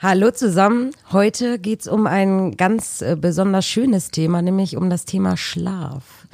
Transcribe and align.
Hallo 0.00 0.30
zusammen. 0.30 0.92
Heute 1.10 1.58
geht's 1.58 1.88
um 1.88 2.06
ein 2.06 2.56
ganz 2.56 3.02
äh, 3.02 3.16
besonders 3.20 3.66
schönes 3.66 4.12
Thema, 4.12 4.42
nämlich 4.42 4.76
um 4.76 4.90
das 4.90 5.06
Thema 5.06 5.36
Schlaf. 5.36 6.28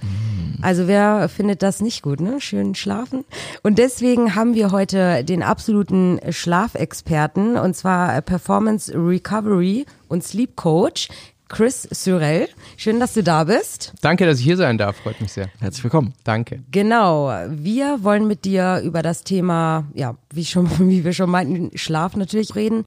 Also 0.61 0.87
wer 0.87 1.31
findet 1.31 1.63
das 1.63 1.81
nicht 1.81 2.03
gut, 2.03 2.21
ne? 2.21 2.43
Schön 2.43 2.75
schlafen. 2.75 3.25
Und 3.63 3.79
deswegen 3.79 4.35
haben 4.35 4.55
wir 4.55 4.71
heute 4.71 5.25
den 5.25 5.43
absoluten 5.43 6.21
Schlafexperten 6.29 7.57
und 7.57 7.75
zwar 7.75 8.21
Performance 8.21 8.93
Recovery 8.95 9.87
und 10.09 10.23
Sleep 10.23 10.57
Coach 10.57 11.09
Chris 11.49 11.89
Syrell. 11.91 12.49
Schön, 12.77 13.01
dass 13.01 13.15
du 13.15 13.23
da 13.23 13.45
bist. 13.45 13.95
Danke, 14.03 14.27
dass 14.27 14.41
ich 14.41 14.45
hier 14.45 14.59
sein 14.59 14.77
darf. 14.77 14.97
Freut 14.97 15.23
mich 15.23 15.33
sehr. 15.33 15.49
Herzlich 15.61 15.85
willkommen. 15.85 16.13
Danke. 16.25 16.63
Genau. 16.71 17.33
Wir 17.49 18.03
wollen 18.03 18.27
mit 18.27 18.45
dir 18.45 18.83
über 18.85 19.01
das 19.01 19.25
Thema, 19.25 19.85
ja, 19.95 20.17
wie 20.31 20.45
schon, 20.45 20.69
wie 20.91 21.03
wir 21.03 21.15
schon 21.15 21.31
meinten, 21.31 21.71
Schlaf 21.79 22.15
natürlich 22.15 22.55
reden. 22.55 22.85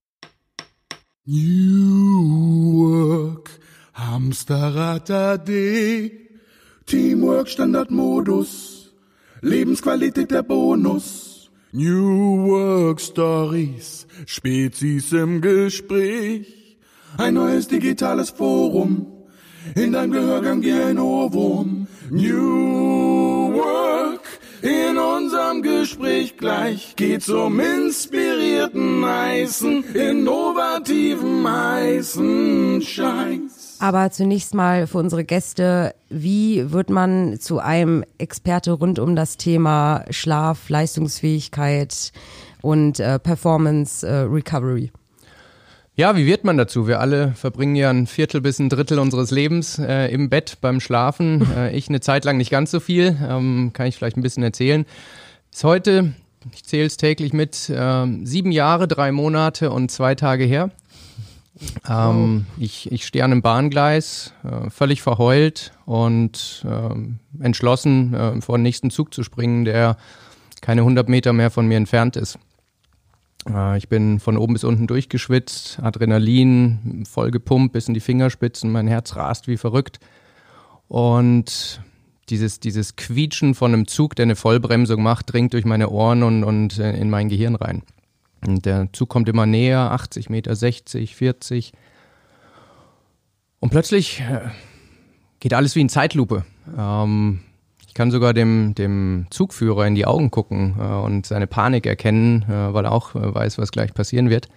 New 1.30 2.72
Work, 2.80 3.50
Hamsterrad 3.96 5.12
AD, 5.12 5.50
Teamwork 6.86 7.50
Standardmodus, 7.50 8.94
Lebensqualität 9.42 10.32
der 10.32 10.44
Bonus. 10.44 11.50
New 11.74 12.48
Work 12.48 13.02
Stories, 13.02 14.08
Spezies 14.26 15.12
im 15.12 15.42
Gespräch, 15.42 16.78
ein 17.18 17.34
neues 17.34 17.68
digitales 17.68 18.30
Forum, 18.30 19.08
in 19.76 19.92
deinem 19.92 20.14
Gehörgang 20.14 20.62
wie 20.62 20.72
ein 20.72 20.98
Ohrwurm. 20.98 21.88
New 22.10 23.54
Work, 23.54 24.22
in 24.62 24.98
unserem 24.98 25.62
Gespräch 25.62 26.38
gleich 26.38 26.96
geht's 26.96 27.30
um 27.30 27.60
inspirierten, 27.60 29.06
heißen, 29.06 29.96
innovativen, 29.96 31.48
heißen 31.48 32.82
Scheiß. 32.82 33.78
Aber 33.80 34.10
zunächst 34.10 34.54
mal 34.54 34.88
für 34.88 34.98
unsere 34.98 35.24
Gäste, 35.24 35.94
wie 36.10 36.72
wird 36.72 36.90
man 36.90 37.40
zu 37.40 37.60
einem 37.60 38.04
Experte 38.18 38.72
rund 38.72 38.98
um 38.98 39.16
das 39.16 39.38
Thema 39.38 40.04
Schlaf, 40.10 40.70
Leistungsfähigkeit 40.70 42.12
und 42.62 43.00
äh, 43.00 43.20
Performance 43.20 44.06
äh, 44.06 44.22
Recovery? 44.22 44.92
Ja, 45.98 46.16
wie 46.16 46.28
wird 46.28 46.44
man 46.44 46.58
dazu? 46.58 46.88
Wir 46.88 47.00
alle 47.00 47.32
verbringen 47.34 47.76
ja 47.76 47.90
ein 47.90 48.06
Viertel 48.06 48.40
bis 48.40 48.60
ein 48.60 48.70
Drittel 48.70 49.00
unseres 49.00 49.32
Lebens 49.32 49.80
äh, 49.80 50.14
im 50.14 50.30
Bett 50.30 50.60
beim 50.62 50.80
Schlafen. 50.80 51.46
Äh, 51.58 51.76
ich 51.76 51.90
eine 51.90 52.02
Zeit 52.02 52.24
lang 52.24 52.38
nicht 52.38 52.52
ganz 52.52 52.70
so 52.70 52.80
viel, 52.80 53.18
ähm, 53.28 53.72
kann 53.74 53.88
ich 53.88 53.96
vielleicht 53.96 54.16
ein 54.16 54.22
bisschen 54.22 54.44
erzählen. 54.44 54.86
Ist 55.52 55.64
heute, 55.64 56.14
ich 56.54 56.64
zähle 56.66 56.86
es 56.86 56.98
täglich 56.98 57.34
mit, 57.34 57.72
ähm, 57.74 58.28
sieben 58.28 58.52
Jahre, 58.52 58.88
drei 58.88 59.12
Monate 59.12 59.72
und 59.72 59.90
zwei 59.90 60.14
Tage 60.14 60.44
her. 60.44 60.70
Ähm, 61.90 62.46
ich, 62.60 62.92
ich 62.92 63.08
stehe 63.08 63.24
an 63.24 63.32
einem 63.32 63.42
Bahngleis, 63.42 64.34
äh, 64.44 64.70
völlig 64.70 65.02
verheult 65.02 65.72
und 65.86 66.64
ähm, 66.70 67.18
entschlossen, 67.40 68.14
äh, 68.14 68.42
vor 68.42 68.60
den 68.60 68.64
nächsten 68.64 68.92
Zug 68.92 69.16
zu 69.16 69.24
springen, 69.24 69.66
der 69.66 69.98
keine 70.62 70.82
100 70.82 71.10
Meter 71.10 71.34
mehr 71.34 71.50
von 71.50 71.66
mir 71.66 71.78
entfernt 71.78 72.18
ist. 72.18 72.38
Äh, 73.50 73.78
ich 73.78 73.90
bin 73.90 74.20
von 74.20 74.38
oben 74.38 74.54
bis 74.54 74.64
unten 74.64 74.88
durchgeschwitzt, 74.88 75.80
Adrenalin 75.82 77.04
voll 77.10 77.32
gepumpt 77.32 77.74
bis 77.74 77.88
in 77.88 77.94
die 77.94 78.00
Fingerspitzen, 78.00 78.72
mein 78.72 78.88
Herz 78.88 79.16
rast 79.16 79.48
wie 79.48 79.58
verrückt. 79.58 80.00
Und 80.88 81.82
dieses, 82.30 82.60
dieses 82.60 82.96
Quietschen 82.96 83.56
von 83.56 83.74
einem 83.74 83.88
Zug, 83.88 84.16
der 84.16 84.24
eine 84.24 84.36
Vollbremsung 84.36 85.02
macht, 85.02 85.32
dringt 85.32 85.54
durch 85.54 85.66
meine 85.66 85.90
Ohren 85.90 86.24
und, 86.24 86.44
und 86.44 86.78
äh, 86.80 86.98
in 86.98 87.10
mein 87.10 87.30
Gehirn 87.30 87.56
rein. 87.56 87.84
Und 88.46 88.66
der 88.66 88.90
Zug 88.94 89.10
kommt 89.10 89.30
immer 89.30 89.46
näher, 89.46 89.92
80 89.92 90.30
Meter, 90.30 90.56
60, 90.56 91.16
40. 91.16 91.74
Und 93.60 93.70
plötzlich 93.70 94.22
äh, 94.22 94.50
geht 95.40 95.54
alles 95.54 95.76
wie 95.76 95.82
in 95.82 95.90
Zeitlupe. 95.90 96.46
Ähm, 96.78 97.40
kann 97.98 98.12
sogar 98.12 98.36
dem, 98.36 98.76
dem 98.76 99.26
Zugführer 99.32 99.88
in 99.88 99.96
die 99.96 100.06
Augen 100.06 100.30
gucken 100.30 100.76
äh, 100.80 100.84
und 100.84 101.26
seine 101.26 101.48
Panik 101.48 101.88
erkennen, 101.88 102.44
äh, 102.44 102.72
weil 102.74 102.86
er 102.86 102.92
auch 102.92 103.16
äh, 103.16 103.34
weiß, 103.34 103.58
was 103.58 103.72
gleich 103.72 103.92
passieren 103.94 104.30
wird. 104.30 104.48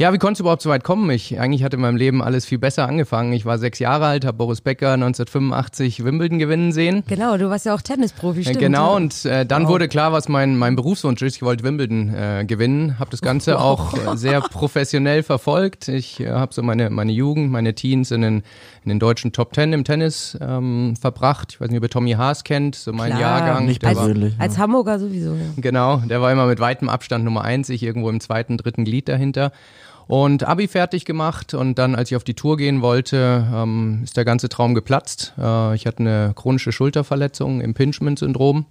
Ja, 0.00 0.12
wie 0.12 0.18
konnte 0.18 0.34
es 0.34 0.40
überhaupt 0.40 0.62
so 0.62 0.70
weit 0.70 0.84
kommen? 0.84 1.10
Ich 1.10 1.40
eigentlich 1.40 1.64
hatte 1.64 1.74
in 1.74 1.82
meinem 1.82 1.96
Leben 1.96 2.22
alles 2.22 2.46
viel 2.46 2.58
besser 2.58 2.86
angefangen. 2.86 3.32
Ich 3.32 3.44
war 3.44 3.58
sechs 3.58 3.80
Jahre 3.80 4.06
alt, 4.06 4.24
habe 4.24 4.38
Boris 4.38 4.60
Becker 4.60 4.92
1985 4.92 6.04
Wimbledon 6.04 6.38
gewinnen 6.38 6.70
sehen. 6.70 7.02
Genau, 7.08 7.36
du 7.36 7.50
warst 7.50 7.66
ja 7.66 7.74
auch 7.74 7.82
Tennisprofi, 7.82 8.44
stimmt. 8.44 8.60
Genau, 8.60 8.94
und 8.94 9.24
äh, 9.24 9.44
dann 9.44 9.64
wow. 9.64 9.70
wurde 9.70 9.88
klar, 9.88 10.12
was 10.12 10.28
mein, 10.28 10.56
mein 10.56 10.76
Berufswunsch 10.76 11.20
ist. 11.22 11.34
Ich 11.34 11.42
wollte 11.42 11.64
Wimbledon 11.64 12.14
äh, 12.14 12.44
gewinnen, 12.46 13.00
habe 13.00 13.10
das 13.10 13.22
Ganze 13.22 13.54
wow. 13.54 13.60
auch 13.60 13.94
äh, 13.94 14.16
sehr 14.16 14.40
professionell 14.40 15.24
verfolgt. 15.24 15.88
Ich 15.88 16.20
äh, 16.20 16.30
habe 16.30 16.54
so 16.54 16.62
meine, 16.62 16.90
meine 16.90 17.10
Jugend, 17.10 17.50
meine 17.50 17.74
Teens 17.74 18.12
in 18.12 18.20
den, 18.20 18.42
in 18.84 18.90
den 18.90 19.00
deutschen 19.00 19.32
Top 19.32 19.52
Ten 19.52 19.72
im 19.72 19.82
Tennis 19.82 20.38
ähm, 20.40 20.94
verbracht. 20.94 21.54
Ich 21.54 21.60
weiß 21.60 21.70
nicht, 21.70 21.78
ob 21.78 21.82
ihr 21.82 21.90
Tommy 21.90 22.12
Haas 22.12 22.44
kennt, 22.44 22.76
so 22.76 22.92
mein 22.92 23.10
Klar, 23.10 23.20
Jahrgang. 23.20 23.66
Nicht 23.66 23.82
Der 23.82 23.96
war- 23.96 24.04
persönlich. 24.04 24.34
Als 24.38 24.54
ja. 24.54 24.62
Hamburger 24.62 25.00
sowieso. 25.00 25.34
Ja. 25.34 25.40
Genau, 25.56 25.96
der 25.96 26.22
war 26.22 26.30
immer 26.30 26.46
mit 26.46 26.60
weitem 26.60 26.88
Abstand 26.88 27.24
Nummer 27.24 27.42
eins, 27.42 27.68
ich 27.68 27.82
irgendwo 27.82 28.10
im 28.10 28.20
zweiten, 28.20 28.58
dritten 28.58 28.84
Glied 28.84 29.08
dahinter. 29.08 29.50
Und 30.08 30.48
Abi 30.48 30.68
fertig 30.68 31.04
gemacht 31.04 31.52
und 31.52 31.78
dann, 31.78 31.94
als 31.94 32.10
ich 32.10 32.16
auf 32.16 32.24
die 32.24 32.32
Tour 32.32 32.56
gehen 32.56 32.80
wollte, 32.80 33.46
ähm, 33.54 34.00
ist 34.02 34.16
der 34.16 34.24
ganze 34.24 34.48
Traum 34.48 34.74
geplatzt. 34.74 35.34
Äh, 35.38 35.74
ich 35.74 35.86
hatte 35.86 35.98
eine 35.98 36.32
chronische 36.34 36.72
Schulterverletzung, 36.72 37.60
Impingement-Syndrom. 37.60 38.64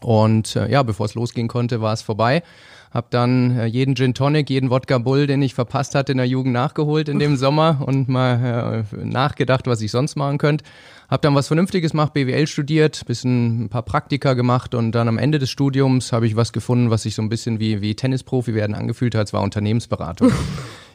Und 0.00 0.54
äh, 0.54 0.70
ja, 0.70 0.84
bevor 0.84 1.06
es 1.06 1.16
losgehen 1.16 1.48
konnte, 1.48 1.80
war 1.80 1.92
es 1.92 2.02
vorbei. 2.02 2.44
Hab 2.92 3.10
dann 3.10 3.58
äh, 3.58 3.66
jeden 3.66 3.96
Gin 3.96 4.14
Tonic, 4.14 4.48
jeden 4.48 4.70
Wodka 4.70 4.98
Bull, 4.98 5.26
den 5.26 5.42
ich 5.42 5.54
verpasst 5.54 5.96
hatte 5.96 6.12
in 6.12 6.18
der 6.18 6.28
Jugend 6.28 6.52
nachgeholt 6.52 7.08
in 7.08 7.18
dem 7.18 7.36
Sommer 7.36 7.82
und 7.84 8.08
mal 8.08 8.84
äh, 8.92 9.04
nachgedacht, 9.04 9.66
was 9.66 9.80
ich 9.80 9.90
sonst 9.90 10.14
machen 10.14 10.38
könnte. 10.38 10.64
Hab 11.10 11.22
dann 11.22 11.34
was 11.34 11.48
Vernünftiges 11.48 11.90
gemacht, 11.90 12.12
BWL 12.14 12.46
studiert, 12.46 13.04
bisschen 13.04 13.64
ein 13.64 13.68
paar 13.68 13.82
Praktika 13.82 14.34
gemacht 14.34 14.76
und 14.76 14.92
dann 14.92 15.08
am 15.08 15.18
Ende 15.18 15.40
des 15.40 15.50
Studiums 15.50 16.12
habe 16.12 16.24
ich 16.24 16.36
was 16.36 16.52
gefunden, 16.52 16.90
was 16.90 17.02
sich 17.02 17.16
so 17.16 17.22
ein 17.22 17.28
bisschen 17.28 17.58
wie, 17.58 17.80
wie 17.80 17.96
Tennisprofi 17.96 18.54
werden 18.54 18.76
angefühlt 18.76 19.16
hat. 19.16 19.26
Es 19.26 19.32
war 19.32 19.42
Unternehmensberatung. 19.42 20.32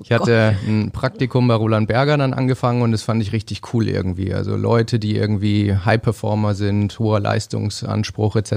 Ich 0.04 0.12
hatte 0.12 0.58
ein 0.68 0.92
Praktikum 0.92 1.48
bei 1.48 1.54
Roland 1.54 1.88
Berger 1.88 2.18
dann 2.18 2.34
angefangen 2.34 2.82
und 2.82 2.92
das 2.92 3.02
fand 3.02 3.22
ich 3.22 3.32
richtig 3.32 3.74
cool 3.74 3.88
irgendwie. 3.88 4.34
Also 4.34 4.58
Leute, 4.58 5.00
die 5.00 5.16
irgendwie 5.16 5.74
High-Performer 5.74 6.54
sind, 6.54 7.00
hoher 7.00 7.22
Leistungsanspruch 7.22 8.36
etc. 8.36 8.52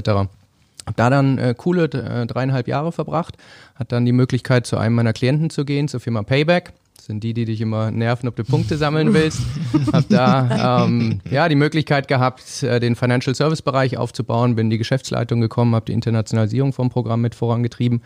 Hab 0.85 0.95
da 0.97 1.09
dann 1.09 1.37
äh, 1.37 1.55
coole 1.57 1.85
äh, 1.85 2.25
dreieinhalb 2.27 2.67
Jahre 2.67 2.91
verbracht, 2.91 3.37
hat 3.75 3.93
dann 3.93 4.05
die 4.05 4.11
Möglichkeit, 4.11 4.67
zu 4.67 4.75
einem 4.75 4.95
meiner 4.95 5.13
Klienten 5.13 5.49
zu 5.49 5.63
gehen, 5.63 5.87
zur 5.87 6.01
Firma 6.01 6.23
Payback. 6.23 6.73
Das 6.99 7.05
sind 7.05 7.23
die, 7.23 7.33
die 7.33 7.45
dich 7.45 7.61
immer 7.61 7.91
nerven, 7.91 8.27
ob 8.27 8.35
du 8.35 8.43
Punkte 8.43 8.75
sammeln 8.75 9.13
willst. 9.13 9.39
Hab 9.93 10.09
da 10.09 10.83
ähm, 10.83 11.21
ja 11.31 11.47
die 11.47 11.55
Möglichkeit 11.55 12.09
gehabt, 12.09 12.61
äh, 12.61 12.81
den 12.81 12.97
Financial 12.97 13.33
Service 13.33 13.61
Bereich 13.61 13.97
aufzubauen, 13.97 14.55
bin 14.55 14.65
in 14.65 14.71
die 14.71 14.77
Geschäftsleitung 14.77 15.39
gekommen, 15.39 15.75
habe 15.75 15.85
die 15.85 15.93
Internationalisierung 15.93 16.73
vom 16.73 16.89
Programm 16.89 17.21
mit 17.21 17.35
vorangetrieben. 17.35 18.03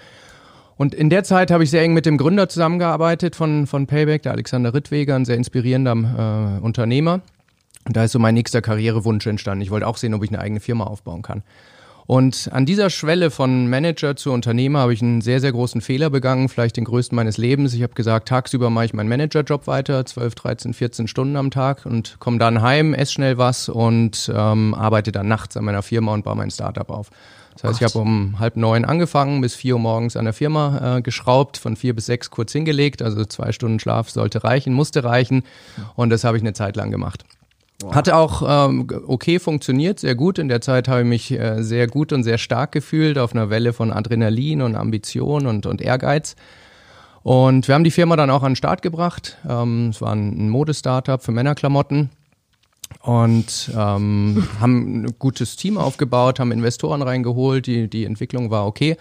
Und 0.78 0.94
in 0.94 1.09
der 1.09 1.24
Zeit 1.24 1.50
habe 1.50 1.64
ich 1.64 1.72
sehr 1.72 1.81
eng 1.81 1.96
mit 1.96 2.06
dem 2.06 2.20
Gründer 2.20 2.50
zusammengearbeitet 2.50 3.36
von, 3.36 3.66
von 3.66 3.88
Payback, 3.88 4.22
der 4.22 4.34
Alexander 4.34 4.76
Rittweger, 4.76 5.16
ein 5.16 5.25
sehr 5.25 5.38
inspirierender 5.38 6.60
äh, 6.60 6.64
Unternehmer. 6.64 7.22
Und 7.86 7.98
da 7.98 8.04
ist 8.04 8.12
so 8.12 8.20
mein 8.20 8.36
nächster 8.36 8.62
Karrierewunsch 8.62 9.25
entstanden. 9.25 9.64
Ich 9.64 9.72
wollte 9.72 9.88
auch 9.88 9.98
sehen, 9.98 10.14
ob 10.14 10.24
ich 10.24 10.30
eine 10.30 10.40
eigene 10.40 10.60
Firma 10.60 10.84
aufbauen 10.84 11.24
kann. 11.24 11.42
Und 12.06 12.50
an 12.52 12.66
dieser 12.66 12.90
Schwelle 12.90 13.31
von 13.31 13.69
Manager 13.69 14.16
zu 14.16 14.31
Unternehmer 14.31 14.80
habe 14.80 14.94
ich 14.94 15.02
einen 15.02 15.22
sehr, 15.22 15.40
sehr 15.40 15.52
großen 15.52 15.81
Fehler 15.81 16.09
begangen, 16.09 16.50
vielleicht 16.50 16.78
den 16.78 16.84
größten 16.84 17.16
meines 17.16 17.38
Lebens. 17.38 17.74
Ich 17.74 17.84
habe 17.84 17.94
gesagt, 17.94 18.28
tagsüber 18.28 18.69
mache 18.69 18.86
ich 18.86 18.94
meinen 18.94 19.09
Managerjob 19.09 19.68
weiter, 19.68 20.06
12, 20.06 20.36
13, 20.36 20.74
14 20.74 21.08
Stunden 21.08 21.38
am 21.38 21.52
Tag 21.52 21.86
und 21.86 22.18
komme 22.19 22.40
dann 22.40 22.62
heim, 22.62 22.94
esse 22.94 23.13
schnell 23.13 23.38
was 23.38 23.69
und 23.69 24.31
ähm, 24.36 24.74
arbeite 24.74 25.12
dann 25.12 25.28
nachts 25.28 25.56
an 25.56 25.63
meiner 25.63 25.84
Firma 25.84 26.13
und 26.13 26.25
baue 26.25 26.36
mein 26.36 26.52
Startup 26.52 26.90
auf. 26.90 27.09
Das 27.53 27.63
heißt, 27.63 27.81
ich 27.81 27.88
habe 27.88 28.00
um 28.00 28.40
halb 28.40 28.58
neun 28.58 28.84
angefangen, 28.84 29.42
bis 29.42 29.56
vier 29.56 29.75
Uhr 29.75 29.80
morgens 29.80 30.18
an 30.18 30.25
der 30.25 30.34
Firma 30.34 30.97
äh, 30.97 31.02
geschraubt, 31.02 31.58
von 31.58 31.75
vier 31.75 31.94
bis 31.94 32.08
sechs 32.08 32.31
kurz 32.31 32.52
hingelegt, 32.52 33.02
also 33.02 33.24
zwei 33.25 33.52
Stunden 33.52 33.80
Schlaf 33.80 34.09
sollte 34.09 34.44
reichen, 34.44 34.74
musste 34.74 35.04
reichen 35.04 35.44
und 35.95 36.10
das 36.10 36.24
habe 36.24 36.36
ich 36.36 36.44
eine 36.44 36.54
Zeit 36.54 36.75
lang 36.75 36.89
gemacht. 36.92 37.24
Hatte 37.91 38.15
auch 38.15 38.69
ähm, 38.69 38.88
okay 39.07 39.39
funktioniert, 39.39 40.00
sehr 40.00 40.15
gut. 40.15 40.39
In 40.39 40.47
der 40.47 40.62
Zeit 40.62 40.88
habe 40.88 41.01
ich 41.01 41.07
mich 41.07 41.31
äh, 41.31 41.63
sehr 41.63 41.88
gut 41.88 42.13
und 42.13 42.24
sehr 42.24 42.38
stark 42.38 42.71
gefühlt, 42.71 43.18
auf 43.18 43.33
einer 43.33 43.50
Welle 43.50 43.74
von 43.74 43.91
Adrenalin 43.91 44.62
und 44.62 44.75
Ambition 44.75 45.47
und, 45.47 45.65
und 45.65 45.81
Ehrgeiz. 45.81 46.35
Und 47.24 47.68
wir 47.68 47.75
haben 47.75 47.83
die 47.85 47.91
Firma 47.91 48.15
dann 48.15 48.30
auch 48.30 48.44
an 48.44 48.51
den 48.51 48.56
Start 48.57 48.81
gebracht. 48.81 49.38
Ähm, 49.50 49.89
es 49.89 50.01
war 50.01 50.12
ein, 50.12 50.47
ein 50.47 50.50
Modestartup 50.50 51.24
für 51.24 51.31
Männerklamotten 51.31 52.09
und 53.01 53.71
ähm, 53.75 54.47
haben 54.59 55.03
ein 55.03 55.15
gutes 55.19 55.56
Team 55.56 55.77
aufgebaut, 55.77 56.39
haben 56.39 56.51
Investoren 56.51 57.01
reingeholt, 57.01 57.65
die, 57.65 57.89
die 57.89 58.06
Entwicklung 58.06 58.51
war 58.51 58.65
okay, 58.65 58.97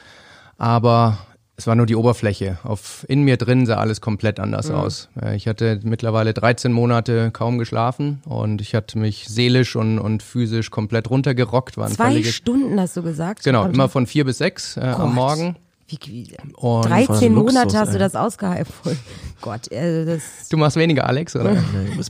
aber 0.56 1.19
es 1.57 1.67
war 1.67 1.75
nur 1.75 1.87
die 1.87 1.97
Oberfläche. 1.97 2.59
Auf, 2.65 3.05
in 3.09 3.23
mir 3.23 3.37
drin 3.37 3.67
sah 3.67 3.77
alles 3.77 4.01
komplett 4.01 4.41
anders 4.41 4.71
aus. 4.71 5.09
Äh, 5.21 5.37
Ich 5.37 5.47
hatte 5.47 5.81
mittlerweile 5.83 6.33
13 6.33 6.73
Monate 6.73 7.31
kaum 7.31 7.59
geschlafen 7.59 8.23
und 8.25 8.61
ich 8.61 8.75
hatte 8.75 8.99
mich 8.99 9.27
seelisch 9.29 9.77
und, 9.77 9.99
und 9.99 10.23
physisch 10.23 10.71
komplett 10.71 11.11
runtergerockt. 11.11 11.77
War 11.77 11.89
Zwei 11.91 12.23
Stunden 12.23 12.81
hast 12.81 12.97
du 12.97 13.03
gesagt. 13.03 13.45
Genau, 13.45 13.67
immer 13.67 13.89
von 13.89 14.07
vier 14.07 14.25
bis 14.25 14.39
sechs 14.39 14.77
äh, 14.77 14.81
am 14.81 15.15
Morgen. 15.15 15.57
Wie, 15.89 15.99
wie, 16.07 16.37
Und 16.57 16.87
13 16.87 17.35
Luxus, 17.35 17.55
Monate 17.55 17.79
hast 17.79 17.89
ey. 17.89 17.93
du 17.95 17.99
das 17.99 18.15
ausgehalten. 18.15 18.73
Voll. 18.83 18.97
Gott, 19.43 19.71
äh, 19.71 20.07
das. 20.07 20.49
Du 20.49 20.57
machst 20.57 20.77
weniger, 20.77 21.07
Alex, 21.07 21.37
oder? 21.37 21.53
Nee, 21.53 21.61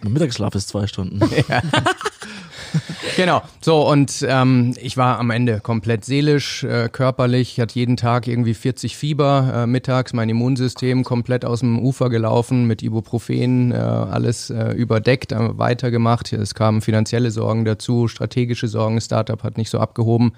mein 0.05 0.13
Mittagsschlaf 0.13 0.55
ist 0.55 0.69
zwei 0.69 0.87
Stunden. 0.87 1.19
Genau. 3.17 3.43
So, 3.61 3.87
und 3.89 4.25
ähm, 4.27 4.75
ich 4.81 4.97
war 4.97 5.19
am 5.19 5.31
Ende 5.31 5.61
komplett 5.61 6.05
seelisch, 6.05 6.65
äh, 6.65 6.89
körperlich. 6.91 7.53
Ich 7.53 7.61
hatte 7.61 7.79
jeden 7.79 7.97
Tag 7.97 8.27
irgendwie 8.27 8.55
40 8.55 8.97
Fieber 8.97 9.53
äh, 9.55 9.67
mittags, 9.67 10.13
mein 10.13 10.29
Immunsystem 10.29 11.05
komplett 11.05 11.45
aus 11.45 11.61
dem 11.61 11.79
Ufer 11.79 12.11
gelaufen, 12.11 12.67
mit 12.67 12.83
Ibuprofen, 12.83 13.73
äh, 13.73 13.77
alles 13.77 14.51
äh, 14.51 14.73
überdeckt, 14.73 15.33
äh, 15.33 15.59
weitergemacht. 15.59 16.33
Es 16.33 16.55
kamen 16.55 16.81
finanzielle 16.81 17.31
Sorgen 17.31 17.65
dazu, 17.65 18.09
strategische 18.09 18.69
Sorgen. 18.69 19.01
Startup 19.01 19.43
hat 19.43 19.59
nicht 19.59 19.71
so 19.71 19.79
abgehoben. 19.79 20.33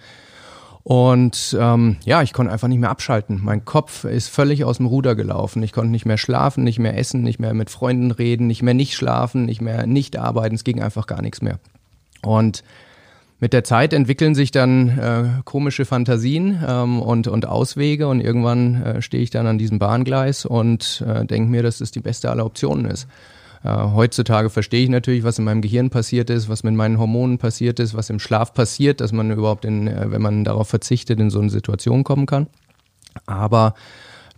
Und 0.83 1.57
ähm, 1.59 1.97
ja, 2.05 2.21
ich 2.23 2.35
konnte 2.35 2.53
einfach 2.53 2.69
nicht 2.69 2.79
mehr 2.79 2.91
abschalten. 2.91 3.41
Mein 3.43 3.65
Kopf 3.65 4.05
ist 4.05 4.29
völlig 4.29 4.65
aus 4.65 4.77
dem 4.77 4.87
Ruder 4.87 5.15
gelaufen. 5.15 5.63
Ich 5.63 5.73
konnte 5.73 5.91
nicht 5.91 6.05
mehr 6.05 6.19
schlafen, 6.19 6.63
nicht 6.63 6.79
mehr 6.79 6.99
essen, 6.99 7.23
nicht 7.23 7.39
mehr 7.39 7.55
mit 7.55 7.71
Freunden 7.71 8.11
reden, 8.11 8.47
nicht 8.47 8.63
mehr 8.63 8.75
nicht 8.75 8.95
schlafen, 8.95 9.47
nicht 9.47 9.63
mehr 9.63 9.87
nicht 9.87 10.19
arbeiten. 10.19 10.57
Es 10.57 10.65
ging 10.65 10.83
einfach 10.83 11.07
gar 11.07 11.23
nichts 11.23 11.41
mehr. 11.41 11.59
Und 12.25 12.65
mit 13.41 13.53
der 13.53 13.65
Zeit 13.65 13.93
entwickeln 13.93 14.35
sich 14.35 14.53
dann 14.53 14.99
äh, 14.99 15.25
komische 15.45 15.85
Fantasien 15.85 16.63
ähm, 16.67 17.03
und, 17.03 17.29
und 17.29 17.47
Auswege 17.47 18.09
und 18.09 18.21
irgendwann 18.21 18.83
äh, 18.83 19.03
stehe 19.03 19.23
ich 19.23 19.31
dann 19.31 19.47
an 19.47 19.59
diesem 19.59 19.79
Bahngleis 19.79 20.47
und 20.47 21.05
äh, 21.07 21.27
denke 21.27 21.51
mir, 21.51 21.63
dass 21.63 21.79
das 21.79 21.91
die 21.91 22.01
beste 22.01 22.31
aller 22.31 22.47
Optionen 22.47 22.87
ist. 22.87 23.07
Äh, 23.65 23.69
heutzutage 23.69 24.51
verstehe 24.51 24.85
ich 24.85 24.89
natürlich, 24.89 25.25
was 25.25 25.39
in 25.39 25.45
meinem 25.45 25.63
Gehirn 25.63 25.91
passiert 25.91 26.31
ist, 26.31 26.49
was 26.49 26.63
mit 26.63 26.75
meinen 26.75 26.99
Hormonen 26.99 27.39
passiert 27.39 27.81
ist, 27.81 27.95
was 27.95 28.09
im 28.09 28.19
Schlaf 28.19 28.55
passiert, 28.55 29.01
dass 29.01 29.13
man 29.13 29.31
überhaupt, 29.31 29.65
in, 29.65 29.89
äh, 29.89 30.11
wenn 30.11 30.23
man 30.23 30.45
darauf 30.45 30.69
verzichtet, 30.69 31.19
in 31.19 31.31
so 31.31 31.41
eine 31.41 31.51
Situation 31.51 32.05
kommen 32.05 32.27
kann. 32.27 32.47
Aber 33.27 33.75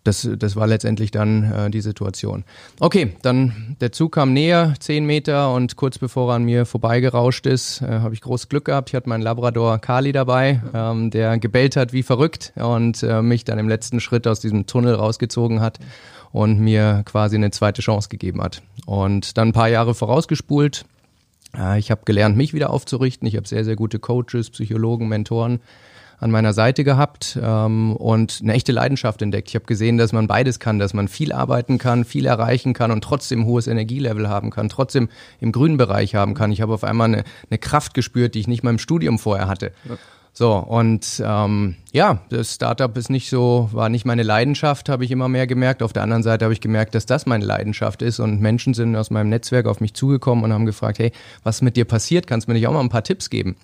das, 0.06 0.28
das 0.38 0.56
war 0.56 0.66
letztendlich 0.66 1.10
dann 1.10 1.52
äh, 1.52 1.70
die 1.70 1.80
Situation. 1.80 2.44
Okay, 2.80 3.14
dann 3.22 3.76
der 3.80 3.92
Zug 3.92 4.12
kam 4.12 4.32
näher, 4.32 4.74
zehn 4.78 5.04
Meter 5.04 5.52
und 5.52 5.76
kurz 5.76 5.98
bevor 5.98 6.30
er 6.30 6.36
an 6.36 6.44
mir 6.44 6.66
vorbeigerauscht 6.66 7.46
ist, 7.46 7.82
äh, 7.82 7.86
habe 7.86 8.14
ich 8.14 8.20
groß 8.20 8.48
Glück 8.48 8.66
gehabt. 8.66 8.90
Ich 8.90 8.94
hatte 8.94 9.08
meinen 9.08 9.22
Labrador 9.22 9.78
Kali 9.78 10.12
dabei, 10.12 10.62
ähm, 10.74 11.10
der 11.10 11.38
gebellt 11.38 11.76
hat 11.76 11.92
wie 11.92 12.02
verrückt 12.02 12.52
und 12.56 13.02
äh, 13.02 13.22
mich 13.22 13.44
dann 13.44 13.58
im 13.58 13.68
letzten 13.68 14.00
Schritt 14.00 14.26
aus 14.26 14.40
diesem 14.40 14.66
Tunnel 14.66 14.94
rausgezogen 14.94 15.60
hat 15.60 15.78
und 16.32 16.60
mir 16.60 17.02
quasi 17.04 17.36
eine 17.36 17.50
zweite 17.50 17.82
Chance 17.82 18.08
gegeben 18.08 18.42
hat. 18.42 18.62
Und 18.84 19.36
dann 19.36 19.48
ein 19.48 19.52
paar 19.52 19.68
Jahre 19.68 19.94
vorausgespult. 19.94 20.84
Äh, 21.56 21.78
ich 21.78 21.90
habe 21.90 22.02
gelernt, 22.04 22.36
mich 22.36 22.54
wieder 22.54 22.70
aufzurichten. 22.70 23.26
Ich 23.26 23.36
habe 23.36 23.48
sehr, 23.48 23.64
sehr 23.64 23.76
gute 23.76 23.98
Coaches, 23.98 24.50
Psychologen, 24.50 25.08
Mentoren 25.08 25.60
an 26.18 26.30
meiner 26.30 26.52
Seite 26.52 26.84
gehabt 26.84 27.38
ähm, 27.42 27.94
und 27.96 28.40
eine 28.42 28.54
echte 28.54 28.72
Leidenschaft 28.72 29.22
entdeckt. 29.22 29.48
Ich 29.48 29.54
habe 29.54 29.66
gesehen, 29.66 29.98
dass 29.98 30.12
man 30.12 30.26
beides 30.26 30.60
kann, 30.60 30.78
dass 30.78 30.94
man 30.94 31.08
viel 31.08 31.32
arbeiten 31.32 31.78
kann, 31.78 32.04
viel 32.04 32.26
erreichen 32.26 32.72
kann 32.72 32.90
und 32.90 33.02
trotzdem 33.02 33.44
hohes 33.44 33.66
Energielevel 33.66 34.28
haben 34.28 34.50
kann, 34.50 34.68
trotzdem 34.68 35.08
im 35.40 35.52
grünen 35.52 35.76
Bereich 35.76 36.14
haben 36.14 36.34
kann. 36.34 36.52
Ich 36.52 36.60
habe 36.60 36.74
auf 36.74 36.84
einmal 36.84 37.08
eine, 37.08 37.24
eine 37.50 37.58
Kraft 37.58 37.94
gespürt, 37.94 38.34
die 38.34 38.40
ich 38.40 38.48
nicht 38.48 38.62
mal 38.62 38.70
im 38.70 38.78
Studium 38.78 39.18
vorher 39.18 39.48
hatte. 39.48 39.72
So, 40.38 40.54
und 40.54 41.22
ähm, 41.24 41.76
ja, 41.92 42.20
das 42.28 42.54
Startup 42.54 42.94
ist 42.98 43.08
nicht 43.08 43.30
so, 43.30 43.70
war 43.72 43.88
nicht 43.88 44.04
meine 44.04 44.22
Leidenschaft, 44.22 44.90
habe 44.90 45.02
ich 45.02 45.10
immer 45.10 45.30
mehr 45.30 45.46
gemerkt. 45.46 45.82
Auf 45.82 45.94
der 45.94 46.02
anderen 46.02 46.22
Seite 46.22 46.44
habe 46.44 46.52
ich 46.52 46.60
gemerkt, 46.60 46.94
dass 46.94 47.06
das 47.06 47.24
meine 47.24 47.46
Leidenschaft 47.46 48.02
ist 48.02 48.20
und 48.20 48.42
Menschen 48.42 48.74
sind 48.74 48.96
aus 48.96 49.10
meinem 49.10 49.30
Netzwerk 49.30 49.64
auf 49.64 49.80
mich 49.80 49.94
zugekommen 49.94 50.44
und 50.44 50.52
haben 50.52 50.66
gefragt, 50.66 50.98
hey, 50.98 51.10
was 51.42 51.62
mit 51.62 51.76
dir 51.78 51.86
passiert? 51.86 52.26
Kannst 52.26 52.46
du 52.46 52.50
mir 52.50 52.58
nicht 52.58 52.66
auch 52.66 52.74
mal 52.74 52.80
ein 52.80 52.90
paar 52.90 53.02
Tipps 53.02 53.30
geben? 53.30 53.56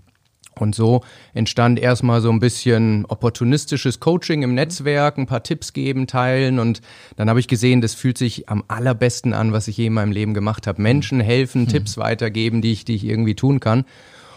Und 0.59 0.75
so 0.75 1.03
entstand 1.33 1.79
erstmal 1.79 2.21
so 2.21 2.31
ein 2.31 2.39
bisschen 2.39 3.07
opportunistisches 3.07 4.01
Coaching 4.01 4.43
im 4.43 4.55
Netzwerk, 4.55 5.17
ein 5.17 5.27
paar 5.27 5.43
Tipps 5.43 5.73
geben, 5.73 6.07
teilen 6.07 6.59
und 6.59 6.83
dann 7.17 7.31
habe 7.31 7.41
ich 7.41 7.49
gesehen, 7.49 7.81
das 7.81 7.95
fühlt 7.95 8.19
sich 8.19 8.49
am 8.49 8.63
allerbesten 8.69 9.33
an, 9.33 9.53
was 9.53 9.69
ich 9.69 9.79
je 9.79 9.87
in 9.87 9.95
meinem 9.95 10.13
Leben 10.13 10.35
gemacht 10.35 10.67
habe. 10.67 10.83
Menschen 10.83 11.21
helfen, 11.21 11.69
Tipps 11.69 11.97
weitergeben, 11.97 12.61
die 12.61 12.73
ich, 12.73 12.85
die 12.85 12.95
ich 12.95 13.05
irgendwie 13.05 13.35
tun 13.35 13.61
kann. 13.61 13.85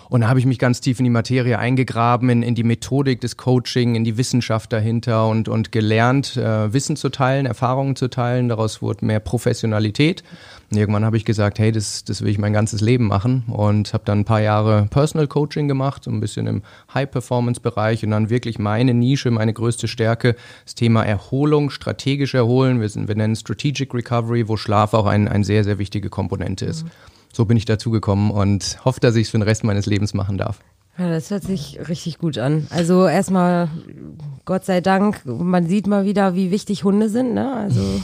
Und 0.09 0.21
da 0.21 0.27
habe 0.27 0.39
ich 0.39 0.45
mich 0.45 0.59
ganz 0.59 0.81
tief 0.81 0.99
in 0.99 1.03
die 1.03 1.09
Materie 1.09 1.57
eingegraben, 1.57 2.29
in, 2.29 2.43
in 2.43 2.55
die 2.55 2.63
Methodik 2.63 3.21
des 3.21 3.37
Coaching, 3.37 3.95
in 3.95 4.03
die 4.03 4.17
Wissenschaft 4.17 4.71
dahinter 4.71 5.27
und, 5.27 5.49
und 5.49 5.71
gelernt, 5.71 6.37
äh, 6.37 6.71
Wissen 6.73 6.95
zu 6.95 7.09
teilen, 7.09 7.45
Erfahrungen 7.45 7.95
zu 7.95 8.07
teilen. 8.07 8.49
Daraus 8.49 8.81
wurde 8.81 9.05
mehr 9.05 9.19
Professionalität. 9.19 10.23
Und 10.71 10.77
irgendwann 10.77 11.05
habe 11.05 11.17
ich 11.17 11.25
gesagt, 11.25 11.59
hey, 11.59 11.71
das, 11.71 12.03
das 12.03 12.21
will 12.21 12.29
ich 12.29 12.37
mein 12.37 12.53
ganzes 12.53 12.81
Leben 12.81 13.07
machen 13.07 13.43
und 13.47 13.93
habe 13.93 14.03
dann 14.05 14.19
ein 14.19 14.25
paar 14.25 14.41
Jahre 14.41 14.87
Personal 14.89 15.27
Coaching 15.27 15.67
gemacht, 15.67 16.03
so 16.03 16.11
ein 16.11 16.19
bisschen 16.19 16.47
im 16.47 16.63
High-Performance-Bereich 16.93 18.03
und 18.03 18.11
dann 18.11 18.29
wirklich 18.29 18.57
meine 18.57 18.93
Nische, 18.93 19.29
meine 19.29 19.53
größte 19.53 19.87
Stärke, 19.87 20.35
das 20.63 20.75
Thema 20.75 21.03
Erholung, 21.03 21.69
strategisch 21.69 22.33
erholen. 22.33 22.81
Wir, 22.81 22.89
sind, 22.89 23.07
wir 23.07 23.15
nennen 23.15 23.35
Strategic 23.35 23.93
Recovery, 23.93 24.47
wo 24.47 24.57
Schlaf 24.57 24.93
auch 24.93 25.05
ein, 25.05 25.27
ein 25.27 25.43
sehr, 25.43 25.63
sehr 25.63 25.77
wichtige 25.77 26.09
Komponente 26.09 26.65
ist. 26.65 26.85
So 27.35 27.43
bin 27.43 27.57
ich 27.57 27.65
dazu 27.65 27.91
gekommen 27.91 28.31
und 28.31 28.77
hoffe, 28.85 29.01
dass 29.01 29.17
ich 29.17 29.23
es 29.23 29.29
für 29.29 29.37
den 29.37 29.41
Rest 29.41 29.65
meines 29.65 29.87
Lebens 29.87 30.13
machen 30.13 30.37
darf. 30.37 30.59
Ja, 30.97 31.09
das 31.09 31.31
hört 31.31 31.43
sich 31.43 31.77
richtig 31.89 32.17
gut 32.17 32.37
an. 32.37 32.65
Also 32.69 33.07
erstmal, 33.07 33.67
Gott 34.45 34.63
sei 34.63 34.79
Dank, 34.79 35.25
man 35.25 35.67
sieht 35.67 35.85
mal 35.85 36.05
wieder, 36.05 36.35
wie 36.35 36.49
wichtig 36.49 36.85
Hunde 36.85 37.09
sind, 37.09 37.33
ne? 37.33 37.53
Also, 37.53 37.81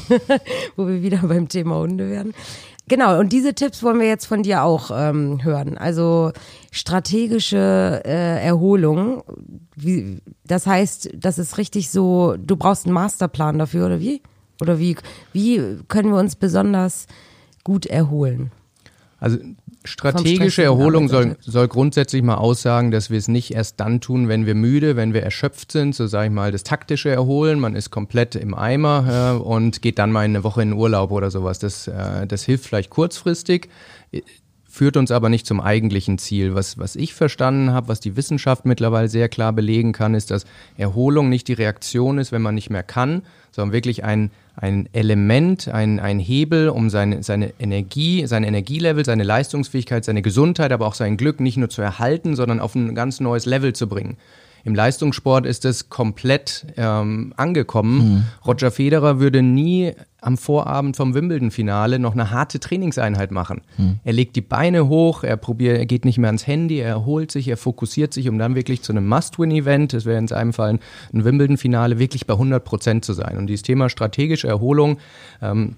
wo 0.75 0.85
wir 0.85 1.01
wieder 1.01 1.19
beim 1.19 1.47
Thema 1.47 1.77
Hunde 1.77 2.09
werden. 2.09 2.33
Genau, 2.89 3.17
und 3.21 3.31
diese 3.31 3.53
Tipps 3.53 3.83
wollen 3.83 4.01
wir 4.01 4.07
jetzt 4.07 4.25
von 4.25 4.43
dir 4.43 4.63
auch 4.63 4.91
ähm, 4.93 5.41
hören. 5.45 5.77
Also 5.77 6.33
strategische 6.71 8.01
äh, 8.03 8.45
Erholung. 8.45 9.23
Wie, 9.77 10.17
das 10.45 10.67
heißt, 10.67 11.11
das 11.15 11.39
ist 11.39 11.57
richtig 11.57 11.89
so, 11.89 12.35
du 12.37 12.57
brauchst 12.57 12.85
einen 12.85 12.93
Masterplan 12.95 13.59
dafür, 13.59 13.85
oder 13.85 14.01
wie? 14.01 14.21
Oder 14.59 14.77
wie, 14.77 14.97
wie 15.31 15.77
können 15.87 16.09
wir 16.11 16.19
uns 16.19 16.35
besonders 16.35 17.07
gut 17.63 17.85
erholen? 17.85 18.51
Also 19.21 19.37
strategische 19.83 20.63
Erholung 20.63 21.07
soll, 21.07 21.37
soll 21.41 21.67
grundsätzlich 21.67 22.23
mal 22.23 22.35
aussagen, 22.35 22.89
dass 22.89 23.11
wir 23.11 23.19
es 23.19 23.27
nicht 23.27 23.53
erst 23.53 23.79
dann 23.79 24.01
tun, 24.01 24.27
wenn 24.27 24.47
wir 24.47 24.55
müde, 24.55 24.95
wenn 24.95 25.13
wir 25.13 25.21
erschöpft 25.21 25.71
sind, 25.71 25.93
so 25.93 26.07
sage 26.07 26.25
ich 26.25 26.31
mal, 26.33 26.51
das 26.51 26.63
taktische 26.63 27.09
Erholen, 27.09 27.59
man 27.59 27.75
ist 27.75 27.91
komplett 27.91 28.35
im 28.35 28.55
Eimer 28.55 29.37
äh, 29.37 29.39
und 29.39 29.83
geht 29.83 29.99
dann 29.99 30.11
mal 30.11 30.21
eine 30.21 30.43
Woche 30.43 30.63
in 30.63 30.73
Urlaub 30.73 31.11
oder 31.11 31.29
sowas. 31.29 31.59
Das, 31.59 31.87
äh, 31.87 32.25
das 32.25 32.43
hilft 32.45 32.65
vielleicht 32.65 32.89
kurzfristig, 32.89 33.69
führt 34.71 34.95
uns 34.95 35.11
aber 35.11 35.27
nicht 35.27 35.45
zum 35.45 35.59
eigentlichen 35.59 36.17
Ziel. 36.17 36.55
Was, 36.55 36.77
was 36.77 36.95
ich 36.95 37.13
verstanden 37.13 37.71
habe, 37.71 37.89
was 37.89 37.99
die 37.99 38.15
Wissenschaft 38.15 38.65
mittlerweile 38.65 39.09
sehr 39.09 39.27
klar 39.27 39.51
belegen 39.51 39.91
kann, 39.91 40.15
ist, 40.15 40.31
dass 40.31 40.45
Erholung 40.77 41.27
nicht 41.27 41.49
die 41.49 41.53
Reaktion 41.53 42.17
ist, 42.17 42.31
wenn 42.31 42.41
man 42.41 42.55
nicht 42.55 42.69
mehr 42.69 42.81
kann, 42.81 43.23
sondern 43.51 43.73
wirklich 43.73 44.05
ein, 44.05 44.31
ein 44.55 44.87
Element, 44.93 45.67
ein, 45.67 45.99
ein 45.99 46.19
Hebel, 46.19 46.69
um 46.69 46.89
seine, 46.89 47.21
seine 47.21 47.53
Energie, 47.59 48.25
sein 48.27 48.45
Energielevel, 48.45 49.03
seine 49.03 49.23
Leistungsfähigkeit, 49.23 50.05
seine 50.05 50.21
Gesundheit, 50.21 50.71
aber 50.71 50.87
auch 50.87 50.95
sein 50.95 51.17
Glück 51.17 51.41
nicht 51.41 51.57
nur 51.57 51.69
zu 51.69 51.81
erhalten, 51.81 52.37
sondern 52.37 52.61
auf 52.61 52.73
ein 52.73 52.95
ganz 52.95 53.19
neues 53.19 53.45
Level 53.45 53.73
zu 53.73 53.89
bringen. 53.89 54.17
Im 54.63 54.75
Leistungssport 54.75 55.45
ist 55.45 55.65
es 55.65 55.89
komplett 55.89 56.67
ähm, 56.77 57.33
angekommen. 57.35 58.27
Roger 58.45 58.71
Federer 58.71 59.19
würde 59.19 59.41
nie 59.41 59.93
am 60.21 60.37
Vorabend 60.37 60.95
vom 60.95 61.15
Wimbledon-Finale 61.15 61.97
noch 61.97 62.13
eine 62.13 62.29
harte 62.29 62.59
Trainingseinheit 62.59 63.31
machen. 63.31 63.61
Er 64.03 64.13
legt 64.13 64.35
die 64.35 64.41
Beine 64.41 64.87
hoch, 64.87 65.23
er 65.23 65.35
probiert, 65.35 65.79
er 65.79 65.87
geht 65.87 66.05
nicht 66.05 66.19
mehr 66.19 66.27
ans 66.27 66.45
Handy, 66.45 66.77
er 66.77 66.89
erholt 66.89 67.31
sich, 67.31 67.47
er 67.47 67.57
fokussiert 67.57 68.13
sich, 68.13 68.29
um 68.29 68.37
dann 68.37 68.53
wirklich 68.53 68.83
zu 68.83 68.93
einem 68.93 69.07
Must-Win-Event, 69.07 69.93
das 69.93 70.05
wäre 70.05 70.19
in 70.19 70.27
seinem 70.27 70.53
Fall 70.53 70.69
ein, 70.69 70.79
ein 71.11 71.25
Wimbledon-Finale, 71.25 71.97
wirklich 71.97 72.27
bei 72.27 72.35
100 72.35 72.63
Prozent 72.63 73.03
zu 73.03 73.13
sein. 73.13 73.37
Und 73.37 73.47
dieses 73.47 73.63
Thema 73.63 73.89
strategische 73.89 74.47
Erholung 74.47 74.99
ähm, 75.41 75.75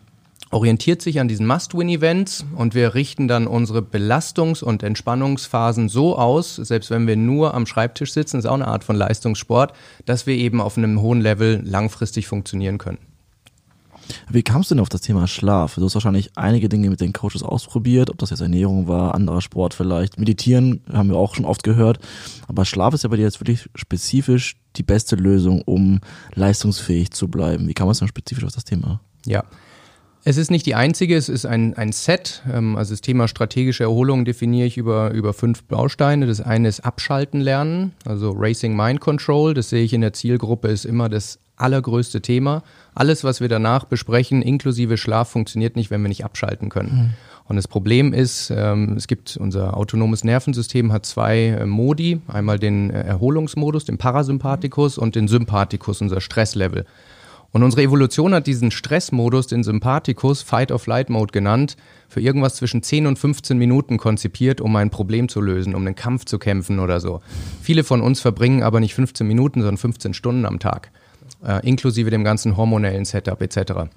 orientiert 0.52 1.02
sich 1.02 1.22
an 1.22 1.30
diesen 1.30 1.48
Must-Win-Events 1.48 2.46
und 2.56 2.76
wir 2.76 2.96
richten 2.96 3.30
dann 3.30 3.48
unsere 3.48 3.80
Belastungs- 3.80 4.62
und 4.62 4.84
Entspannungsphasen 4.84 5.88
so 5.88 6.18
aus, 6.18 6.58
selbst 6.58 6.92
wenn 6.92 7.08
wir 7.08 7.16
nur 7.16 7.54
am 7.54 7.66
Schreibtisch 7.66 8.12
sitzen, 8.12 8.40
ist 8.40 8.46
auch 8.46 8.54
eine 8.54 8.68
Art 8.68 8.84
von 8.84 8.98
Leistungssport, 8.98 9.74
dass 10.06 10.28
wir 10.28 10.36
eben 10.36 10.60
auf 10.60 10.78
einem 10.78 11.02
hohen 11.02 11.22
Level 11.22 11.62
langfristig 11.64 12.28
funktionieren 12.28 12.78
können. 12.78 13.13
Wie 14.30 14.44
kamst 14.44 14.70
du 14.70 14.76
denn 14.76 14.82
auf 14.82 14.90
das 14.90 15.02
Thema 15.02 15.28
Schlaf? 15.28 15.76
Du 15.76 15.84
hast 15.84 15.94
wahrscheinlich 15.94 16.32
einige 16.36 16.70
Dinge 16.70 16.90
mit 16.90 17.02
den 17.02 17.14
Coaches 17.14 17.44
ausprobiert, 17.44 18.10
ob 18.10 18.18
das 18.18 18.30
jetzt 18.30 18.42
Ernährung 18.42 18.88
war, 18.88 19.16
anderer 19.16 19.42
Sport 19.42 19.74
vielleicht. 19.74 20.20
Meditieren 20.20 20.82
haben 20.92 21.10
wir 21.10 21.18
auch 21.18 21.36
schon 21.36 21.46
oft 21.46 21.64
gehört. 21.64 22.00
Aber 22.48 22.66
Schlaf 22.66 22.94
ist 22.94 23.04
ja 23.04 23.10
bei 23.10 23.18
dir 23.18 23.24
jetzt 23.24 23.40
wirklich 23.40 23.70
spezifisch 23.76 24.56
die 24.76 24.84
beste 24.84 25.16
Lösung, 25.16 25.62
um 25.62 26.00
leistungsfähig 26.34 27.12
zu 27.12 27.28
bleiben. 27.28 27.68
Wie 27.68 27.74
kam 27.74 27.88
man 27.88 27.96
denn 27.96 28.08
spezifisch 28.08 28.44
auf 28.44 28.54
das 28.54 28.66
Thema? 28.66 29.02
Ja. 29.26 29.44
Es 30.26 30.38
ist 30.38 30.52
nicht 30.52 30.66
die 30.66 30.76
einzige, 30.76 31.18
es 31.18 31.28
ist 31.28 31.46
ein, 31.46 31.74
ein 31.74 31.92
Set. 31.92 32.44
Ähm, 32.50 32.78
also 32.78 32.94
das 32.94 33.02
Thema 33.02 33.28
strategische 33.28 33.84
Erholung 33.84 34.24
definiere 34.24 34.68
ich 34.68 34.78
über, 34.78 35.12
über 35.12 35.34
fünf 35.34 35.64
Bausteine. 35.64 36.28
Das 36.28 36.40
eine 36.40 36.70
ist 36.70 36.80
Abschalten 36.80 37.42
lernen, 37.42 37.92
also 38.06 38.32
Racing 38.32 38.74
Mind 38.76 39.02
Control. 39.02 39.54
Das 39.54 39.70
sehe 39.70 39.84
ich 39.84 39.92
in 39.92 40.00
der 40.00 40.14
Zielgruppe, 40.14 40.70
ist 40.70 40.86
immer 40.86 41.10
das 41.10 41.40
allergrößte 41.56 42.22
Thema. 42.22 42.64
Alles, 42.96 43.24
was 43.24 43.42
wir 43.42 43.50
danach 43.50 43.86
besprechen, 43.86 44.42
inklusive 44.42 44.98
Schlaf, 44.98 45.30
funktioniert 45.30 45.76
nicht, 45.76 45.92
wenn 45.92 46.02
wir 46.02 46.10
nicht 46.10 46.26
abschalten 46.26 46.70
können. 46.70 47.16
Und 47.46 47.58
das 47.58 47.68
Problem 47.68 48.14
ist, 48.14 48.52
ähm, 48.56 48.96
es 48.96 49.08
gibt 49.08 49.38
unser 49.38 49.76
autonomes 49.76 50.24
Nervensystem 50.24 50.94
hat 50.94 51.06
zwei 51.06 51.48
äh, 51.48 51.66
Modi, 51.66 52.22
einmal 52.28 52.58
den 52.58 52.90
äh, 52.90 53.02
Erholungsmodus, 53.04 53.86
den 53.86 53.98
Parasympathikus 53.98 54.98
und 54.98 55.16
den 55.16 55.28
Sympathikus, 55.28 56.02
unser 56.02 56.22
Stresslevel. 56.22 56.86
Und 57.52 57.62
unsere 57.62 57.84
Evolution 57.84 58.34
hat 58.34 58.48
diesen 58.48 58.72
Stressmodus, 58.72 59.46
den 59.46 59.64
Sympathikus, 59.64 60.42
Fight-of-Flight-Mode 60.42 61.32
genannt, 61.32 61.78
für 62.08 62.20
irgendwas 62.20 62.56
zwischen 62.56 62.82
10 62.82 63.06
und 63.06 63.20
15 63.20 63.60
Minuten 63.60 63.98
konzipiert, 63.98 64.60
um 64.60 64.76
ein 64.76 64.90
Problem 64.90 65.30
zu 65.30 65.40
lösen, 65.40 65.76
um 65.76 65.86
einen 65.86 65.96
Kampf 65.96 66.26
zu 66.26 66.40
kämpfen 66.40 66.80
oder 66.80 67.00
so. 67.00 67.22
Viele 67.62 67.84
von 67.84 68.02
uns 68.02 68.22
verbringen 68.22 68.64
aber 68.64 68.80
nicht 68.80 68.96
15 68.96 69.28
Minuten, 69.28 69.60
sondern 69.62 69.78
15 69.78 70.16
Stunden 70.16 70.46
am 70.48 70.58
Tag, 70.58 70.92
äh, 71.46 71.68
inklusive 71.68 72.10
dem 72.10 72.24
ganzen 72.24 72.58
hormonellen 72.58 73.06
Setup 73.06 73.42
etc. 73.42 73.90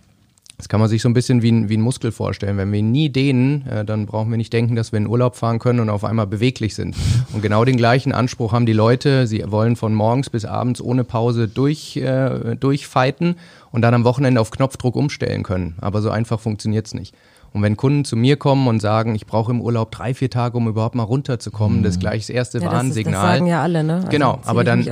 Das 0.58 0.70
kann 0.70 0.80
man 0.80 0.88
sich 0.88 1.02
so 1.02 1.08
ein 1.08 1.14
bisschen 1.14 1.42
wie 1.42 1.52
ein, 1.52 1.68
wie 1.68 1.76
ein 1.76 1.82
Muskel 1.82 2.12
vorstellen. 2.12 2.56
Wenn 2.56 2.72
wir 2.72 2.82
nie 2.82 3.10
dehnen, 3.10 3.66
äh, 3.66 3.84
dann 3.84 4.06
brauchen 4.06 4.30
wir 4.30 4.38
nicht 4.38 4.52
denken, 4.52 4.74
dass 4.74 4.90
wir 4.90 4.96
in 4.98 5.06
Urlaub 5.06 5.36
fahren 5.36 5.58
können 5.58 5.80
und 5.80 5.90
auf 5.90 6.02
einmal 6.02 6.26
beweglich 6.26 6.74
sind. 6.74 6.96
Und 7.32 7.42
genau 7.42 7.64
den 7.64 7.76
gleichen 7.76 8.12
Anspruch 8.12 8.52
haben 8.52 8.64
die 8.64 8.72
Leute. 8.72 9.26
Sie 9.26 9.44
wollen 9.46 9.76
von 9.76 9.92
morgens 9.92 10.30
bis 10.30 10.46
abends 10.46 10.80
ohne 10.80 11.04
Pause 11.04 11.48
durch, 11.48 11.96
äh, 11.98 12.56
durchfighten 12.56 13.36
und 13.70 13.82
dann 13.82 13.92
am 13.92 14.04
Wochenende 14.04 14.40
auf 14.40 14.50
Knopfdruck 14.50 14.96
umstellen 14.96 15.42
können. 15.42 15.74
Aber 15.80 16.00
so 16.00 16.10
einfach 16.10 16.40
funktioniert's 16.40 16.94
nicht. 16.94 17.14
Und 17.56 17.62
wenn 17.62 17.78
Kunden 17.78 18.04
zu 18.04 18.16
mir 18.16 18.36
kommen 18.36 18.68
und 18.68 18.80
sagen, 18.80 19.14
ich 19.14 19.24
brauche 19.24 19.50
im 19.50 19.62
Urlaub 19.62 19.90
drei, 19.90 20.12
vier 20.12 20.28
Tage, 20.28 20.58
um 20.58 20.68
überhaupt 20.68 20.94
mal 20.94 21.04
runterzukommen, 21.04 21.82
das 21.82 21.94
ist 21.94 22.00
gleich 22.00 22.26
das 22.26 22.28
erste 22.28 22.58
Ja, 22.58 22.64
das, 22.64 22.72
ist, 22.72 22.76
Warnsignal. 22.76 23.12
das 23.12 23.22
sagen 23.22 23.46
ja 23.46 23.62
alle, 23.62 23.82
ne? 23.82 23.94
Also 23.94 24.08
Genau, 24.08 24.40
aber 24.44 24.62
dann, 24.62 24.86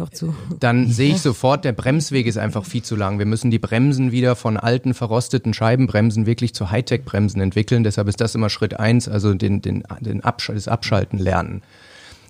dann 0.61 0.88
sehe 0.90 1.11
ich 1.11 1.21
sofort, 1.21 1.66
der 1.66 1.73
Bremsweg 1.73 2.26
ist 2.26 2.38
einfach 2.38 2.64
viel 2.64 2.83
zu 2.83 2.97
lang. 2.97 3.18
Wir 3.18 3.26
müssen 3.26 3.50
die 3.50 3.59
Bremsen 3.59 4.12
wieder 4.12 4.35
von 4.35 4.56
alten, 4.56 4.94
verrosteten 4.94 5.52
Scheibenbremsen 5.52 6.25
wirklich 6.25 6.54
zu 6.54 6.71
Hightech-Bremsen 6.71 7.42
entwickeln. 7.42 7.85
Deshalb 7.85 8.09
ist 8.09 8.23
das 8.23 8.35
immer 8.35 8.49
Schritt 8.49 8.80
eins, 8.80 9.09
also 9.11 9.35
den, 9.35 9.61
den, 9.61 9.85
den 10.00 10.25
Absch 10.25 10.49
das 10.49 10.66
Abschalten 10.66 11.18
lernen. 11.18 11.61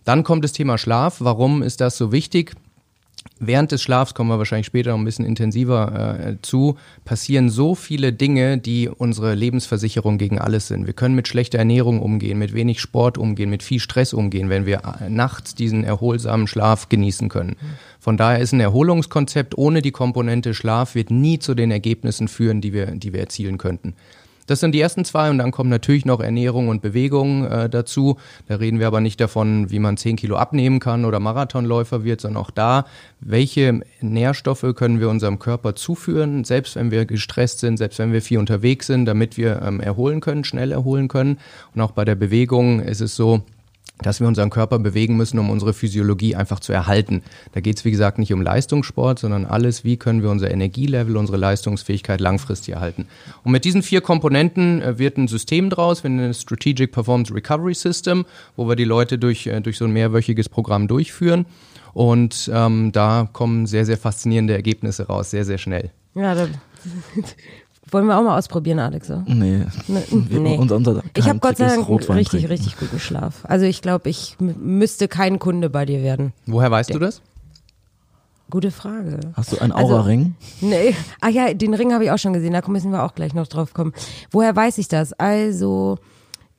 Dann 0.04 0.24
kommt 0.24 0.42
das 0.42 0.50
Thema 0.50 0.78
Schlaf. 0.78 1.18
Warum 1.20 1.62
ist 1.62 1.80
das 1.80 1.96
so 1.96 2.10
wichtig? 2.10 2.56
Während 3.40 3.72
des 3.72 3.82
Schlafs 3.82 4.14
kommen 4.14 4.30
wir 4.30 4.38
wahrscheinlich 4.38 4.66
später 4.66 4.92
noch 4.92 4.98
ein 4.98 5.04
bisschen 5.04 5.24
intensiver 5.24 6.18
äh, 6.18 6.36
zu, 6.40 6.76
passieren 7.04 7.50
so 7.50 7.74
viele 7.74 8.12
Dinge, 8.12 8.58
die 8.58 8.88
unsere 8.88 9.34
Lebensversicherung 9.34 10.18
gegen 10.18 10.38
alles 10.38 10.68
sind. 10.68 10.86
Wir 10.86 10.94
können 10.94 11.16
mit 11.16 11.26
schlechter 11.26 11.58
Ernährung 11.58 12.00
umgehen, 12.00 12.38
mit 12.38 12.54
wenig 12.54 12.80
Sport 12.80 13.18
umgehen, 13.18 13.50
mit 13.50 13.62
viel 13.62 13.80
Stress 13.80 14.12
umgehen, 14.12 14.50
wenn 14.50 14.66
wir 14.66 14.82
äh, 15.00 15.10
nachts 15.10 15.54
diesen 15.54 15.82
erholsamen 15.82 16.46
Schlaf 16.46 16.88
genießen 16.88 17.28
können. 17.28 17.56
Von 17.98 18.16
daher 18.16 18.38
ist 18.38 18.52
ein 18.52 18.60
Erholungskonzept 18.60 19.58
ohne 19.58 19.82
die 19.82 19.90
Komponente 19.90 20.54
Schlaf 20.54 20.94
wird 20.94 21.10
nie 21.10 21.38
zu 21.38 21.54
den 21.54 21.70
Ergebnissen 21.70 22.28
führen, 22.28 22.60
die 22.60 22.72
wir, 22.72 22.86
die 22.86 23.12
wir 23.12 23.20
erzielen 23.20 23.58
könnten. 23.58 23.94
Das 24.46 24.60
sind 24.60 24.72
die 24.72 24.80
ersten 24.80 25.04
zwei 25.04 25.30
und 25.30 25.38
dann 25.38 25.50
kommt 25.50 25.70
natürlich 25.70 26.04
noch 26.04 26.20
Ernährung 26.20 26.68
und 26.68 26.82
Bewegung 26.82 27.46
äh, 27.46 27.68
dazu. 27.70 28.18
Da 28.46 28.56
reden 28.56 28.78
wir 28.78 28.86
aber 28.86 29.00
nicht 29.00 29.20
davon, 29.20 29.70
wie 29.70 29.78
man 29.78 29.96
10 29.96 30.16
Kilo 30.16 30.36
abnehmen 30.36 30.80
kann 30.80 31.04
oder 31.04 31.18
Marathonläufer 31.18 32.04
wird, 32.04 32.20
sondern 32.20 32.42
auch 32.42 32.50
da, 32.50 32.84
welche 33.20 33.80
Nährstoffe 34.00 34.66
können 34.74 35.00
wir 35.00 35.08
unserem 35.08 35.38
Körper 35.38 35.74
zuführen, 35.74 36.44
selbst 36.44 36.76
wenn 36.76 36.90
wir 36.90 37.06
gestresst 37.06 37.60
sind, 37.60 37.78
selbst 37.78 37.98
wenn 37.98 38.12
wir 38.12 38.20
viel 38.20 38.38
unterwegs 38.38 38.86
sind, 38.86 39.06
damit 39.06 39.38
wir 39.38 39.62
ähm, 39.62 39.80
erholen 39.80 40.20
können, 40.20 40.44
schnell 40.44 40.72
erholen 40.72 41.08
können. 41.08 41.38
Und 41.74 41.80
auch 41.80 41.92
bei 41.92 42.04
der 42.04 42.14
Bewegung 42.14 42.80
ist 42.80 43.00
es 43.00 43.16
so, 43.16 43.42
dass 43.98 44.20
wir 44.20 44.26
unseren 44.26 44.50
Körper 44.50 44.78
bewegen 44.78 45.16
müssen, 45.16 45.38
um 45.38 45.50
unsere 45.50 45.72
Physiologie 45.72 46.34
einfach 46.34 46.60
zu 46.60 46.72
erhalten. 46.72 47.22
Da 47.52 47.60
geht 47.60 47.78
es, 47.78 47.84
wie 47.84 47.90
gesagt, 47.90 48.18
nicht 48.18 48.32
um 48.32 48.42
Leistungssport, 48.42 49.18
sondern 49.18 49.46
alles, 49.46 49.84
wie 49.84 49.96
können 49.96 50.22
wir 50.22 50.30
unser 50.30 50.50
Energielevel, 50.50 51.16
unsere 51.16 51.38
Leistungsfähigkeit 51.38 52.20
langfristig 52.20 52.74
erhalten. 52.74 53.06
Und 53.44 53.52
mit 53.52 53.64
diesen 53.64 53.82
vier 53.82 54.00
Komponenten 54.00 54.82
äh, 54.82 54.98
wird 54.98 55.16
ein 55.16 55.28
System 55.28 55.70
draus, 55.70 56.02
wir 56.02 56.10
nennen 56.10 56.30
es 56.30 56.42
Strategic 56.42 56.92
Performance 56.92 57.32
Recovery 57.32 57.74
System, 57.74 58.24
wo 58.56 58.68
wir 58.68 58.76
die 58.76 58.84
Leute 58.84 59.16
durch, 59.16 59.46
äh, 59.46 59.60
durch 59.60 59.78
so 59.78 59.84
ein 59.84 59.92
mehrwöchiges 59.92 60.48
Programm 60.48 60.88
durchführen. 60.88 61.46
Und 61.92 62.50
ähm, 62.52 62.90
da 62.90 63.28
kommen 63.32 63.66
sehr, 63.66 63.86
sehr 63.86 63.96
faszinierende 63.96 64.54
Ergebnisse 64.54 65.06
raus, 65.06 65.30
sehr, 65.30 65.44
sehr 65.44 65.58
schnell. 65.58 65.90
Ja, 66.14 66.34
da, 66.34 66.48
wollen 67.90 68.06
wir 68.06 68.18
auch 68.18 68.22
mal 68.22 68.36
ausprobieren, 68.38 68.78
Alex. 68.78 69.08
So? 69.08 69.22
Nee. 69.26 69.64
Ne, 69.88 70.02
nee. 70.30 70.56
unser- 70.58 70.76
unser 70.76 71.02
Ich 71.16 71.28
habe 71.28 71.38
Gott 71.38 71.56
sei 71.56 71.66
Dank 71.68 71.88
richtig, 71.88 72.28
trinken. 72.30 72.46
richtig 72.48 72.76
guten 72.78 72.98
Schlaf. 72.98 73.44
Also 73.44 73.66
ich 73.66 73.82
glaube, 73.82 74.08
ich 74.10 74.36
müsste 74.38 75.08
kein 75.08 75.38
Kunde 75.38 75.70
bei 75.70 75.84
dir 75.86 76.02
werden. 76.02 76.32
Woher 76.46 76.70
weißt 76.70 76.92
du 76.94 76.98
das? 76.98 77.20
Gute 78.50 78.70
Frage. 78.70 79.20
Hast 79.34 79.52
du 79.52 79.58
einen 79.58 79.72
Also- 79.72 79.94
Aura-Ring? 79.94 80.34
Nee. 80.60 80.94
Ach 81.20 81.28
ja, 81.30 81.52
den 81.54 81.74
Ring 81.74 81.92
habe 81.92 82.04
ich 82.04 82.10
auch 82.10 82.18
schon 82.18 82.32
gesehen, 82.34 82.52
da 82.52 82.62
müssen 82.68 82.92
wir 82.92 83.02
auch 83.02 83.14
gleich 83.14 83.34
noch 83.34 83.46
drauf 83.46 83.72
kommen. 83.74 83.92
Woher 84.30 84.54
weiß 84.54 84.78
ich 84.78 84.86
das? 84.88 85.12
Also, 85.14 85.98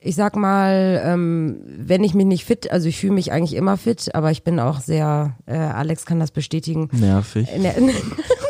ich 0.00 0.14
sag 0.16 0.36
mal, 0.36 1.00
ähm, 1.04 1.60
wenn 1.78 2.04
ich 2.04 2.12
mich 2.12 2.26
nicht 2.26 2.44
fit, 2.44 2.70
also 2.70 2.88
ich 2.88 2.98
fühle 2.98 3.14
mich 3.14 3.32
eigentlich 3.32 3.54
immer 3.54 3.76
fit, 3.76 4.14
aber 4.14 4.30
ich 4.30 4.42
bin 4.42 4.58
auch 4.60 4.80
sehr, 4.80 5.36
äh, 5.46 5.56
Alex 5.56 6.04
kann 6.06 6.20
das 6.20 6.32
bestätigen. 6.32 6.88
Nervig. 6.92 7.48
Ne, 7.56 7.72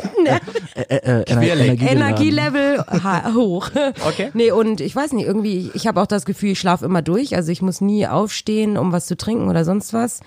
Äh, 0.75 0.95
äh, 0.95 1.23
Querlich. 1.23 1.67
Energiegeladen. 1.81 1.97
Energielevel 1.97 2.79
ha 3.03 3.33
hoch. 3.33 3.69
Okay. 4.07 4.29
Nee, 4.33 4.51
und 4.51 4.81
ich 4.81 4.95
weiß 4.95 5.13
nicht, 5.13 5.25
irgendwie, 5.25 5.71
ich, 5.73 5.87
habe 5.87 6.01
auch 6.01 6.07
das 6.07 6.25
Gefühl, 6.25 6.51
ich 6.51 6.59
schlafe 6.59 6.85
immer 6.85 7.01
durch. 7.01 7.35
Also 7.35 7.51
ich 7.51 7.61
muss 7.61 7.81
nie 7.81 8.07
aufstehen, 8.07 8.77
um 8.77 8.91
was 8.91 9.05
zu 9.07 9.17
trinken 9.17 9.49
oder 9.49 9.65
sonst 9.65 9.93
was. 9.93 10.19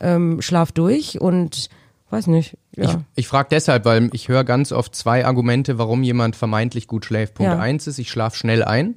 Ähm, 0.00 0.40
schlaf 0.42 0.72
durch 0.72 1.20
und 1.20 1.68
weiß 2.10 2.28
nicht. 2.28 2.56
Ja. 2.76 2.84
Ich, 2.84 2.96
ich 3.16 3.28
frage 3.28 3.48
deshalb, 3.50 3.84
weil 3.84 4.10
ich 4.12 4.28
höre 4.28 4.44
ganz 4.44 4.70
oft 4.70 4.94
zwei 4.94 5.24
Argumente, 5.26 5.76
warum 5.78 6.02
jemand 6.04 6.36
vermeintlich 6.36 6.86
gut 6.86 7.04
schläft. 7.04 7.34
Punkt 7.34 7.50
Ja. 7.52 7.58
eins 7.58 7.86
ist, 7.88 7.98
ich 7.98 8.10
schlafe 8.10 8.36
schnell 8.36 8.62
ein. 8.62 8.94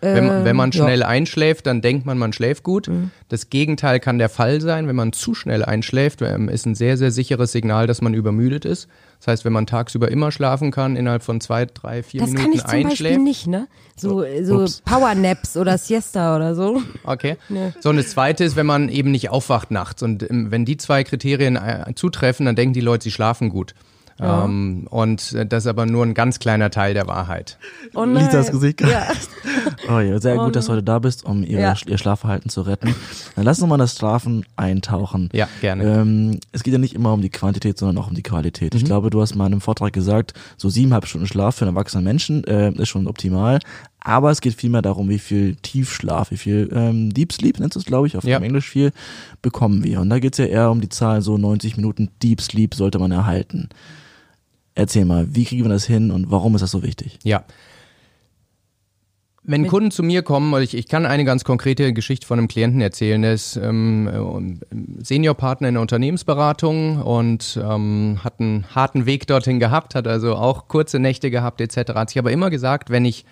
Wenn, 0.00 0.26
man- 0.26 0.44
wenn 0.44 0.56
man 0.56 0.70
ja. 0.72 0.82
schnell 0.82 1.02
einschläft, 1.04 1.66
dann 1.66 1.82
denkt 1.82 2.04
man, 2.06 2.18
man 2.18 2.32
schläft 2.32 2.64
gut. 2.64 2.90
Das 3.28 3.50
Gegenteil 3.50 4.00
kann 4.00 4.18
der 4.18 4.28
Fall 4.28 4.60
sein. 4.60 4.88
Wenn 4.88 4.96
man 4.96 5.12
zu 5.12 5.34
schnell 5.34 5.64
einschläft, 5.64 6.20
ähm, 6.22 6.48
ist 6.48 6.66
ein 6.66 6.74
sehr, 6.74 6.96
sehr 6.96 7.10
sicheres 7.12 7.52
Signal, 7.52 7.86
dass 7.86 8.00
man 8.02 8.14
übermüdet 8.14 8.64
ist. 8.64 8.88
Das 9.18 9.26
heißt, 9.26 9.44
wenn 9.44 9.52
man 9.52 9.66
tagsüber 9.66 10.10
immer 10.10 10.30
schlafen 10.30 10.70
kann, 10.70 10.94
innerhalb 10.94 11.22
von 11.24 11.40
zwei, 11.40 11.66
drei, 11.66 12.02
vier 12.02 12.20
das 12.20 12.30
kann 12.34 12.50
Minuten 12.50 12.56
ich 12.56 12.60
zum 12.60 12.70
Beispiel 12.70 12.86
einschläft. 12.86 13.20
nicht, 13.20 13.46
ne? 13.48 13.66
So, 13.96 14.24
so 14.42 14.62
Ups. 14.62 14.80
Powernaps 14.82 15.56
oder 15.56 15.76
Siesta 15.76 16.36
oder 16.36 16.54
so. 16.54 16.82
Okay. 17.04 17.36
So, 17.80 17.90
und 17.90 17.96
das 17.96 18.08
zweite 18.08 18.44
ist, 18.44 18.56
wenn 18.56 18.66
man 18.66 18.88
eben 18.88 19.10
nicht 19.10 19.30
aufwacht 19.30 19.70
nachts. 19.70 20.02
Und 20.02 20.28
ähm, 20.28 20.50
wenn 20.50 20.64
die 20.64 20.76
zwei 20.76 21.04
Kriterien 21.04 21.56
äh, 21.56 21.92
zutreffen, 21.94 22.46
dann 22.46 22.56
denken 22.56 22.72
die 22.72 22.80
Leute, 22.80 23.04
sie 23.04 23.10
schlafen 23.10 23.50
gut. 23.50 23.74
Ähm, 24.20 24.86
und 24.90 25.32
äh, 25.32 25.46
das 25.46 25.64
ist 25.64 25.68
aber 25.68 25.86
nur 25.86 26.04
ein 26.04 26.14
ganz 26.14 26.38
kleiner 26.38 26.70
Teil 26.70 26.92
der 26.94 27.06
Wahrheit. 27.06 27.58
Oh 27.94 28.04
nein. 28.04 28.24
Lisas 28.26 28.50
Gesicht. 28.50 28.80
Ja. 28.80 29.06
Oh 29.88 30.00
ja, 30.00 30.20
sehr 30.20 30.36
gut, 30.36 30.54
dass 30.56 30.66
du 30.66 30.72
heute 30.72 30.82
da 30.82 30.98
bist, 30.98 31.24
um 31.24 31.42
ihr, 31.42 31.60
Ja. 31.60 31.74
ihr 31.86 31.98
Schlafverhalten 31.98 32.50
zu 32.50 32.62
retten. 32.62 32.94
Dann 33.36 33.44
lass 33.44 33.60
uns 33.60 33.68
mal 33.70 33.78
das 33.78 33.96
Schlafen 33.96 34.44
eintauchen. 34.56 35.30
Ja, 35.32 35.48
gerne. 35.60 35.84
Ähm, 35.84 36.40
es 36.52 36.62
geht 36.62 36.72
ja 36.72 36.78
nicht 36.78 36.94
immer 36.94 37.12
um 37.12 37.22
die 37.22 37.30
Quantität, 37.30 37.78
sondern 37.78 37.96
auch 38.02 38.08
um 38.08 38.14
die 38.14 38.22
Qualität. 38.22 38.74
Mhm. 38.74 38.78
Ich 38.78 38.84
glaube, 38.84 39.08
du 39.10 39.20
hast 39.22 39.34
mal 39.34 39.46
in 39.46 39.52
einem 39.52 39.60
Vortrag 39.60 39.92
gesagt, 39.92 40.34
so 40.56 40.68
siebeneinhalb 40.68 41.06
Stunden 41.06 41.26
Schlaf 41.26 41.56
für 41.56 41.64
einen 41.64 41.74
erwachsenen 41.74 42.04
Menschen 42.04 42.44
äh, 42.44 42.70
ist 42.72 42.88
schon 42.88 43.06
optimal. 43.06 43.60
Aber 44.00 44.30
es 44.30 44.40
geht 44.40 44.54
vielmehr 44.54 44.82
darum, 44.82 45.08
wie 45.08 45.18
viel 45.18 45.54
Tiefschlaf, 45.56 46.30
wie 46.32 46.36
viel 46.36 46.68
ähm, 46.72 47.14
Deep 47.14 47.32
Sleep, 47.32 47.58
nennst 47.58 47.76
du 47.76 47.80
es, 47.80 47.86
glaube 47.86 48.06
ich, 48.08 48.16
auf 48.16 48.24
Ja. 48.24 48.38
dem 48.38 48.44
Englisch 48.44 48.68
viel, 48.68 48.92
bekommen 49.42 49.84
wir. 49.84 50.00
Und 50.00 50.10
da 50.10 50.18
geht 50.18 50.34
es 50.34 50.38
ja 50.38 50.46
eher 50.46 50.70
um 50.70 50.80
die 50.80 50.88
Zahl, 50.90 51.22
so 51.22 51.38
90 51.38 51.76
Minuten 51.76 52.10
Deep 52.22 52.40
Sleep 52.42 52.74
sollte 52.74 52.98
man 52.98 53.10
erhalten. 53.12 53.68
Erzähl 54.78 55.04
mal, 55.04 55.26
wie 55.34 55.44
kriegen 55.44 55.64
wir 55.64 55.70
das 55.70 55.86
hin 55.86 56.12
und 56.12 56.30
warum 56.30 56.54
ist 56.54 56.60
das 56.60 56.70
so 56.70 56.84
wichtig? 56.84 57.18
Ja. 57.24 57.42
Wenn 59.42 59.66
Kunden 59.66 59.90
zu 59.90 60.04
mir 60.04 60.22
kommen, 60.22 60.54
und 60.54 60.62
ich, 60.62 60.76
ich 60.76 60.86
kann 60.86 61.04
eine 61.04 61.24
ganz 61.24 61.42
konkrete 61.42 61.92
Geschichte 61.92 62.28
von 62.28 62.38
einem 62.38 62.46
Klienten 62.46 62.80
erzählen, 62.80 63.20
der 63.20 63.32
ist 63.32 63.56
ähm, 63.56 64.60
äh, 64.70 65.02
Seniorpartner 65.02 65.66
in 65.66 65.74
der 65.74 65.80
Unternehmensberatung 65.80 67.02
und 67.02 67.58
ähm, 67.60 68.20
hat 68.22 68.38
einen 68.38 68.72
harten 68.72 69.04
Weg 69.04 69.26
dorthin 69.26 69.58
gehabt, 69.58 69.96
hat 69.96 70.06
also 70.06 70.36
auch 70.36 70.68
kurze 70.68 71.00
Nächte 71.00 71.32
gehabt 71.32 71.60
etc. 71.60 71.94
Hat 71.94 72.10
sich 72.10 72.20
aber 72.20 72.30
immer 72.30 72.48
gesagt, 72.48 72.88
wenn 72.88 73.04
ich 73.04 73.24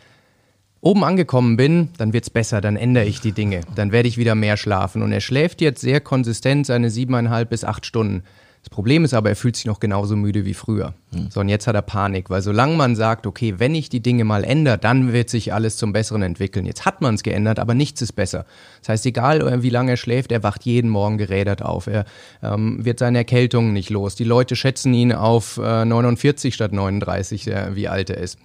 oben 0.80 1.04
angekommen 1.04 1.56
bin, 1.56 1.90
dann 1.96 2.12
wird's 2.12 2.30
besser, 2.30 2.60
dann 2.60 2.74
ändere 2.74 3.04
ich 3.04 3.20
die 3.20 3.32
Dinge, 3.32 3.60
dann 3.76 3.92
werde 3.92 4.08
ich 4.08 4.18
wieder 4.18 4.34
mehr 4.34 4.56
schlafen. 4.56 5.00
Und 5.02 5.12
er 5.12 5.20
schläft 5.20 5.60
jetzt 5.60 5.80
sehr 5.80 6.00
konsistent 6.00 6.66
seine 6.66 6.90
siebeneinhalb 6.90 7.50
bis 7.50 7.62
acht 7.62 7.86
Stunden. 7.86 8.24
Das 8.66 8.74
Problem 8.74 9.04
ist 9.04 9.14
aber, 9.14 9.28
er 9.28 9.36
fühlt 9.36 9.54
sich 9.54 9.64
noch 9.64 9.78
genauso 9.78 10.16
müde 10.16 10.44
wie 10.44 10.52
früher. 10.52 10.92
So, 11.30 11.38
und 11.38 11.48
jetzt 11.48 11.68
hat 11.68 11.76
er 11.76 11.82
Panik, 11.82 12.30
weil 12.30 12.42
solange 12.42 12.74
man 12.74 12.96
sagt, 12.96 13.24
okay, 13.24 13.54
wenn 13.58 13.76
ich 13.76 13.90
die 13.90 14.00
Dinge 14.00 14.24
mal 14.24 14.42
ändere, 14.42 14.76
dann 14.76 15.12
wird 15.12 15.30
sich 15.30 15.54
alles 15.54 15.76
zum 15.76 15.92
Besseren 15.92 16.22
entwickeln. 16.22 16.66
Jetzt 16.66 16.84
hat 16.84 17.00
man 17.00 17.14
es 17.14 17.22
geändert, 17.22 17.60
aber 17.60 17.74
nichts 17.74 18.02
ist 18.02 18.14
besser. 18.14 18.44
Das 18.80 18.88
heißt, 18.88 19.06
egal 19.06 19.40
äh, 19.46 19.62
wie 19.62 19.70
lange 19.70 19.92
er 19.92 19.96
schläft, 19.96 20.32
er 20.32 20.42
wacht 20.42 20.64
jeden 20.64 20.90
Morgen 20.90 21.16
gerädert 21.16 21.62
auf. 21.62 21.86
Er 21.86 22.06
ähm, 22.42 22.84
wird 22.84 22.98
seine 22.98 23.18
Erkältungen 23.18 23.72
nicht 23.72 23.88
los. 23.88 24.16
Die 24.16 24.24
Leute 24.24 24.56
schätzen 24.56 24.92
ihn 24.94 25.12
auf 25.12 25.58
äh, 25.58 25.84
49 25.84 26.52
statt 26.52 26.72
39, 26.72 27.46
äh, 27.46 27.76
wie 27.76 27.86
alt 27.86 28.10
er 28.10 28.18
ist. 28.18 28.36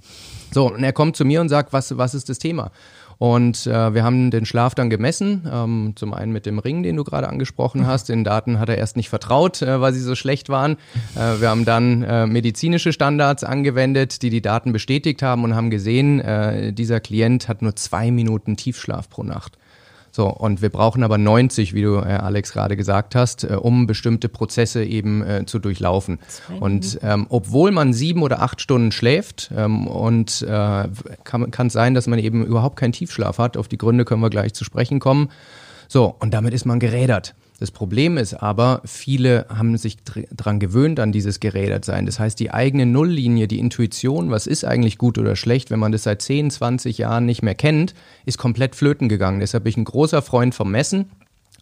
So, 0.54 0.72
und 0.72 0.84
er 0.84 0.94
kommt 0.94 1.16
zu 1.16 1.26
mir 1.26 1.42
und 1.42 1.50
sagt, 1.50 1.74
was, 1.74 1.98
was 1.98 2.14
ist 2.14 2.30
das 2.30 2.38
Thema? 2.38 2.72
Und 3.22 3.68
äh, 3.68 3.94
wir 3.94 4.04
haben 4.04 4.32
den 4.32 4.48
Schlaf 4.48 4.74
dann 4.74 4.90
gemessen, 4.90 5.48
ähm, 5.48 5.94
zum 5.96 6.12
einen 6.12 6.32
mit 6.32 6.48
dem 6.48 6.58
Ring, 6.58 6.82
den 6.82 6.96
du 6.96 7.04
gerade 7.04 7.30
angesprochen 7.30 7.86
hast. 7.86 8.10
Den 8.10 8.24
Daten 8.24 8.58
hat 8.58 8.68
er 8.68 8.80
erst 8.80 8.98
nicht 8.98 9.10
vertraut, 9.10 9.62
äh, 9.62 9.80
weil 9.80 9.94
sie 9.94 10.00
so 10.00 10.16
schlecht 10.16 10.50
waren. 10.50 10.72
Äh, 11.14 11.40
wir 11.40 11.52
haben 11.52 11.64
dann 11.64 12.02
äh, 12.02 12.26
medizinische 12.26 12.92
Standards 12.92 13.44
angewendet, 13.44 14.24
die 14.24 14.32
die 14.32 14.42
Daten 14.42 14.72
bestätigt 14.72 15.22
haben 15.22 15.44
und 15.44 15.54
haben 15.54 15.70
gesehen, 15.70 16.20
äh, 16.20 16.74
dieser 16.74 17.00
Klient 17.00 17.48
hat 17.48 17.62
nur 17.62 17.76
zwei 17.76 18.10
Minuten 18.10 18.58
Tiefschlaf 18.58 19.08
pro 19.08 19.22
Nacht. 19.22 19.56
So, 20.12 20.28
und 20.28 20.62
wir 20.62 20.70
brauchen 20.70 21.04
aber 21.04 21.18
90, 21.18 21.74
wie 21.74 21.84
du, 21.84 21.96
äh, 21.96 22.18
Alex, 22.18 22.52
gerade 22.52 22.76
gesagt 22.76 23.16
hast, 23.16 23.46
äh, 23.46 23.56
um 23.56 23.88
bestimmte 23.88 24.28
Prozesse 24.28 24.84
eben 24.84 25.24
äh, 25.24 25.46
zu 25.46 25.58
durchlaufen. 25.58 26.20
Und 26.60 27.00
ähm, 27.02 27.28
obwohl 27.30 27.72
man 27.72 27.94
sieben 27.94 28.22
oder 28.22 28.42
acht 28.42 28.60
Stunden 28.60 28.92
schläft 28.92 29.52
ähm, 29.56 29.88
und 29.88 30.42
äh, 30.42 30.88
kann 31.24 31.68
es 31.68 31.74
sein, 31.74 31.94
dass 31.94 32.08
man 32.08 32.20
eben 32.20 32.46
überhaupt 32.46 32.76
keinen 32.76 32.92
Tiefschlaf 32.92 33.38
hat, 33.38 33.56
auf 33.56 33.70
die 33.70 33.78
Gründe 33.78 34.04
können 34.04 34.22
wir 34.22 34.30
gleich 34.30 34.54
zu 34.54 34.66
sprechen 34.66 35.00
kommen. 35.00 35.30
So, 35.88 36.16
und 36.20 36.34
damit 36.34 36.54
ist 36.54 36.66
man 36.66 36.80
gerädert. 36.80 37.34
Das 37.62 37.70
Problem 37.70 38.18
ist 38.18 38.34
aber, 38.34 38.82
viele 38.86 39.46
haben 39.48 39.78
sich 39.78 39.98
dran 40.04 40.60
gewöhnt 40.60 41.00
an 41.00 41.12
dieses 41.12 41.40
Gerädertsein. 41.40 42.08
Das 42.08 42.20
heißt, 42.20 42.40
die 42.40 42.50
eigene 42.50 42.88
Nulllinie, 42.88 43.48
die 43.48 43.60
Intuition, 43.60 44.32
was 44.32 44.48
ist 44.48 44.66
eigentlich 44.66 44.98
gut 44.98 45.20
oder 45.20 45.36
schlecht, 45.36 45.70
wenn 45.70 45.78
man 45.78 45.92
das 45.92 46.02
seit 46.02 46.24
10, 46.24 46.50
20 46.50 46.98
Jahren 46.98 47.28
nicht 47.28 47.44
mehr 47.44 47.54
kennt, 47.54 47.94
ist 48.26 48.40
komplett 48.40 48.76
flöten 48.76 49.10
gegangen. 49.10 49.42
Deshalb 49.42 49.66
bin 49.66 49.70
ich 49.70 49.78
ein 49.78 49.84
großer 49.84 50.24
Freund 50.24 50.56
vom 50.56 50.72
Messen 50.72 51.12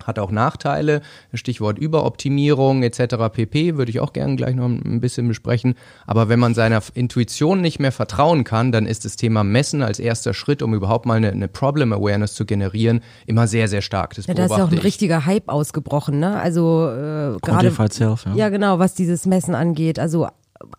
hat 0.06 0.20
auch 0.20 0.32
Nachteile, 0.32 1.02
Stichwort 1.34 1.78
Überoptimierung 1.78 2.84
etc. 2.84 3.16
pp. 3.32 3.78
würde 3.78 3.92
ich 3.92 4.00
auch 4.00 4.14
gerne 4.14 4.36
gleich 4.36 4.56
noch 4.56 4.66
ein 4.66 5.02
bisschen 5.02 5.28
besprechen. 5.28 5.76
Aber 6.08 6.30
wenn 6.30 6.40
man 6.40 6.54
seiner 6.54 6.82
Intuition 6.94 7.62
nicht 7.62 7.80
mehr 7.80 7.92
vertrauen 7.92 8.44
kann, 8.44 8.72
dann 8.72 8.86
ist 8.86 9.06
das 9.06 9.16
Thema 9.16 9.44
Messen 9.44 9.84
als 9.84 10.00
erster 10.00 10.34
Schritt, 10.34 10.62
um 10.62 10.74
überhaupt 10.74 11.06
mal 11.06 11.16
eine, 11.16 11.32
eine 11.32 11.48
Problem 11.48 11.94
Awareness 11.94 12.34
zu 12.34 12.46
generieren, 12.46 13.02
immer 13.26 13.48
sehr, 13.48 13.68
sehr 13.68 13.82
stark. 13.82 14.16
Das 14.16 14.28
ja, 14.28 14.34
da 14.34 14.46
ist 14.46 14.52
ja 14.52 14.64
auch 14.64 14.72
ein 14.72 14.78
ich. 14.78 14.84
richtiger 14.84 15.26
Hype 15.26 15.50
ausgebrochen, 15.50 16.20
ne? 16.20 16.40
Also 16.40 16.90
äh, 16.90 17.38
gerade 17.42 17.72
self, 17.90 18.26
ja. 18.26 18.36
ja 18.36 18.50
genau, 18.50 18.80
was 18.80 18.94
dieses 18.94 19.26
Messen 19.26 19.56
angeht, 19.56 20.00
also 20.00 20.28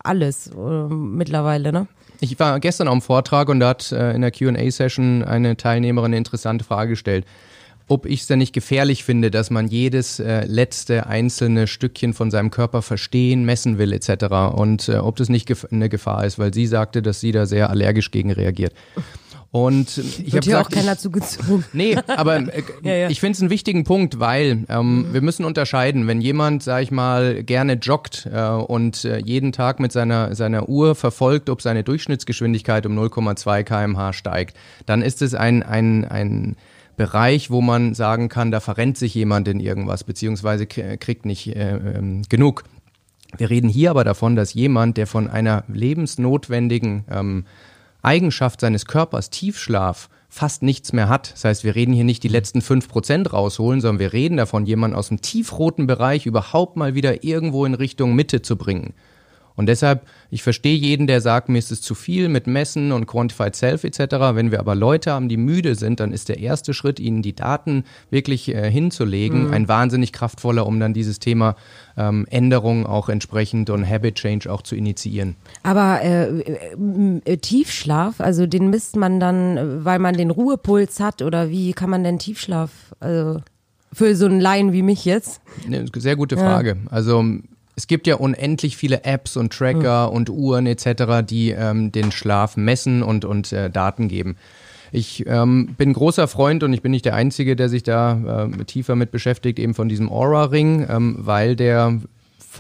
alles 0.03 0.49
äh, 0.49 0.59
mittlerweile, 0.89 1.73
ne? 1.73 1.87
Ich 2.23 2.39
war 2.39 2.61
gestern 2.61 2.89
am 2.89 3.00
Vortrag 3.00 3.49
und 3.49 3.61
da 3.61 3.71
hat 3.71 3.93
äh, 3.93 4.12
in 4.12 4.21
der 4.21 4.31
Q&A-Session 4.31 5.25
eine 5.25 5.57
Teilnehmerin 5.57 6.11
eine 6.11 6.19
interessante 6.19 6.65
Frage 6.65 6.91
gestellt 6.91 7.25
ob 7.90 8.06
ich 8.06 8.20
es 8.20 8.26
denn 8.28 8.38
nicht 8.38 8.52
gefährlich 8.52 9.02
finde, 9.02 9.32
dass 9.32 9.50
man 9.50 9.66
jedes 9.66 10.20
äh, 10.20 10.44
letzte 10.47 11.06
einzelne 11.06 11.66
Stückchen 11.66 12.14
von 12.14 12.30
seinem 12.30 12.50
Körper 12.50 12.82
verstehen, 12.82 13.44
messen 13.44 13.78
will 13.78 13.92
etc. 13.92 14.26
Und 14.54 14.88
äh, 14.88 14.99
ob 14.99 15.16
das 15.16 15.28
nicht 15.28 15.47
gef 15.47 15.66
eine 15.73 15.88
Gefahr 15.88 16.25
ist, 16.25 16.38
weil 16.38 16.54
sie 16.54 16.68
sagte, 16.68 17.02
dass 17.02 17.20
sie 17.20 17.32
da 17.32 17.47
sehr 17.47 17.68
allergisch 17.68 18.12
gegen 18.12 18.30
reagiert. 18.30 18.75
Und 19.52 19.99
ich 19.99 20.37
habe 20.37 20.47
ja 20.47 20.61
auch 20.61 20.70
keiner 20.70 20.97
zugezogen. 20.97 21.64
Nee, 21.73 21.97
aber 22.06 22.37
äh, 22.37 22.62
ja, 22.85 22.94
ja. 22.94 23.09
ich 23.11 23.18
finde 23.18 23.35
es 23.35 23.40
einen 23.40 23.50
wichtigen 23.50 23.82
Punkt, 23.82 24.20
weil 24.20 24.64
ähm, 24.68 25.09
mhm. 25.09 25.12
wir 25.12 25.23
müssen 25.23 25.44
unterscheiden, 25.44 26.06
wenn 26.06 26.20
jemand, 26.20 26.62
sag 26.62 26.85
ich 26.85 26.92
mal, 26.92 27.42
gerne 27.42 27.73
joggt 27.73 28.28
äh, 28.32 28.40
und 28.40 29.04
äh, 29.04 29.18
jeden 29.18 29.50
Tag 29.50 29.80
mit 29.80 29.90
seiner, 29.90 30.37
seiner 30.37 30.68
Uhr 30.68 30.94
verfolgt, 30.94 31.50
ob 31.50 31.61
seine 31.61 31.82
Durchschnittsgeschwindigkeit 31.82 32.87
um 32.87 32.97
0,2 32.97 33.64
kmh 33.64 34.12
steigt, 34.12 34.56
dann 34.87 35.02
ist 35.02 35.23
es 35.23 35.35
ein, 35.35 35.64
ein, 35.64 36.04
ein 36.04 36.56
Bereich, 37.00 37.50
wo 37.50 37.62
man 37.62 37.95
sagen 37.95 38.28
kann, 38.28 38.50
da 38.50 38.61
verrennt 38.61 38.99
sich 38.99 39.14
jemand 39.14 39.49
in 39.49 39.59
irgendwas, 39.59 40.04
beziehungsweise 40.04 40.66
kriegt 40.66 41.25
nicht 41.25 41.47
äh, 41.57 41.76
ähm, 41.76 42.25
genug. 42.28 42.64
Wir 43.38 43.49
reden 43.49 43.71
hier 43.71 43.88
aber 43.88 44.04
davon, 44.04 44.37
dass 44.37 44.52
jemand, 44.52 44.99
der 44.99 45.07
von 45.07 45.26
einer 45.26 45.64
lebensnotwendigen 45.69 47.07
ähm, 47.11 47.47
Eigenschaft 48.02 48.61
seines 48.61 48.85
Körpers, 48.85 49.30
Tiefschlaf, 49.30 50.11
fast 50.28 50.62
nichts 50.62 50.92
mehr 50.92 51.09
hat. 51.09 51.33
Das 51.33 51.45
heißt, 51.45 51.64
wir 51.64 51.75
reden 51.75 51.95
hier 51.95 52.04
nicht 52.04 52.23
die 52.23 52.28
letzten 52.28 52.61
fünf 52.61 52.87
Prozent 52.87 53.33
rausholen, 53.33 53.80
sondern 53.80 53.99
wir 53.99 54.12
reden 54.12 54.37
davon, 54.37 54.66
jemanden 54.66 54.95
aus 54.95 55.09
dem 55.09 55.23
tiefroten 55.23 55.87
Bereich 55.87 56.26
überhaupt 56.26 56.76
mal 56.76 56.95
wieder 56.95 57.25
irgendwo 57.25 57.64
in 57.64 57.73
Richtung 57.73 58.14
Mitte 58.14 58.42
zu 58.42 58.57
bringen. 58.57 58.92
Und 59.61 59.67
deshalb, 59.67 60.07
ich 60.31 60.43
verstehe 60.43 60.75
jeden, 60.75 61.07
der 61.07 61.21
sagt, 61.21 61.50
mir 61.50 61.59
ist 61.59 61.71
es 61.71 61.83
zu 61.83 61.95
viel 61.95 62.31
mit 62.31 62.47
Messen 62.47 62.93
und 62.93 63.05
Quantified 63.05 63.55
Self 63.55 63.85
etc. 63.85 63.99
Wenn 64.33 64.50
wir 64.50 64.59
aber 64.59 64.75
Leute 64.75 65.12
haben, 65.12 65.29
die 65.29 65.37
müde 65.37 65.75
sind, 65.75 66.00
dann 66.00 66.12
ist 66.12 66.31
der 66.31 66.38
erste 66.38 66.73
Schritt, 66.73 66.99
ihnen 66.99 67.21
die 67.21 67.35
Daten 67.35 67.85
wirklich 68.09 68.49
äh, 68.49 68.71
hinzulegen, 68.71 69.49
mhm. 69.49 69.52
ein 69.52 69.69
wahnsinnig 69.69 70.14
kraftvoller, 70.14 70.67
um 70.67 70.81
dann 70.81 70.95
dieses 70.95 71.19
Thema 71.19 71.57
ähm, 71.99 72.26
Änderungen 72.31 72.87
auch 72.87 73.11
entsprechend 73.11 73.69
und 73.69 73.87
Habit 73.87 74.14
Change 74.14 74.50
auch 74.50 74.62
zu 74.62 74.76
initiieren. 74.76 75.37
Aber 75.62 76.00
äh, 76.00 76.40
äh, 77.26 77.37
Tiefschlaf, 77.37 78.23
also 78.23 78.47
den 78.47 78.71
misst 78.71 78.97
man 78.97 79.21
dann, 79.21 79.85
weil 79.85 79.99
man 79.99 80.17
den 80.17 80.31
Ruhepuls 80.31 81.00
hat 81.00 81.21
oder 81.21 81.50
wie 81.50 81.75
kann 81.75 81.90
man 81.90 82.02
denn 82.02 82.19
Tiefschlaf, 82.19 82.71
also 82.99 83.43
für 83.93 84.16
so 84.16 84.25
einen 84.25 84.40
Laien 84.40 84.73
wie 84.73 84.83
mich 84.83 85.05
jetzt? 85.05 85.42
Eine 85.66 85.85
sehr 85.94 86.16
gute 86.16 86.38
Frage. 86.38 86.79
Ja. 86.83 86.90
Also 86.90 87.23
es 87.81 87.87
gibt 87.87 88.07
ja 88.07 88.16
unendlich 88.16 88.77
viele 88.77 89.05
Apps 89.05 89.38
und 89.38 89.55
Tracker 89.55 90.11
mhm. 90.11 90.16
und 90.16 90.29
Uhren 90.29 90.66
etc., 90.66 91.25
die 91.25 91.49
ähm, 91.53 91.90
den 91.93 92.12
Schlaf 92.12 92.59
messen 92.59 93.03
und, 93.03 93.25
und 93.25 93.55
äh, 93.55 93.71
Daten 93.71 94.09
geben. 94.09 94.37
Ich 94.93 95.25
ähm, 95.27 95.77
bin 95.79 95.95
großer 95.95 96.29
Freund 96.29 96.62
und 96.62 96.75
ich 96.75 96.83
bin 96.83 96.90
nicht 96.90 97.07
der 97.07 97.14
Einzige, 97.14 97.57
der 97.57 97.71
sich 97.71 97.83
da 97.83 98.49
äh, 98.53 98.64
tiefer 98.66 98.97
mit 98.97 99.12
beschäftigt, 99.12 99.59
eben 99.59 99.73
von 99.73 99.88
diesem 99.88 100.11
Aura-Ring, 100.11 100.87
ähm, 100.90 101.16
weil 101.21 101.57
der 101.57 101.99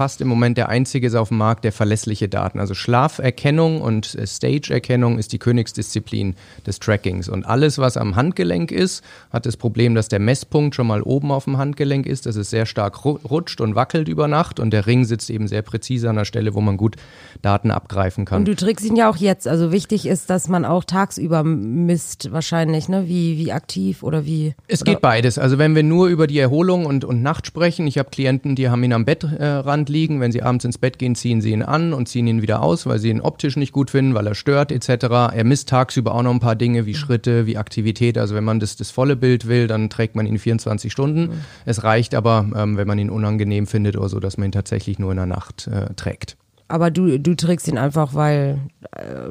fast 0.00 0.22
im 0.22 0.28
Moment 0.28 0.56
der 0.56 0.70
einzige 0.70 1.06
ist 1.06 1.14
auf 1.14 1.28
dem 1.28 1.36
Markt, 1.36 1.62
der 1.62 1.72
verlässliche 1.72 2.26
Daten. 2.26 2.58
Also 2.58 2.72
Schlaferkennung 2.72 3.82
und 3.82 4.14
äh, 4.14 4.26
Stage-Erkennung 4.26 5.18
ist 5.18 5.34
die 5.34 5.38
Königsdisziplin 5.38 6.36
des 6.66 6.80
Trackings. 6.80 7.28
Und 7.28 7.44
alles, 7.44 7.76
was 7.76 7.98
am 7.98 8.16
Handgelenk 8.16 8.72
ist, 8.72 9.04
hat 9.30 9.44
das 9.44 9.58
Problem, 9.58 9.94
dass 9.94 10.08
der 10.08 10.18
Messpunkt 10.18 10.74
schon 10.74 10.86
mal 10.86 11.02
oben 11.02 11.30
auf 11.30 11.44
dem 11.44 11.58
Handgelenk 11.58 12.06
ist, 12.06 12.24
dass 12.24 12.36
es 12.36 12.48
sehr 12.48 12.64
stark 12.64 13.04
rutscht 13.04 13.60
und 13.60 13.74
wackelt 13.74 14.08
über 14.08 14.26
Nacht 14.26 14.58
und 14.58 14.70
der 14.70 14.86
Ring 14.86 15.04
sitzt 15.04 15.28
eben 15.28 15.48
sehr 15.48 15.60
präzise 15.60 16.08
an 16.08 16.16
der 16.16 16.24
Stelle, 16.24 16.54
wo 16.54 16.62
man 16.62 16.78
gut 16.78 16.96
Daten 17.42 17.70
abgreifen 17.70 18.24
kann. 18.24 18.38
Und 18.38 18.48
du 18.48 18.56
trägst 18.56 18.86
ihn 18.86 18.96
ja 18.96 19.10
auch 19.10 19.16
jetzt. 19.16 19.46
Also 19.46 19.70
wichtig 19.70 20.06
ist, 20.06 20.30
dass 20.30 20.48
man 20.48 20.64
auch 20.64 20.84
tagsüber 20.84 21.44
misst 21.44 22.32
wahrscheinlich, 22.32 22.88
ne? 22.88 23.06
Wie, 23.06 23.36
wie 23.36 23.52
aktiv 23.52 24.02
oder 24.02 24.24
wie? 24.24 24.54
Es 24.66 24.82
geht 24.82 25.02
beides. 25.02 25.36
Also 25.36 25.58
wenn 25.58 25.74
wir 25.74 25.82
nur 25.82 26.08
über 26.08 26.26
die 26.26 26.38
Erholung 26.38 26.86
und, 26.86 27.04
und 27.04 27.22
Nacht 27.22 27.46
sprechen, 27.46 27.86
ich 27.86 27.98
habe 27.98 28.08
Klienten, 28.08 28.56
die 28.56 28.70
haben 28.70 28.82
ihn 28.82 28.94
am 28.94 29.04
Bettrand 29.04 29.89
Wand 29.89 29.89
liegen. 29.90 30.20
Wenn 30.20 30.32
sie 30.32 30.42
abends 30.42 30.64
ins 30.64 30.78
Bett 30.78 30.98
gehen, 30.98 31.14
ziehen 31.14 31.42
sie 31.42 31.50
ihn 31.50 31.62
an 31.62 31.92
und 31.92 32.08
ziehen 32.08 32.26
ihn 32.26 32.40
wieder 32.40 32.62
aus, 32.62 32.86
weil 32.86 32.98
sie 32.98 33.10
ihn 33.10 33.20
optisch 33.20 33.56
nicht 33.56 33.72
gut 33.72 33.90
finden, 33.90 34.14
weil 34.14 34.26
er 34.26 34.34
stört 34.34 34.72
etc. 34.72 35.04
Er 35.34 35.44
misst 35.44 35.68
tagsüber 35.68 36.14
auch 36.14 36.22
noch 36.22 36.32
ein 36.32 36.40
paar 36.40 36.56
Dinge 36.56 36.86
wie 36.86 36.94
Schritte, 36.94 37.46
wie 37.46 37.58
Aktivität. 37.58 38.16
Also 38.16 38.34
wenn 38.34 38.44
man 38.44 38.60
das, 38.60 38.76
das 38.76 38.90
volle 38.90 39.16
Bild 39.16 39.46
will, 39.46 39.66
dann 39.66 39.90
trägt 39.90 40.16
man 40.16 40.24
ihn 40.26 40.38
24 40.38 40.90
Stunden. 40.90 41.22
Mhm. 41.22 41.40
Es 41.66 41.84
reicht 41.84 42.14
aber, 42.14 42.46
ähm, 42.56 42.76
wenn 42.78 42.88
man 42.88 42.98
ihn 42.98 43.10
unangenehm 43.10 43.66
findet 43.66 43.96
oder 43.96 44.08
so, 44.08 44.20
dass 44.20 44.38
man 44.38 44.48
ihn 44.48 44.52
tatsächlich 44.52 44.98
nur 44.98 45.10
in 45.10 45.16
der 45.16 45.26
Nacht 45.26 45.66
äh, 45.66 45.92
trägt 45.94 46.36
aber 46.70 46.90
du, 46.90 47.18
du 47.18 47.34
trägst 47.34 47.68
ihn 47.68 47.78
einfach, 47.78 48.14
weil 48.14 48.58
äh, 48.92 49.28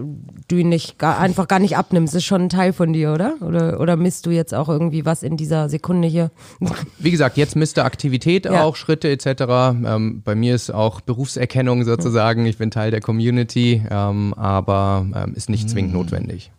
du 0.47 0.55
ihn 0.55 0.69
nicht 0.69 0.97
gar, 0.97 1.17
einfach 1.19 1.47
gar 1.47 1.59
nicht 1.59 1.77
abnimmst. 1.77 2.13
Das 2.13 2.23
ist 2.23 2.25
schon 2.25 2.43
ein 2.43 2.49
Teil 2.49 2.73
von 2.73 2.93
dir, 2.93 3.13
oder? 3.13 3.35
Oder, 3.41 3.79
oder 3.79 3.95
misst 3.95 4.25
du 4.25 4.31
jetzt 4.31 4.53
auch 4.53 4.69
irgendwie 4.69 5.05
was 5.05 5.23
in 5.23 5.37
dieser 5.37 5.69
Sekunde 5.69 6.07
hier? 6.07 6.31
Wie 6.99 7.11
gesagt, 7.11 7.37
jetzt 7.37 7.55
misst 7.55 7.77
du 7.77 7.83
Aktivität 7.83 8.45
ja. 8.45 8.63
auch, 8.63 8.75
Schritte 8.75 9.09
etc. 9.09 9.27
Ähm, 9.85 10.21
bei 10.23 10.35
mir 10.35 10.55
ist 10.55 10.69
auch 10.71 11.01
Berufserkennung 11.01 11.83
sozusagen. 11.83 12.45
Ich 12.45 12.57
bin 12.57 12.71
Teil 12.71 12.91
der 12.91 13.01
Community, 13.01 13.81
ähm, 13.89 14.33
aber 14.35 15.05
ähm, 15.15 15.33
ist 15.33 15.49
nicht 15.49 15.69
zwingend 15.69 15.93
hm. 15.93 15.99
notwendig. 15.99 16.51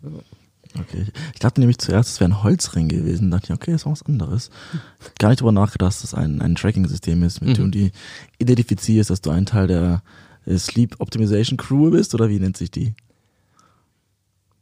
Okay. 0.79 1.05
Ich 1.33 1.39
dachte 1.39 1.59
nämlich 1.59 1.79
zuerst, 1.79 2.11
es 2.11 2.19
wäre 2.19 2.31
ein 2.31 2.43
Holzring 2.43 2.87
gewesen. 2.87 3.29
Da 3.29 3.37
dachte 3.37 3.53
ich, 3.53 3.59
okay, 3.59 3.71
das 3.71 3.85
war 3.85 3.91
was 3.91 4.05
anderes. 4.05 4.49
Gar 5.19 5.29
nicht 5.29 5.41
darüber 5.41 5.51
nachgedacht, 5.51 5.89
dass 5.89 6.01
das 6.01 6.13
ein, 6.13 6.41
ein 6.41 6.55
Tracking-System 6.55 7.23
ist, 7.23 7.41
mit 7.41 7.57
mhm. 7.57 7.71
dem 7.71 7.71
du 7.71 7.91
identifizierst, 8.39 9.09
dass 9.09 9.21
du 9.21 9.31
ein 9.31 9.45
Teil 9.45 9.67
der 9.67 10.01
Sleep 10.57 10.95
Optimization 10.99 11.57
Crew 11.57 11.91
bist 11.91 12.13
oder 12.15 12.29
wie 12.29 12.39
nennt 12.39 12.57
sich 12.57 12.71
die? 12.71 12.93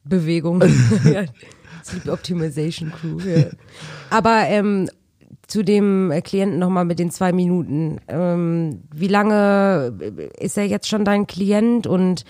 Bewegung. 0.03 0.61
Sleep 1.83 2.07
Optimization 2.07 2.91
Crew. 2.91 3.19
Ja. 3.19 3.45
Aber 4.09 4.43
ähm, 4.47 4.89
zu 5.47 5.63
dem 5.63 6.13
Klienten 6.23 6.59
nochmal 6.59 6.85
mit 6.85 6.99
den 6.99 7.11
zwei 7.11 7.31
Minuten. 7.31 7.99
Ähm, 8.07 8.83
wie 8.93 9.07
lange 9.07 9.97
ist 10.39 10.57
er 10.57 10.65
jetzt 10.65 10.87
schon 10.87 11.05
dein 11.05 11.27
Klient 11.27 11.87
und 11.87 12.23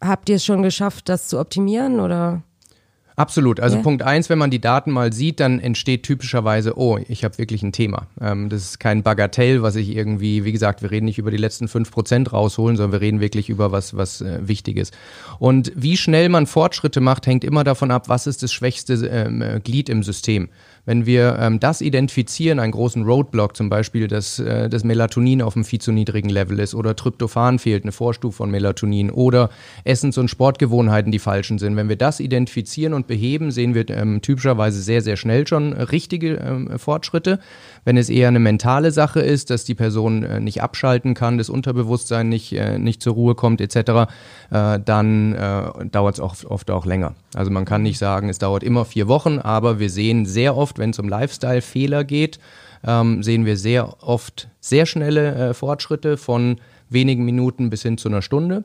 habt 0.00 0.28
ihr 0.28 0.36
es 0.36 0.44
schon 0.44 0.62
geschafft, 0.62 1.08
das 1.08 1.28
zu 1.28 1.38
optimieren 1.38 2.00
oder? 2.00 2.42
Absolut. 3.18 3.58
Also 3.58 3.76
ja. 3.76 3.82
Punkt 3.82 4.02
eins, 4.02 4.28
wenn 4.30 4.38
man 4.38 4.50
die 4.50 4.60
Daten 4.60 4.92
mal 4.92 5.12
sieht, 5.12 5.40
dann 5.40 5.58
entsteht 5.58 6.04
typischerweise, 6.04 6.78
oh, 6.78 6.98
ich 7.08 7.24
habe 7.24 7.36
wirklich 7.38 7.62
ein 7.62 7.72
Thema. 7.72 8.06
Ähm, 8.20 8.48
das 8.48 8.62
ist 8.62 8.80
kein 8.80 9.02
Bagatell, 9.02 9.62
was 9.62 9.76
ich 9.76 9.94
irgendwie, 9.94 10.44
wie 10.44 10.52
gesagt, 10.52 10.82
wir 10.82 10.90
reden 10.90 11.06
nicht 11.06 11.18
über 11.18 11.30
die 11.30 11.36
letzten 11.36 11.66
fünf 11.66 11.90
Prozent 11.90 12.32
rausholen, 12.32 12.76
sondern 12.76 12.92
wir 12.92 13.06
reden 13.06 13.20
wirklich 13.20 13.48
über 13.48 13.72
was, 13.72 13.96
was 13.96 14.20
äh, 14.20 14.38
Wichtiges. 14.46 14.92
Und 15.38 15.72
wie 15.74 15.96
schnell 15.96 16.28
man 16.28 16.46
Fortschritte 16.46 17.00
macht, 17.00 17.26
hängt 17.26 17.44
immer 17.44 17.64
davon 17.64 17.90
ab, 17.90 18.08
was 18.08 18.26
ist 18.26 18.42
das 18.42 18.52
schwächste 18.52 18.94
ähm, 19.06 19.60
Glied 19.64 19.88
im 19.88 20.02
System. 20.02 20.48
Wenn 20.88 21.04
wir 21.04 21.36
ähm, 21.38 21.60
das 21.60 21.82
identifizieren, 21.82 22.58
einen 22.58 22.72
großen 22.72 23.02
Roadblock, 23.02 23.54
zum 23.54 23.68
Beispiel, 23.68 24.08
dass 24.08 24.38
äh, 24.38 24.70
das 24.70 24.84
Melatonin 24.84 25.42
auf 25.42 25.54
einem 25.54 25.66
viel 25.66 25.82
zu 25.82 25.92
niedrigen 25.92 26.30
Level 26.30 26.58
ist 26.60 26.74
oder 26.74 26.96
Tryptophan 26.96 27.58
fehlt, 27.58 27.82
eine 27.82 27.92
Vorstufe 27.92 28.38
von 28.38 28.50
Melatonin 28.50 29.10
oder 29.10 29.50
Essens- 29.84 30.16
und 30.16 30.30
Sportgewohnheiten, 30.30 31.12
die 31.12 31.18
falschen 31.18 31.58
sind. 31.58 31.76
Wenn 31.76 31.90
wir 31.90 31.96
das 31.96 32.20
identifizieren 32.20 32.94
und 32.94 33.06
beheben, 33.06 33.50
sehen 33.50 33.74
wir 33.74 33.86
ähm, 33.90 34.22
typischerweise 34.22 34.80
sehr, 34.80 35.02
sehr 35.02 35.18
schnell 35.18 35.46
schon 35.46 35.74
richtige 35.74 36.36
ähm, 36.36 36.78
Fortschritte. 36.78 37.38
Wenn 37.88 37.96
es 37.96 38.10
eher 38.10 38.28
eine 38.28 38.38
mentale 38.38 38.90
Sache 38.90 39.20
ist, 39.20 39.48
dass 39.48 39.64
die 39.64 39.74
Person 39.74 40.22
äh, 40.22 40.40
nicht 40.40 40.62
abschalten 40.62 41.14
kann, 41.14 41.38
das 41.38 41.48
Unterbewusstsein 41.48 42.28
nicht, 42.28 42.52
äh, 42.52 42.78
nicht 42.78 43.02
zur 43.02 43.14
Ruhe 43.14 43.34
kommt 43.34 43.62
etc., 43.62 44.12
äh, 44.50 44.78
dann 44.78 45.32
äh, 45.32 45.86
dauert 45.86 46.16
es 46.16 46.20
oft, 46.20 46.44
oft 46.44 46.70
auch 46.70 46.84
länger. 46.84 47.14
Also 47.34 47.50
man 47.50 47.64
kann 47.64 47.82
nicht 47.82 47.96
sagen, 47.96 48.28
es 48.28 48.38
dauert 48.38 48.62
immer 48.62 48.84
vier 48.84 49.08
Wochen, 49.08 49.38
aber 49.38 49.78
wir 49.78 49.88
sehen 49.88 50.26
sehr 50.26 50.54
oft, 50.54 50.78
wenn 50.78 50.90
es 50.90 50.98
um 50.98 51.08
Lifestyle-Fehler 51.08 52.04
geht, 52.04 52.38
ähm, 52.86 53.22
sehen 53.22 53.46
wir 53.46 53.56
sehr 53.56 54.02
oft 54.06 54.50
sehr 54.60 54.84
schnelle 54.84 55.34
äh, 55.34 55.54
Fortschritte 55.54 56.18
von 56.18 56.58
wenigen 56.90 57.24
Minuten 57.24 57.70
bis 57.70 57.80
hin 57.84 57.96
zu 57.96 58.10
einer 58.10 58.20
Stunde. 58.20 58.64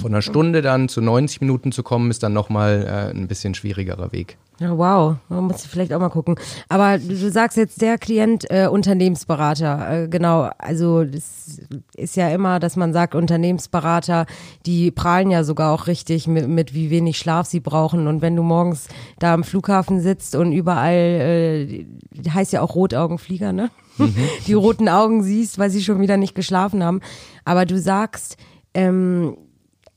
Von 0.00 0.12
einer 0.12 0.22
Stunde 0.22 0.62
dann 0.62 0.88
zu 0.88 1.00
90 1.00 1.40
Minuten 1.40 1.70
zu 1.70 1.84
kommen, 1.84 2.10
ist 2.10 2.22
dann 2.22 2.32
nochmal 2.32 2.84
äh, 2.86 3.16
ein 3.16 3.28
bisschen 3.28 3.54
schwierigerer 3.54 4.10
Weg. 4.10 4.36
Ja, 4.58 4.76
wow, 4.76 5.16
man 5.28 5.44
muss 5.44 5.64
vielleicht 5.66 5.92
auch 5.92 6.00
mal 6.00 6.08
gucken. 6.08 6.34
Aber 6.68 6.98
du, 6.98 7.30
sagst 7.30 7.56
jetzt 7.56 7.82
der 7.82 7.96
Klient 7.96 8.50
äh, 8.50 8.66
Unternehmensberater, 8.66 10.04
äh, 10.04 10.08
genau. 10.08 10.50
Also 10.58 11.04
das 11.04 11.60
ist 11.94 12.16
ja 12.16 12.30
immer, 12.30 12.58
dass 12.58 12.74
man 12.74 12.92
sagt 12.92 13.14
Unternehmensberater, 13.14 14.26
die 14.64 14.90
prahlen 14.90 15.30
ja 15.30 15.44
sogar 15.44 15.72
auch 15.72 15.86
richtig 15.86 16.26
mit, 16.26 16.48
mit 16.48 16.74
wie 16.74 16.90
wenig 16.90 17.18
Schlaf 17.18 17.46
sie 17.46 17.60
brauchen. 17.60 18.08
Und 18.08 18.22
wenn 18.22 18.34
du 18.34 18.42
morgens 18.42 18.88
da 19.20 19.34
am 19.34 19.44
Flughafen 19.44 20.00
sitzt 20.00 20.34
und 20.34 20.52
überall 20.52 20.94
äh, 20.94 21.84
heißt 22.28 22.52
ja 22.52 22.62
auch 22.62 22.74
Rotaugenflieger, 22.74 23.52
ne? 23.52 23.70
Mhm. 23.98 24.16
Die 24.46 24.54
roten 24.54 24.88
Augen 24.88 25.22
siehst, 25.22 25.58
weil 25.58 25.70
sie 25.70 25.84
schon 25.84 26.00
wieder 26.00 26.16
nicht 26.16 26.34
geschlafen 26.34 26.82
haben. 26.82 27.02
Aber 27.44 27.66
du 27.66 27.78
sagst 27.78 28.36
ähm, 28.74 29.36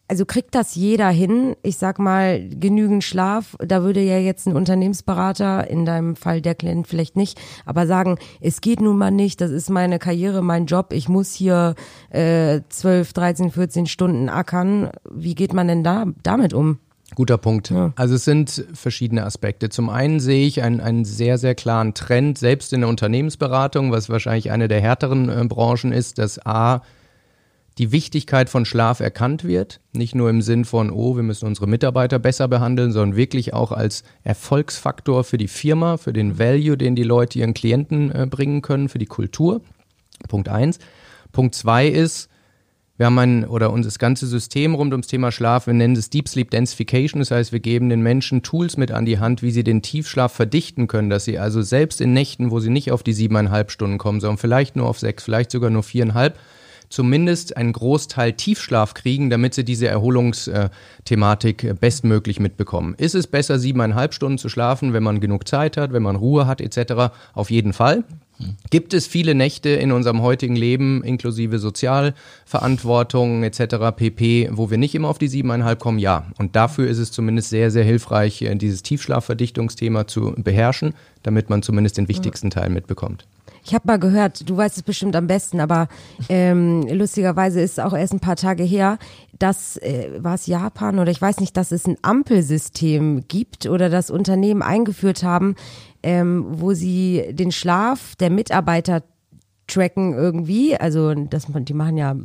also 0.10 0.26
kriegt 0.26 0.56
das 0.56 0.76
jeder 0.76 1.10
hin? 1.10 1.56
Ich 1.62 1.78
sag 1.78 2.00
mal, 2.00 2.50
genügend 2.50 3.04
Schlaf. 3.04 3.56
Da 3.60 3.84
würde 3.84 4.02
ja 4.02 4.18
jetzt 4.18 4.48
ein 4.48 4.56
Unternehmensberater, 4.56 5.70
in 5.70 5.86
deinem 5.86 6.16
Fall 6.16 6.42
der 6.42 6.56
Klient 6.56 6.88
vielleicht 6.88 7.16
nicht, 7.16 7.40
aber 7.66 7.86
sagen, 7.86 8.18
es 8.42 8.62
geht 8.62 8.82
nun 8.82 8.98
mal 8.98 9.12
nicht, 9.12 9.40
das 9.40 9.52
ist 9.52 9.70
meine 9.70 10.00
Karriere, 10.00 10.42
mein 10.42 10.66
Job, 10.66 10.94
ich 10.94 11.08
muss 11.08 11.34
hier 11.34 11.76
äh, 12.10 12.62
12, 12.70 13.14
13, 13.14 13.52
14 13.52 13.86
Stunden 13.86 14.30
ackern. 14.30 14.90
Wie 15.10 15.36
geht 15.36 15.54
man 15.54 15.68
denn 15.68 15.84
da 15.84 16.06
damit 16.24 16.54
um? 16.54 16.80
Guter 17.16 17.38
Punkt. 17.38 17.70
Ja. 17.70 17.92
Also 17.96 18.16
es 18.16 18.26
sind 18.26 18.66
verschiedene 18.74 19.26
Aspekte. 19.26 19.70
Zum 19.70 19.90
einen 19.90 20.20
sehe 20.20 20.46
ich 20.46 20.62
einen, 20.62 20.80
einen 20.80 21.06
sehr, 21.06 21.38
sehr 21.38 21.56
klaren 21.56 21.94
Trend, 21.94 22.38
selbst 22.38 22.72
in 22.72 22.82
der 22.82 22.90
Unternehmensberatung, 22.90 23.92
was 23.92 24.10
wahrscheinlich 24.10 24.52
eine 24.52 24.68
der 24.68 24.82
härteren 24.82 25.30
äh, 25.30 25.44
Branchen 25.46 25.92
ist, 25.92 26.20
dass 26.20 26.44
A, 26.46 26.82
die 27.80 27.92
Wichtigkeit 27.94 28.50
von 28.50 28.66
Schlaf 28.66 29.00
erkannt 29.00 29.46
wird. 29.46 29.80
Nicht 29.94 30.14
nur 30.14 30.30
im 30.30 30.42
Sinn 30.42 30.66
von, 30.66 30.92
oh, 30.92 31.16
wir 31.16 31.24
müssen 31.24 31.48
unsere 31.48 31.66
Mitarbeiter 31.66 32.20
besser 32.20 32.48
behandeln, 32.48 32.92
sondern 32.92 33.16
wirklich 33.18 33.54
auch 33.54 33.72
als 33.72 34.04
Erfolgsfaktor 34.24 35.24
für 35.24 35.38
die 35.38 35.48
Firma, 35.48 35.96
für 35.98 36.14
den 36.14 36.38
Value, 36.38 36.78
den 36.78 36.96
die 36.96 37.04
Leute 37.04 37.40
ihren 37.40 37.54
Klienten 37.54 38.12
äh, 38.12 38.28
bringen 38.30 38.62
können, 38.62 38.90
für 38.90 39.00
die 39.00 39.06
Kultur. 39.06 39.62
Punkt 40.28 40.50
eins. 40.50 40.80
Punkt 41.32 41.56
zwei 41.56 41.88
ist, 41.88 42.30
wir 42.98 43.06
haben 43.06 43.18
ein, 43.18 43.46
oder 43.46 43.72
unser 43.72 43.98
ganze 43.98 44.28
System 44.28 44.76
rund 44.76 44.92
ums 44.92 45.08
Thema 45.08 45.32
Schlaf, 45.32 45.66
wir 45.66 45.74
nennen 45.74 45.96
es 45.96 46.10
Deep 46.10 46.28
Sleep 46.28 46.52
Densification. 46.52 47.22
Das 47.22 47.32
heißt, 47.32 47.54
wir 47.54 47.62
geben 47.62 47.88
den 47.88 48.02
Menschen 48.02 48.44
Tools 48.44 48.76
mit 48.76 48.92
an 48.92 49.06
die 49.06 49.20
Hand, 49.20 49.42
wie 49.42 49.52
sie 49.52 49.64
den 49.64 49.82
Tiefschlaf 49.82 50.34
verdichten 50.34 50.88
können, 50.88 51.10
dass 51.10 51.24
sie 51.24 51.40
also 51.40 51.62
selbst 51.62 52.02
in 52.02 52.12
Nächten, 52.12 52.52
wo 52.52 52.60
sie 52.60 52.70
nicht 52.70 52.92
auf 52.92 53.04
die 53.04 53.14
siebeneinhalb 53.14 53.72
Stunden 53.72 53.98
kommen, 53.98 54.20
sondern 54.20 54.38
vielleicht 54.38 54.76
nur 54.76 54.86
auf 54.86 55.00
sechs, 55.00 55.24
vielleicht 55.24 55.52
sogar 55.52 55.70
nur 55.70 55.84
viereinhalb, 55.84 56.38
zumindest 56.90 57.56
einen 57.56 57.74
Großteil 57.74 58.34
Tiefschlaf 58.34 58.94
kriegen, 58.94 59.30
damit 59.30 59.54
sie 59.54 59.64
diese 59.64 59.88
Erholungsthematik 59.88 61.64
äh, 61.64 61.74
bestmöglich 61.74 62.40
mitbekommen. 62.40 62.96
Ist 62.98 63.16
es 63.16 63.28
besser, 63.28 63.60
siebeneinhalb 63.60 64.14
Stunden 64.14 64.38
zu 64.38 64.50
schlafen, 64.50 64.94
wenn 64.94 65.04
man 65.04 65.20
genug 65.20 65.48
Zeit 65.48 65.78
hat, 65.78 65.94
wenn 65.94 66.04
man 66.04 66.16
Ruhe 66.16 66.48
hat 66.48 66.62
etc.? 66.62 67.14
Auf 67.34 67.52
jeden 67.52 67.74
Fall. 67.74 68.04
Gibt 68.70 68.94
es 68.94 69.08
viele 69.08 69.36
Nächte 69.36 69.70
in 69.70 69.92
unserem 69.92 70.22
heutigen 70.22 70.56
Leben, 70.56 71.04
inklusive 71.04 71.60
Sozialverantwortung 71.60 73.44
etc. 73.44 73.96
pp., 73.96 74.50
wo 74.54 74.70
wir 74.70 74.78
nicht 74.78 74.96
immer 74.96 75.10
auf 75.10 75.18
die 75.18 75.28
siebeneinhalb 75.28 75.80
kommen? 75.80 76.00
Ja. 76.00 76.28
Und 76.38 76.56
dafür 76.56 76.88
ist 76.88 77.00
es 77.00 77.12
zumindest 77.12 77.50
sehr, 77.50 77.70
sehr 77.72 77.84
hilfreich, 77.84 78.42
äh, 78.42 78.56
dieses 78.56 78.84
Tiefschlafverdichtungsthema 78.84 80.08
zu 80.08 80.34
beherrschen, 80.38 80.94
damit 81.24 81.50
man 81.50 81.62
zumindest 81.64 81.98
den 81.98 82.08
wichtigsten 82.08 82.50
Teil 82.50 82.70
mitbekommt. 82.70 83.26
Ich 83.64 83.74
habe 83.74 83.88
mal 83.88 84.00
gehört, 84.00 84.50
du 84.50 84.56
weißt 84.56 84.78
es 84.78 84.84
bestimmt 84.84 85.16
am 85.16 85.28
besten, 85.28 85.60
aber 85.60 85.90
ähm, 86.30 86.88
lustigerweise 86.90 87.62
ist 87.62 87.74
es 87.74 87.80
auch 87.80 87.94
erst 87.94 88.14
ein 88.14 88.20
paar 88.20 88.36
Tage 88.36 88.64
her, 88.64 88.98
dass, 89.38 89.78
äh, 89.78 90.10
war 90.20 90.36
es 90.36 90.48
Japan 90.48 91.00
oder 91.00 91.12
ich 91.12 91.22
weiß 91.22 91.40
nicht, 91.40 91.56
dass 91.56 91.72
es 91.72 91.86
ein 91.86 91.98
Ampelsystem 92.02 93.26
gibt 93.28 93.68
oder 93.68 93.90
das 93.90 94.10
Unternehmen 94.10 94.62
eingeführt 94.62 95.24
haben, 95.24 95.56
ähm, 96.04 96.46
wo 96.48 96.74
sie 96.74 97.26
den 97.32 97.52
Schlaf 97.52 98.16
der 98.16 98.30
Mitarbeiter 98.30 99.04
tracken 99.70 100.14
irgendwie. 100.14 100.76
Also 100.76 101.14
das, 101.14 101.48
die 101.48 101.74
machen 101.74 101.98
ja 101.98 102.16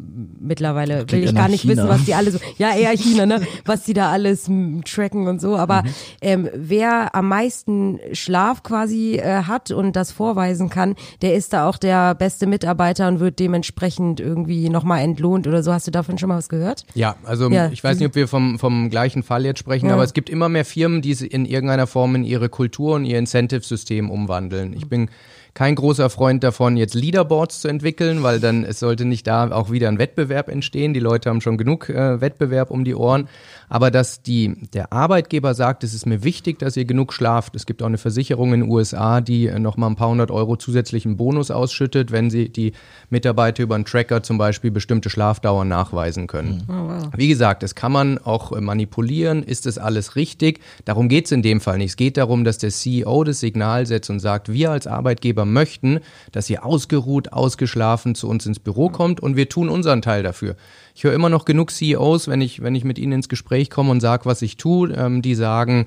mittlerweile, 0.40 1.10
will 1.10 1.24
ich 1.24 1.34
gar 1.34 1.48
nicht 1.48 1.62
China. 1.62 1.76
wissen, 1.76 1.88
was 1.88 2.04
die 2.04 2.14
alle 2.14 2.30
so, 2.30 2.38
ja 2.58 2.74
eher 2.74 2.92
China, 2.96 3.26
ne, 3.26 3.42
was 3.64 3.84
die 3.84 3.92
da 3.92 4.10
alles 4.10 4.50
tracken 4.84 5.28
und 5.28 5.40
so. 5.40 5.56
Aber 5.56 5.82
mhm. 5.82 5.88
ähm, 6.20 6.48
wer 6.54 7.14
am 7.14 7.28
meisten 7.28 8.00
Schlaf 8.12 8.62
quasi 8.62 9.16
äh, 9.16 9.42
hat 9.44 9.70
und 9.70 9.96
das 9.96 10.10
vorweisen 10.10 10.70
kann, 10.70 10.94
der 11.22 11.34
ist 11.34 11.52
da 11.52 11.68
auch 11.68 11.78
der 11.78 12.14
beste 12.14 12.46
Mitarbeiter 12.46 13.08
und 13.08 13.20
wird 13.20 13.38
dementsprechend 13.38 14.20
irgendwie 14.20 14.68
nochmal 14.68 15.02
entlohnt 15.02 15.46
oder 15.46 15.62
so. 15.62 15.72
Hast 15.72 15.86
du 15.86 15.90
davon 15.90 16.18
schon 16.18 16.28
mal 16.28 16.38
was 16.38 16.48
gehört? 16.48 16.84
Ja, 16.94 17.16
also 17.24 17.50
ja. 17.50 17.68
ich 17.68 17.84
weiß 17.84 17.98
nicht, 17.98 18.08
ob 18.08 18.14
wir 18.14 18.28
vom, 18.28 18.58
vom 18.58 18.90
gleichen 18.90 19.22
Fall 19.22 19.44
jetzt 19.44 19.58
sprechen, 19.58 19.88
ja. 19.88 19.94
aber 19.94 20.04
es 20.04 20.14
gibt 20.14 20.30
immer 20.30 20.48
mehr 20.48 20.64
Firmen, 20.64 21.02
die 21.02 21.12
in 21.12 21.46
irgendeiner 21.46 21.86
Form 21.86 22.14
in 22.14 22.24
ihre 22.24 22.48
Kultur 22.48 22.96
und 22.96 23.04
ihr 23.04 23.18
Incentive-System 23.18 24.10
umwandeln. 24.10 24.72
Ich 24.72 24.88
bin 24.88 25.08
kein 25.54 25.76
großer 25.76 26.10
Freund 26.10 26.42
davon, 26.42 26.76
jetzt 26.76 26.94
Leaderboards 26.94 27.60
zu 27.60 27.68
entwickeln, 27.68 28.24
weil 28.24 28.40
dann 28.40 28.64
es 28.64 28.80
sollte 28.80 29.04
nicht 29.04 29.26
da 29.28 29.52
auch 29.52 29.70
wieder 29.70 29.88
ein 29.88 29.98
Wettbewerb 29.98 30.48
entstehen. 30.48 30.94
Die 30.94 31.00
Leute 31.00 31.30
haben 31.30 31.40
schon 31.40 31.56
genug 31.56 31.88
äh, 31.88 32.20
Wettbewerb 32.20 32.72
um 32.72 32.84
die 32.84 32.96
Ohren. 32.96 33.28
Aber 33.68 33.90
dass 33.90 34.20
die, 34.20 34.54
der 34.72 34.92
Arbeitgeber 34.92 35.54
sagt, 35.54 35.84
es 35.84 35.94
ist 35.94 36.06
mir 36.06 36.24
wichtig, 36.24 36.58
dass 36.58 36.76
ihr 36.76 36.84
genug 36.84 37.12
schlaft. 37.12 37.54
Es 37.54 37.66
gibt 37.66 37.82
auch 37.82 37.86
eine 37.86 37.98
Versicherung 37.98 38.52
in 38.52 38.60
den 38.60 38.70
USA, 38.70 39.20
die 39.20 39.46
äh, 39.46 39.58
nochmal 39.60 39.90
ein 39.90 39.96
paar 39.96 40.08
hundert 40.08 40.32
Euro 40.32 40.56
zusätzlichen 40.56 41.16
Bonus 41.16 41.52
ausschüttet, 41.52 42.10
wenn 42.10 42.30
sie 42.30 42.48
die 42.48 42.72
Mitarbeiter 43.10 43.62
über 43.62 43.76
einen 43.76 43.84
Tracker 43.84 44.24
zum 44.24 44.38
Beispiel 44.38 44.72
bestimmte 44.72 45.08
Schlafdauern 45.08 45.68
nachweisen 45.68 46.26
können. 46.26 46.64
Oh, 46.68 46.72
wow. 46.72 47.10
Wie 47.16 47.28
gesagt, 47.28 47.62
das 47.62 47.76
kann 47.76 47.92
man 47.92 48.18
auch 48.18 48.50
äh, 48.50 48.60
manipulieren. 48.60 49.44
Ist 49.44 49.66
das 49.66 49.78
alles 49.78 50.16
richtig? 50.16 50.60
Darum 50.84 51.08
geht 51.08 51.26
es 51.26 51.32
in 51.32 51.42
dem 51.42 51.60
Fall 51.60 51.78
nicht. 51.78 51.90
Es 51.90 51.96
geht 51.96 52.16
darum, 52.16 52.42
dass 52.42 52.58
der 52.58 52.70
CEO 52.70 53.22
das 53.22 53.38
Signal 53.38 53.86
setzt 53.86 54.10
und 54.10 54.18
sagt, 54.18 54.52
wir 54.52 54.72
als 54.72 54.88
Arbeitgeber 54.88 55.43
Arbeitgeber 55.44 55.46
möchten, 55.46 56.00
dass 56.32 56.50
ihr 56.50 56.64
ausgeruht, 56.64 57.32
ausgeschlafen 57.32 58.14
zu 58.14 58.28
uns 58.28 58.46
ins 58.46 58.58
Büro 58.58 58.88
kommt 58.88 59.20
und 59.20 59.36
wir 59.36 59.48
tun 59.48 59.68
unseren 59.68 60.02
Teil 60.02 60.22
dafür. 60.22 60.56
Ich 60.94 61.04
höre 61.04 61.12
immer 61.12 61.28
noch 61.28 61.44
genug 61.44 61.70
CEOs, 61.70 62.28
wenn 62.28 62.40
ich, 62.40 62.62
wenn 62.62 62.74
ich 62.74 62.84
mit 62.84 62.98
ihnen 62.98 63.12
ins 63.12 63.28
Gespräch 63.28 63.70
komme 63.70 63.90
und 63.90 64.00
sage, 64.00 64.26
was 64.26 64.42
ich 64.42 64.56
tue, 64.56 64.92
ähm, 64.92 65.22
die 65.22 65.34
sagen, 65.34 65.86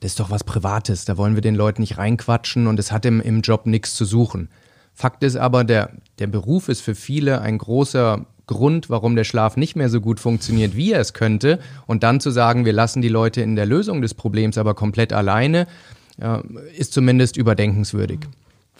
das 0.00 0.12
ist 0.12 0.20
doch 0.20 0.30
was 0.30 0.44
Privates, 0.44 1.04
da 1.04 1.16
wollen 1.16 1.34
wir 1.34 1.42
den 1.42 1.54
Leuten 1.54 1.82
nicht 1.82 1.98
reinquatschen 1.98 2.66
und 2.66 2.78
es 2.78 2.92
hat 2.92 3.06
im, 3.06 3.20
im 3.20 3.40
Job 3.40 3.66
nichts 3.66 3.94
zu 3.94 4.04
suchen. 4.04 4.48
Fakt 4.92 5.24
ist 5.24 5.36
aber, 5.36 5.64
der, 5.64 5.90
der 6.18 6.28
Beruf 6.28 6.68
ist 6.68 6.80
für 6.80 6.94
viele 6.94 7.40
ein 7.40 7.58
großer 7.58 8.26
Grund, 8.46 8.90
warum 8.90 9.16
der 9.16 9.24
Schlaf 9.24 9.56
nicht 9.56 9.74
mehr 9.74 9.88
so 9.88 10.00
gut 10.00 10.20
funktioniert, 10.20 10.76
wie 10.76 10.92
er 10.92 11.00
es 11.00 11.14
könnte. 11.14 11.58
Und 11.86 12.02
dann 12.02 12.20
zu 12.20 12.30
sagen, 12.30 12.66
wir 12.66 12.74
lassen 12.74 13.00
die 13.00 13.08
Leute 13.08 13.40
in 13.40 13.56
der 13.56 13.64
Lösung 13.64 14.02
des 14.02 14.12
Problems 14.12 14.58
aber 14.58 14.74
komplett 14.74 15.14
alleine, 15.14 15.66
äh, 16.20 16.38
ist 16.76 16.92
zumindest 16.92 17.36
überdenkenswürdig. 17.36 18.20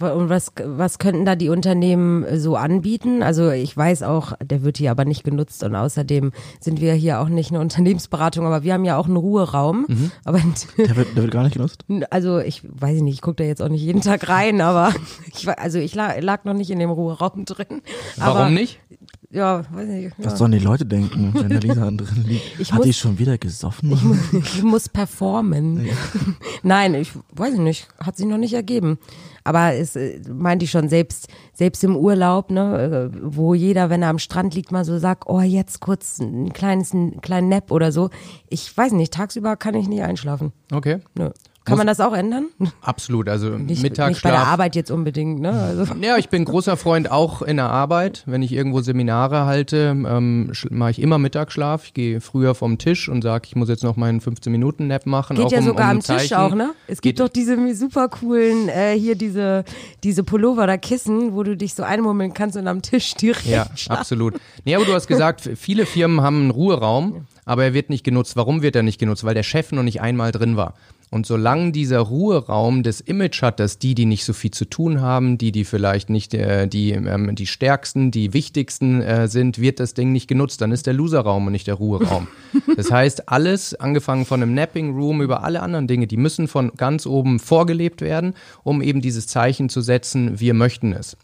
Und 0.00 0.28
was, 0.28 0.50
was 0.64 0.98
könnten 0.98 1.24
da 1.24 1.36
die 1.36 1.50
Unternehmen 1.50 2.24
so 2.36 2.56
anbieten? 2.56 3.22
Also 3.22 3.50
ich 3.50 3.76
weiß 3.76 4.02
auch, 4.02 4.32
der 4.42 4.62
wird 4.62 4.78
hier 4.78 4.90
aber 4.90 5.04
nicht 5.04 5.22
genutzt 5.22 5.62
und 5.62 5.76
außerdem 5.76 6.32
sind 6.58 6.80
wir 6.80 6.94
hier 6.94 7.20
auch 7.20 7.28
nicht 7.28 7.50
eine 7.50 7.60
Unternehmensberatung, 7.60 8.44
aber 8.44 8.64
wir 8.64 8.74
haben 8.74 8.84
ja 8.84 8.96
auch 8.96 9.06
einen 9.06 9.16
Ruheraum. 9.16 9.86
Mhm. 9.88 10.10
Aber 10.24 10.40
der, 10.78 10.96
wird, 10.96 11.16
der 11.16 11.22
wird 11.22 11.32
gar 11.32 11.44
nicht 11.44 11.54
genutzt? 11.54 11.84
Also 12.10 12.38
ich 12.40 12.62
weiß 12.64 13.02
nicht, 13.02 13.14
ich 13.14 13.22
gucke 13.22 13.36
da 13.36 13.44
jetzt 13.44 13.62
auch 13.62 13.68
nicht 13.68 13.82
jeden 13.82 14.00
Tag 14.00 14.28
rein, 14.28 14.60
aber 14.60 14.92
ich, 15.32 15.48
also 15.48 15.78
ich 15.78 15.94
lag, 15.94 16.20
lag 16.20 16.44
noch 16.44 16.54
nicht 16.54 16.70
in 16.70 16.80
dem 16.80 16.90
Ruheraum 16.90 17.44
drin. 17.44 17.82
Warum 18.16 18.36
aber, 18.36 18.50
nicht? 18.50 18.80
Ja, 19.34 19.64
weiß 19.72 19.88
nicht. 19.88 20.14
Was 20.18 20.38
sollen 20.38 20.52
die 20.52 20.60
Leute 20.60 20.86
denken, 20.86 21.32
wenn 21.34 21.48
der 21.48 21.60
Lisa 21.60 21.90
drin 21.90 22.24
liegt? 22.24 22.60
Ich 22.60 22.70
Hat 22.70 22.78
muss, 22.78 22.86
die 22.86 22.92
schon 22.92 23.18
wieder 23.18 23.36
gesoffen? 23.36 23.90
Ich, 23.90 24.02
muss, 24.02 24.32
ich 24.32 24.62
muss 24.62 24.88
performen. 24.88 25.84
Ja. 25.84 25.92
Nein, 26.62 26.94
ich 26.94 27.10
weiß 27.32 27.56
nicht, 27.56 27.88
hat 27.98 28.16
sich 28.16 28.26
noch 28.26 28.38
nicht 28.38 28.54
ergeben. 28.54 28.96
Aber 29.42 29.74
es 29.74 29.96
äh, 29.96 30.20
meinte 30.32 30.66
ich 30.66 30.70
schon, 30.70 30.88
selbst, 30.88 31.26
selbst 31.52 31.82
im 31.82 31.96
Urlaub, 31.96 32.52
ne, 32.52 33.10
äh, 33.12 33.18
wo 33.22 33.54
jeder, 33.54 33.90
wenn 33.90 34.02
er 34.02 34.08
am 34.08 34.20
Strand 34.20 34.54
liegt, 34.54 34.70
mal 34.70 34.84
so 34.84 34.98
sagt, 34.98 35.24
oh, 35.26 35.40
jetzt 35.40 35.80
kurz 35.80 36.20
ein 36.20 36.52
kleines, 36.52 36.94
einen 36.94 37.20
kleinen 37.20 37.48
Nap 37.48 37.72
oder 37.72 37.90
so. 37.90 38.10
Ich 38.48 38.74
weiß 38.74 38.92
nicht, 38.92 39.12
tagsüber 39.12 39.56
kann 39.56 39.74
ich 39.74 39.88
nicht 39.88 40.02
einschlafen. 40.02 40.52
Okay. 40.72 41.00
Nö. 41.18 41.30
Kann 41.64 41.78
man 41.78 41.86
das 41.86 41.98
auch 42.00 42.12
ändern? 42.12 42.46
Absolut, 42.82 43.28
also 43.28 43.48
Nicht, 43.50 43.68
nicht 43.68 43.82
bei 43.82 43.88
Mittagsschlaf. 43.88 44.32
der 44.32 44.46
Arbeit 44.48 44.76
jetzt 44.76 44.90
unbedingt, 44.90 45.40
ne? 45.40 45.50
Also, 45.50 45.94
Ja, 46.02 46.18
ich 46.18 46.28
bin 46.28 46.44
großer 46.44 46.76
Freund 46.76 47.10
auch 47.10 47.40
in 47.40 47.56
der 47.56 47.70
Arbeit. 47.70 48.22
Wenn 48.26 48.42
ich 48.42 48.52
irgendwo 48.52 48.82
Seminare 48.82 49.46
halte, 49.46 49.94
ähm, 49.96 50.52
mache 50.70 50.90
ich 50.90 51.00
immer 51.00 51.16
Mittagsschlaf. 51.18 51.86
Ich 51.86 51.94
gehe 51.94 52.20
früher 52.20 52.54
vom 52.54 52.76
Tisch 52.76 53.08
und 53.08 53.22
sage, 53.22 53.44
ich 53.46 53.56
muss 53.56 53.70
jetzt 53.70 53.82
noch 53.82 53.96
meinen 53.96 54.20
15-Minuten-Nap 54.20 55.06
machen. 55.06 55.36
geht 55.36 55.52
ja 55.52 55.60
um, 55.60 55.64
sogar 55.64 55.84
um 55.86 55.90
am 55.92 55.96
ein 55.96 56.00
Tisch 56.00 56.28
Zeichen. 56.28 56.34
auch, 56.34 56.54
ne? 56.54 56.74
Es 56.86 57.00
gibt 57.00 57.18
Geht- 57.18 57.24
doch 57.26 57.32
diese 57.32 57.74
super 57.74 58.08
coolen, 58.08 58.68
äh, 58.68 58.92
hier 58.98 59.14
diese, 59.14 59.64
diese 60.02 60.22
Pullover 60.22 60.64
oder 60.64 60.76
Kissen, 60.76 61.34
wo 61.34 61.42
du 61.44 61.56
dich 61.56 61.72
so 61.74 61.82
einmummeln 61.82 62.34
kannst 62.34 62.58
und 62.58 62.68
am 62.68 62.82
Tisch 62.82 63.14
direkt 63.14 63.46
Ja, 63.46 63.66
schlafen. 63.74 64.00
absolut. 64.00 64.34
Nee, 64.66 64.74
aber 64.74 64.84
du 64.84 64.92
hast 64.92 65.06
gesagt, 65.08 65.48
viele 65.56 65.86
Firmen 65.86 66.20
haben 66.20 66.42
einen 66.42 66.50
Ruheraum, 66.50 67.26
aber 67.46 67.64
er 67.64 67.72
wird 67.74 67.88
nicht 67.88 68.04
genutzt. 68.04 68.36
Warum 68.36 68.60
wird 68.60 68.76
er 68.76 68.82
nicht 68.82 68.98
genutzt? 68.98 69.24
Weil 69.24 69.34
der 69.34 69.42
Chef 69.42 69.72
noch 69.72 69.82
nicht 69.82 70.02
einmal 70.02 70.30
drin 70.30 70.56
war. 70.58 70.74
Und 71.14 71.26
solange 71.26 71.70
dieser 71.70 72.00
Ruheraum 72.00 72.82
das 72.82 73.00
Image 73.00 73.40
hat, 73.42 73.60
dass 73.60 73.78
die, 73.78 73.94
die 73.94 74.04
nicht 74.04 74.24
so 74.24 74.32
viel 74.32 74.50
zu 74.50 74.64
tun 74.64 75.00
haben, 75.00 75.38
die, 75.38 75.52
die 75.52 75.64
vielleicht 75.64 76.10
nicht 76.10 76.34
äh, 76.34 76.66
die, 76.66 76.90
ähm, 76.90 77.36
die 77.36 77.46
stärksten, 77.46 78.10
die 78.10 78.32
wichtigsten 78.32 79.00
äh, 79.00 79.28
sind, 79.28 79.60
wird 79.60 79.78
das 79.78 79.94
Ding 79.94 80.10
nicht 80.10 80.26
genutzt. 80.26 80.60
Dann 80.60 80.72
ist 80.72 80.88
der 80.88 80.92
Loserraum 80.92 81.46
und 81.46 81.52
nicht 81.52 81.68
der 81.68 81.76
Ruheraum. 81.76 82.26
Das 82.76 82.90
heißt, 82.90 83.28
alles, 83.28 83.74
angefangen 83.74 84.24
von 84.24 84.42
einem 84.42 84.54
Napping 84.54 84.94
Room 84.94 85.22
über 85.22 85.44
alle 85.44 85.62
anderen 85.62 85.86
Dinge, 85.86 86.08
die 86.08 86.16
müssen 86.16 86.48
von 86.48 86.72
ganz 86.76 87.06
oben 87.06 87.38
vorgelebt 87.38 88.00
werden, 88.00 88.34
um 88.64 88.82
eben 88.82 89.00
dieses 89.00 89.28
Zeichen 89.28 89.68
zu 89.68 89.80
setzen, 89.80 90.40
wir 90.40 90.54
möchten 90.54 90.92
es. 90.92 91.16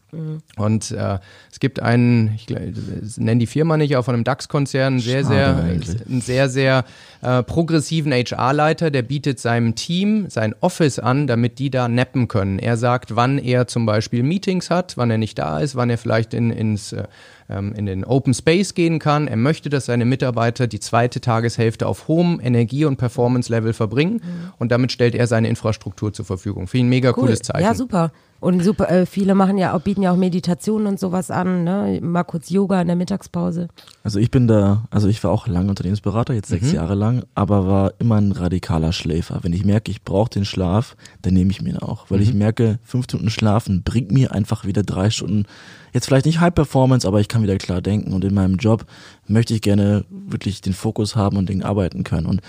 Und 0.57 0.91
äh, 0.91 1.19
es 1.51 1.61
gibt 1.61 1.81
einen, 1.81 2.35
ich 2.35 2.51
ich 2.51 3.19
nenne 3.19 3.39
die 3.39 3.47
Firma 3.47 3.77
nicht, 3.77 3.97
auch 3.97 4.05
von 4.05 4.15
einem 4.15 4.25
DAX-Konzern, 4.25 4.99
sehr, 4.99 5.23
Schade 5.23 5.35
sehr, 5.35 5.57
eigentlich. 5.57 6.25
sehr, 6.25 6.49
sehr 6.49 6.85
äh, 7.23 7.43
progressiven 7.43 8.13
HR-Leiter, 8.13 8.91
der 8.91 9.03
bietet 9.03 9.39
seinem 9.39 9.75
Team 9.75 10.29
sein 10.29 10.55
Office 10.61 10.99
an, 10.99 11.27
damit 11.27 11.59
die 11.59 11.71
da 11.71 11.89
nappen 11.89 12.29
können. 12.29 12.59
Er 12.59 12.77
sagt, 12.77 13.15
wann 13.17 13.39
er 13.39 13.67
zum 13.67 13.87
Beispiel 13.87 14.23
Meetings 14.23 14.71
hat, 14.71 14.97
wann 14.97 15.11
er 15.11 15.19
nicht 15.19 15.39
da 15.39 15.61
ist, 15.61 15.77
wann 15.77 15.91
er 15.91 15.99
vielleicht 15.99 16.33
in, 16.35 16.51
ins, 16.51 16.93
äh, 16.93 17.05
ähm, 17.51 17.73
in 17.75 17.87
den 17.87 18.05
Open 18.05 18.33
Space 18.33 18.75
gehen 18.75 18.99
kann. 18.99 19.29
Er 19.29 19.37
möchte, 19.37 19.69
dass 19.69 19.87
seine 19.87 20.05
Mitarbeiter 20.05 20.67
die 20.67 20.81
zweite 20.81 21.21
Tageshälfte 21.21 21.87
auf 21.87 22.09
hohem 22.09 22.41
Energie- 22.43 22.85
und 22.85 22.97
Performance-Level 22.97 23.73
verbringen 23.73 24.23
und 24.59 24.73
damit 24.73 24.93
stellt 24.93 25.15
er 25.15 25.27
seine 25.27 25.49
Infrastruktur 25.49 26.13
zur 26.13 26.25
Verfügung. 26.25 26.67
Für 26.67 26.79
ihn 26.79 26.87
ein 26.87 26.91
mega 26.91 27.11
Cool. 27.11 27.27
cooles 27.27 27.41
Zeichen. 27.41 27.65
Ja, 27.65 27.75
super. 27.75 28.13
Und 28.41 28.65
super, 28.65 28.91
äh, 28.91 29.05
viele 29.05 29.35
machen 29.35 29.59
ja 29.59 29.75
auch, 29.75 29.83
bieten 29.83 30.01
ja 30.01 30.13
auch 30.13 30.17
Meditationen 30.17 30.87
und 30.87 30.99
sowas 30.99 31.31
an, 31.31 31.63
ne? 31.63 31.99
Mal 32.03 32.25
kurz 32.25 32.49
Yoga 32.49 32.81
in 32.81 32.87
der 32.87 32.97
Mittagspause. 32.97 33.69
Also 34.03 34.19
ich 34.19 34.31
bin 34.31 34.49
da, 34.49 34.87
also 34.91 35.09
ich 35.09 35.23
war 35.23 35.31
auch 35.31 35.47
lange 35.47 35.69
Unternehmensberater, 35.69 36.33
jetzt 36.33 36.49
sechs 36.49 36.73
Jahre 36.73 36.95
lang, 36.95 37.25
aber 37.35 37.67
war 37.67 37.93
immer 37.99 38.17
ein 38.17 38.33
radikaler 38.33 38.93
Schläfer. 38.93 39.41
Wenn 39.43 39.53
ich 39.53 39.67
merke, 39.67 39.91
ich 39.91 40.05
brauche 40.05 40.31
den 40.31 40.47
Schlaf, 40.47 40.97
dann 41.21 41.35
nehme 41.35 41.51
ich 41.51 41.61
mir 41.61 41.71
ihn 41.71 41.77
auch. 41.77 42.07
Weil 42.11 42.23
ich 42.23 42.33
merke, 42.33 42.79
fünf 42.83 43.05
Stunden 43.05 43.29
schlafen 43.29 43.83
bringt 43.83 44.11
mir 44.11 44.33
einfach 44.33 44.65
wieder 44.65 44.85
drei 44.85 45.11
Stunden, 45.11 45.45
jetzt 45.93 46.07
vielleicht 46.07 46.27
nicht 46.27 46.41
High 46.41 46.55
Performance, 46.55 47.07
aber 47.07 47.21
ich 47.21 47.29
kann 47.29 47.43
wieder 47.43 47.57
klar 47.59 47.81
denken. 47.81 48.13
Und 48.13 48.25
in 48.25 48.35
meinem 48.35 48.57
Job 48.57 48.87
möchte 49.27 49.55
ich 49.55 49.63
gerne 49.63 50.05
wirklich 50.11 50.61
den 50.61 50.73
Fokus 50.73 51.17
haben 51.17 51.37
und 51.37 51.49
den 51.49 51.63
arbeiten 51.63 52.05
können. 52.05 52.27
Und 52.27 52.41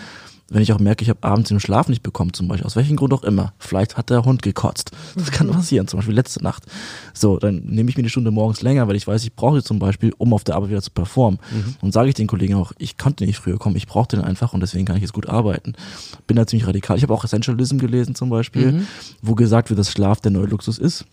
wenn 0.52 0.62
ich 0.62 0.74
auch 0.74 0.80
merke, 0.80 1.02
ich 1.02 1.10
habe 1.10 1.24
abends 1.24 1.48
den 1.48 1.62
Schlaf 1.62 1.88
nicht 1.88 2.04
bekommen, 2.04 2.34
zum 2.34 2.50
Beispiel, 2.50 2.66
aus 2.66 2.76
welchem 2.76 2.98
Grund 2.98 3.14
auch 3.14 3.24
immer, 3.24 3.54
vielleicht 3.58 3.96
hat 3.96 4.10
der 4.10 4.26
Hund 4.26 4.42
gekotzt. 4.42 4.92
Das 5.16 5.32
kann 5.32 5.48
passieren, 5.50 5.88
zum 5.88 6.00
Beispiel 6.00 6.14
letzte 6.14 6.44
Nacht. 6.44 6.66
So, 7.14 7.38
dann 7.38 7.64
nehme 7.66 7.90
ich 7.90 7.96
mir 7.96 8.04
die 8.04 8.10
Stunde 8.10 8.32
morgens 8.32 8.62
länger, 8.62 8.86
weil 8.90 8.98
ich 8.98 9.08
weiß, 9.08 9.24
ich 9.24 9.34
brauche 9.34 9.62
sie 9.62 9.64
zum 9.64 9.80
Beispiel, 9.80 10.14
um 10.18 10.34
auf 10.34 10.44
der 10.44 10.56
Arbeit 10.56 10.72
wieder 10.72 10.82
zu 10.82 10.92
performen. 10.92 11.40
Und 11.80 11.94
sage 11.94 12.10
ich 12.10 12.16
den 12.16 12.28
Kollegen 12.28 12.56
auch, 12.56 12.74
ich 12.78 12.98
konnte 12.98 13.26
nicht 13.26 13.38
früher 13.38 13.58
kommen, 13.58 13.78
ich 13.78 13.88
brauche 13.88 14.10
den 14.10 14.20
einfach 14.20 14.54
und 14.54 14.60
deswegen 14.60 14.84
kann 14.84 14.98
ich 14.98 15.04
jetzt 15.04 15.14
gut 15.14 15.30
arbeiten. 15.30 15.74
Bin 16.28 16.36
da 16.36 16.46
ziemlich 16.46 16.68
radikal. 16.68 16.98
Ich 16.98 17.04
habe 17.04 17.14
auch 17.14 17.24
Essentialism 17.24 17.78
gelesen 17.78 18.14
zum 18.14 18.30
Beispiel, 18.30 18.86
wo 19.22 19.36
gesagt 19.36 19.70
wird, 19.70 19.80
dass 19.80 19.90
Schlaf 19.90 20.20
der 20.20 20.32
neue 20.32 20.48
Luxus 20.48 20.78
ist. 20.78 21.06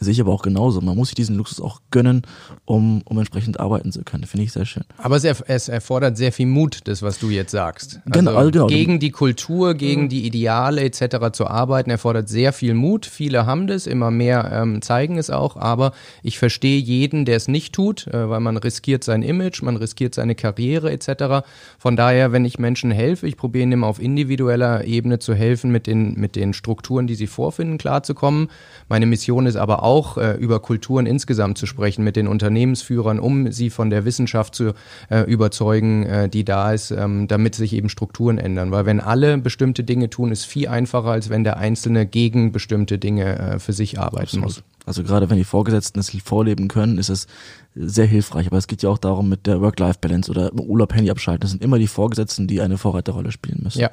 Sehe 0.00 0.12
ich 0.12 0.20
aber 0.20 0.32
auch 0.32 0.42
genauso. 0.42 0.80
Man 0.80 0.96
muss 0.96 1.08
sich 1.08 1.14
diesen 1.14 1.36
Luxus 1.36 1.60
auch 1.60 1.80
gönnen, 1.90 2.22
um, 2.64 3.02
um 3.04 3.18
entsprechend 3.18 3.60
arbeiten 3.60 3.92
zu 3.92 4.02
können. 4.02 4.24
Finde 4.24 4.44
ich 4.44 4.52
sehr 4.52 4.66
schön. 4.66 4.84
Aber 4.98 5.16
es, 5.16 5.24
es 5.24 5.68
erfordert 5.68 6.16
sehr 6.16 6.32
viel 6.32 6.46
Mut, 6.46 6.80
das, 6.84 7.02
was 7.02 7.18
du 7.18 7.30
jetzt 7.30 7.50
sagst. 7.50 8.00
Also 8.04 8.20
Genau, 8.20 8.36
also 8.36 8.50
genau. 8.50 8.66
Gegen 8.66 8.98
die 8.98 9.10
Kultur, 9.10 9.74
gegen 9.74 10.08
die 10.08 10.26
Ideale 10.26 10.82
etc. 10.82 11.32
zu 11.32 11.46
arbeiten, 11.46 11.90
erfordert 11.90 12.28
sehr 12.28 12.52
viel 12.52 12.74
Mut. 12.74 13.06
Viele 13.06 13.46
haben 13.46 13.66
das, 13.66 13.86
immer 13.86 14.10
mehr 14.10 14.50
ähm, 14.52 14.82
zeigen 14.82 15.18
es 15.18 15.30
auch. 15.30 15.56
Aber 15.56 15.92
ich 16.22 16.38
verstehe 16.38 16.78
jeden, 16.78 17.24
der 17.24 17.36
es 17.36 17.48
nicht 17.48 17.74
tut, 17.74 18.06
äh, 18.08 18.28
weil 18.28 18.40
man 18.40 18.56
riskiert 18.56 19.04
sein 19.04 19.22
Image, 19.22 19.62
man 19.62 19.76
riskiert 19.76 20.14
seine 20.14 20.34
Karriere 20.34 20.90
etc. 20.90 21.46
Von 21.78 21.96
daher, 21.96 22.32
wenn 22.32 22.44
ich 22.44 22.58
Menschen 22.58 22.90
helfe, 22.90 23.26
ich 23.26 23.36
probiere 23.36 23.64
ihnen 23.64 23.84
auf 23.84 24.00
individueller 24.00 24.84
Ebene 24.84 25.18
zu 25.18 25.34
helfen, 25.34 25.70
mit 25.70 25.86
den, 25.86 26.14
mit 26.14 26.36
den 26.36 26.52
Strukturen, 26.52 27.06
die 27.06 27.14
sie 27.14 27.26
vorfinden, 27.26 27.78
klarzukommen. 27.78 28.48
Meine 28.88 29.06
Mission 29.06 29.46
ist 29.46 29.56
aber 29.56 29.82
auch, 29.84 30.18
äh, 30.18 30.32
über 30.32 30.60
Kulturen 30.60 31.06
insgesamt 31.06 31.58
zu 31.58 31.66
sprechen, 31.66 32.02
mit 32.02 32.16
den 32.16 32.26
Unternehmensführern, 32.26 33.20
um 33.20 33.52
sie 33.52 33.70
von 33.70 33.90
der 33.90 34.04
Wissenschaft 34.04 34.54
zu 34.54 34.72
äh, 35.10 35.20
überzeugen, 35.30 36.04
äh, 36.04 36.28
die 36.28 36.44
da 36.44 36.72
ist, 36.72 36.90
ähm, 36.90 37.28
damit 37.28 37.54
sich 37.54 37.72
eben 37.72 37.88
Strukturen 37.88 38.38
ändern. 38.38 38.72
Weil 38.72 38.86
wenn 38.86 39.00
alle 39.00 39.38
bestimmte 39.38 39.84
Dinge 39.84 40.10
tun, 40.10 40.32
ist 40.32 40.44
viel 40.44 40.68
einfacher, 40.68 41.10
als 41.10 41.30
wenn 41.30 41.44
der 41.44 41.58
Einzelne 41.58 42.06
gegen 42.06 42.50
bestimmte 42.50 42.98
Dinge 42.98 43.38
äh, 43.38 43.58
für 43.58 43.72
sich 43.72 44.00
arbeiten 44.00 44.40
muss. 44.40 44.62
Also 44.86 45.02
gerade 45.02 45.30
wenn 45.30 45.38
die 45.38 45.44
Vorgesetzten 45.44 45.98
es 45.98 46.10
vorleben 46.24 46.68
können, 46.68 46.98
ist 46.98 47.08
es 47.08 47.26
sehr 47.74 48.06
hilfreich. 48.06 48.46
Aber 48.46 48.58
es 48.58 48.66
geht 48.66 48.82
ja 48.82 48.90
auch 48.90 48.98
darum 48.98 49.28
mit 49.28 49.46
der 49.46 49.60
Work-Life-Balance 49.60 50.30
oder 50.30 50.52
im 50.52 50.60
Urlaub 50.60 50.94
Handy 50.94 51.10
abschalten. 51.10 51.40
Das 51.40 51.50
sind 51.50 51.62
immer 51.62 51.78
die 51.78 51.86
Vorgesetzten, 51.86 52.46
die 52.46 52.60
eine 52.60 52.78
Vorreiterrolle 52.78 53.32
spielen 53.32 53.60
müssen. 53.62 53.80
Ja. 53.80 53.90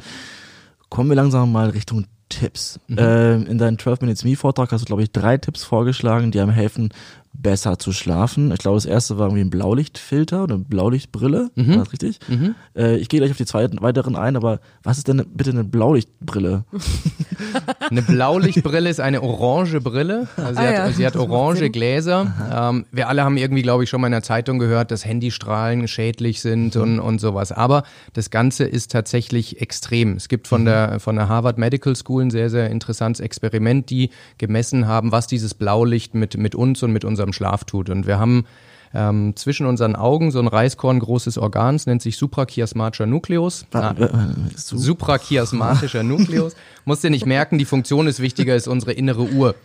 Kommen 0.91 1.09
wir 1.09 1.15
langsam 1.15 1.53
mal 1.53 1.69
Richtung 1.69 2.05
Tipps. 2.27 2.79
Mhm. 2.87 2.97
Ähm, 2.99 3.47
in 3.47 3.57
deinem 3.57 3.79
12 3.79 4.01
Minutes 4.01 4.25
Me 4.25 4.35
Vortrag 4.35 4.71
hast 4.71 4.81
du, 4.81 4.85
glaube 4.85 5.03
ich, 5.03 5.11
drei 5.11 5.37
Tipps 5.37 5.63
vorgeschlagen, 5.63 6.31
die 6.31 6.39
einem 6.41 6.51
helfen, 6.51 6.89
besser 7.33 7.79
zu 7.79 7.91
schlafen. 7.91 8.51
Ich 8.51 8.59
glaube, 8.59 8.77
das 8.77 8.85
erste 8.85 9.17
war 9.17 9.27
irgendwie 9.27 9.43
ein 9.43 9.49
Blaulichtfilter 9.49 10.43
oder 10.43 10.55
eine 10.55 10.63
Blaulichtbrille. 10.63 11.49
Mhm. 11.55 11.69
War 11.69 11.77
das 11.77 11.93
richtig? 11.93 12.19
Äh, 12.75 12.97
ich 12.97 13.09
gehe 13.09 13.19
gleich 13.19 13.31
auf 13.31 13.37
die 13.37 13.45
zweiten 13.45 13.81
weiteren 13.81 14.15
ein, 14.15 14.35
aber 14.35 14.59
was 14.83 14.97
ist 14.97 15.07
denn 15.07 15.25
bitte 15.33 15.51
eine 15.51 15.63
Blaulichtbrille? 15.63 16.65
Eine 17.89 18.01
Blaulichtbrille 18.03 18.89
ist 18.89 18.99
eine 18.99 19.21
orange 19.21 19.81
Brille. 19.81 20.27
Also 20.37 20.53
sie, 20.53 20.59
Ah 20.59 20.67
hat, 20.67 20.73
ja, 20.73 20.91
sie 20.91 21.05
hat 21.05 21.15
macht 21.15 21.29
orange. 21.29 21.69
Gläser. 21.71 22.33
Ähm, 22.53 22.85
wir 22.91 23.09
alle 23.09 23.23
haben 23.23 23.35
irgendwie, 23.35 23.61
glaube 23.61 23.83
ich, 23.83 23.89
schon 23.89 23.99
mal 23.99 24.07
in 24.07 24.13
der 24.13 24.23
Zeitung 24.23 24.59
gehört, 24.59 24.91
dass 24.91 25.05
Handystrahlen 25.05 25.87
schädlich 25.87 26.41
sind 26.41 26.75
und, 26.75 26.99
und 26.99 27.19
sowas. 27.19 27.51
Aber 27.51 27.83
das 28.13 28.29
Ganze 28.29 28.63
ist 28.63 28.91
tatsächlich 28.91 29.61
extrem. 29.61 30.15
Es 30.15 30.29
gibt 30.29 30.47
von, 30.47 30.65
der, 30.65 30.99
von 30.99 31.15
der 31.15 31.27
Harvard 31.27 31.57
Medical 31.57 31.95
School 31.95 32.23
ein 32.23 32.31
sehr, 32.31 32.49
sehr 32.49 32.69
interessantes 32.69 33.19
Experiment, 33.19 33.89
die 33.89 34.11
gemessen 34.37 34.87
haben, 34.87 35.11
was 35.11 35.27
dieses 35.27 35.53
Blaulicht 35.53 36.13
mit, 36.15 36.37
mit 36.37 36.55
uns 36.55 36.83
und 36.83 36.91
mit 36.91 37.03
unserem 37.21 37.33
Schlaf 37.33 37.63
tut. 37.63 37.89
Und 37.89 38.07
wir 38.07 38.19
haben 38.19 38.45
ähm, 38.93 39.35
zwischen 39.35 39.65
unseren 39.67 39.95
Augen 39.95 40.31
so 40.31 40.39
ein 40.39 40.47
Reiskorn 40.47 40.99
großes 40.99 41.37
Organ, 41.37 41.75
es 41.75 41.85
nennt 41.85 42.01
sich 42.01 42.17
suprachiasmatischer 42.17 43.05
Nucleus. 43.05 43.65
Ah, 43.73 43.93
suprachiasmatischer 44.55 46.03
Nukleus. 46.03 46.55
Musst 46.85 47.03
dir 47.03 47.09
nicht 47.09 47.25
merken, 47.25 47.57
die 47.57 47.65
Funktion 47.65 48.07
ist 48.07 48.19
wichtiger 48.19 48.53
als 48.53 48.67
unsere 48.67 48.93
innere 48.93 49.23
Uhr. 49.23 49.55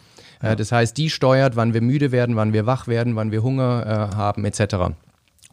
Äh, 0.40 0.56
Das 0.56 0.70
heißt, 0.72 0.96
die 0.96 1.10
steuert, 1.10 1.56
wann 1.56 1.74
wir 1.74 1.80
müde 1.80 2.12
werden, 2.12 2.36
wann 2.36 2.52
wir 2.52 2.66
wach 2.66 2.86
werden, 2.86 3.16
wann 3.16 3.32
wir 3.32 3.42
Hunger 3.42 4.10
äh, 4.12 4.16
haben, 4.16 4.44
etc. 4.44 4.94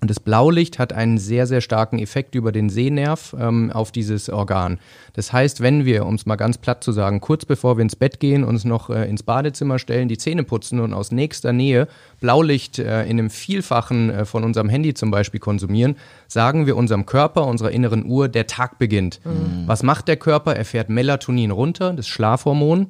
Und 0.03 0.09
das 0.09 0.19
Blaulicht 0.19 0.79
hat 0.79 0.91
einen 0.91 1.17
sehr, 1.17 1.47
sehr 1.47 1.61
starken 1.61 1.97
Effekt 1.97 2.35
über 2.35 2.51
den 2.51 2.69
Sehnerv 2.69 3.33
ähm, 3.39 3.71
auf 3.71 3.93
dieses 3.93 4.29
Organ. 4.29 4.77
Das 5.13 5.31
heißt, 5.31 5.61
wenn 5.61 5.85
wir, 5.85 6.05
um 6.05 6.15
es 6.15 6.25
mal 6.25 6.35
ganz 6.35 6.57
platt 6.57 6.83
zu 6.83 6.91
sagen, 6.91 7.21
kurz 7.21 7.45
bevor 7.45 7.77
wir 7.77 7.83
ins 7.83 7.95
Bett 7.95 8.19
gehen, 8.19 8.43
uns 8.43 8.65
noch 8.65 8.89
äh, 8.89 9.09
ins 9.09 9.23
Badezimmer 9.23 9.79
stellen, 9.79 10.09
die 10.09 10.17
Zähne 10.17 10.43
putzen 10.43 10.81
und 10.81 10.93
aus 10.93 11.13
nächster 11.13 11.53
Nähe 11.53 11.87
Blaulicht 12.19 12.79
äh, 12.79 13.03
in 13.03 13.17
einem 13.17 13.29
Vielfachen 13.29 14.09
äh, 14.09 14.25
von 14.25 14.43
unserem 14.43 14.67
Handy 14.67 14.93
zum 14.93 15.09
Beispiel 15.09 15.39
konsumieren, 15.39 15.95
sagen 16.27 16.65
wir 16.65 16.75
unserem 16.75 17.05
Körper, 17.05 17.47
unserer 17.47 17.71
inneren 17.71 18.05
Uhr, 18.05 18.27
der 18.27 18.45
Tag 18.45 18.79
beginnt. 18.79 19.21
Was 19.67 19.83
macht 19.83 20.09
der 20.09 20.17
Körper? 20.17 20.53
Er 20.53 20.65
fährt 20.65 20.89
Melatonin 20.89 21.51
runter, 21.51 21.93
das 21.93 22.09
Schlafhormon. 22.09 22.89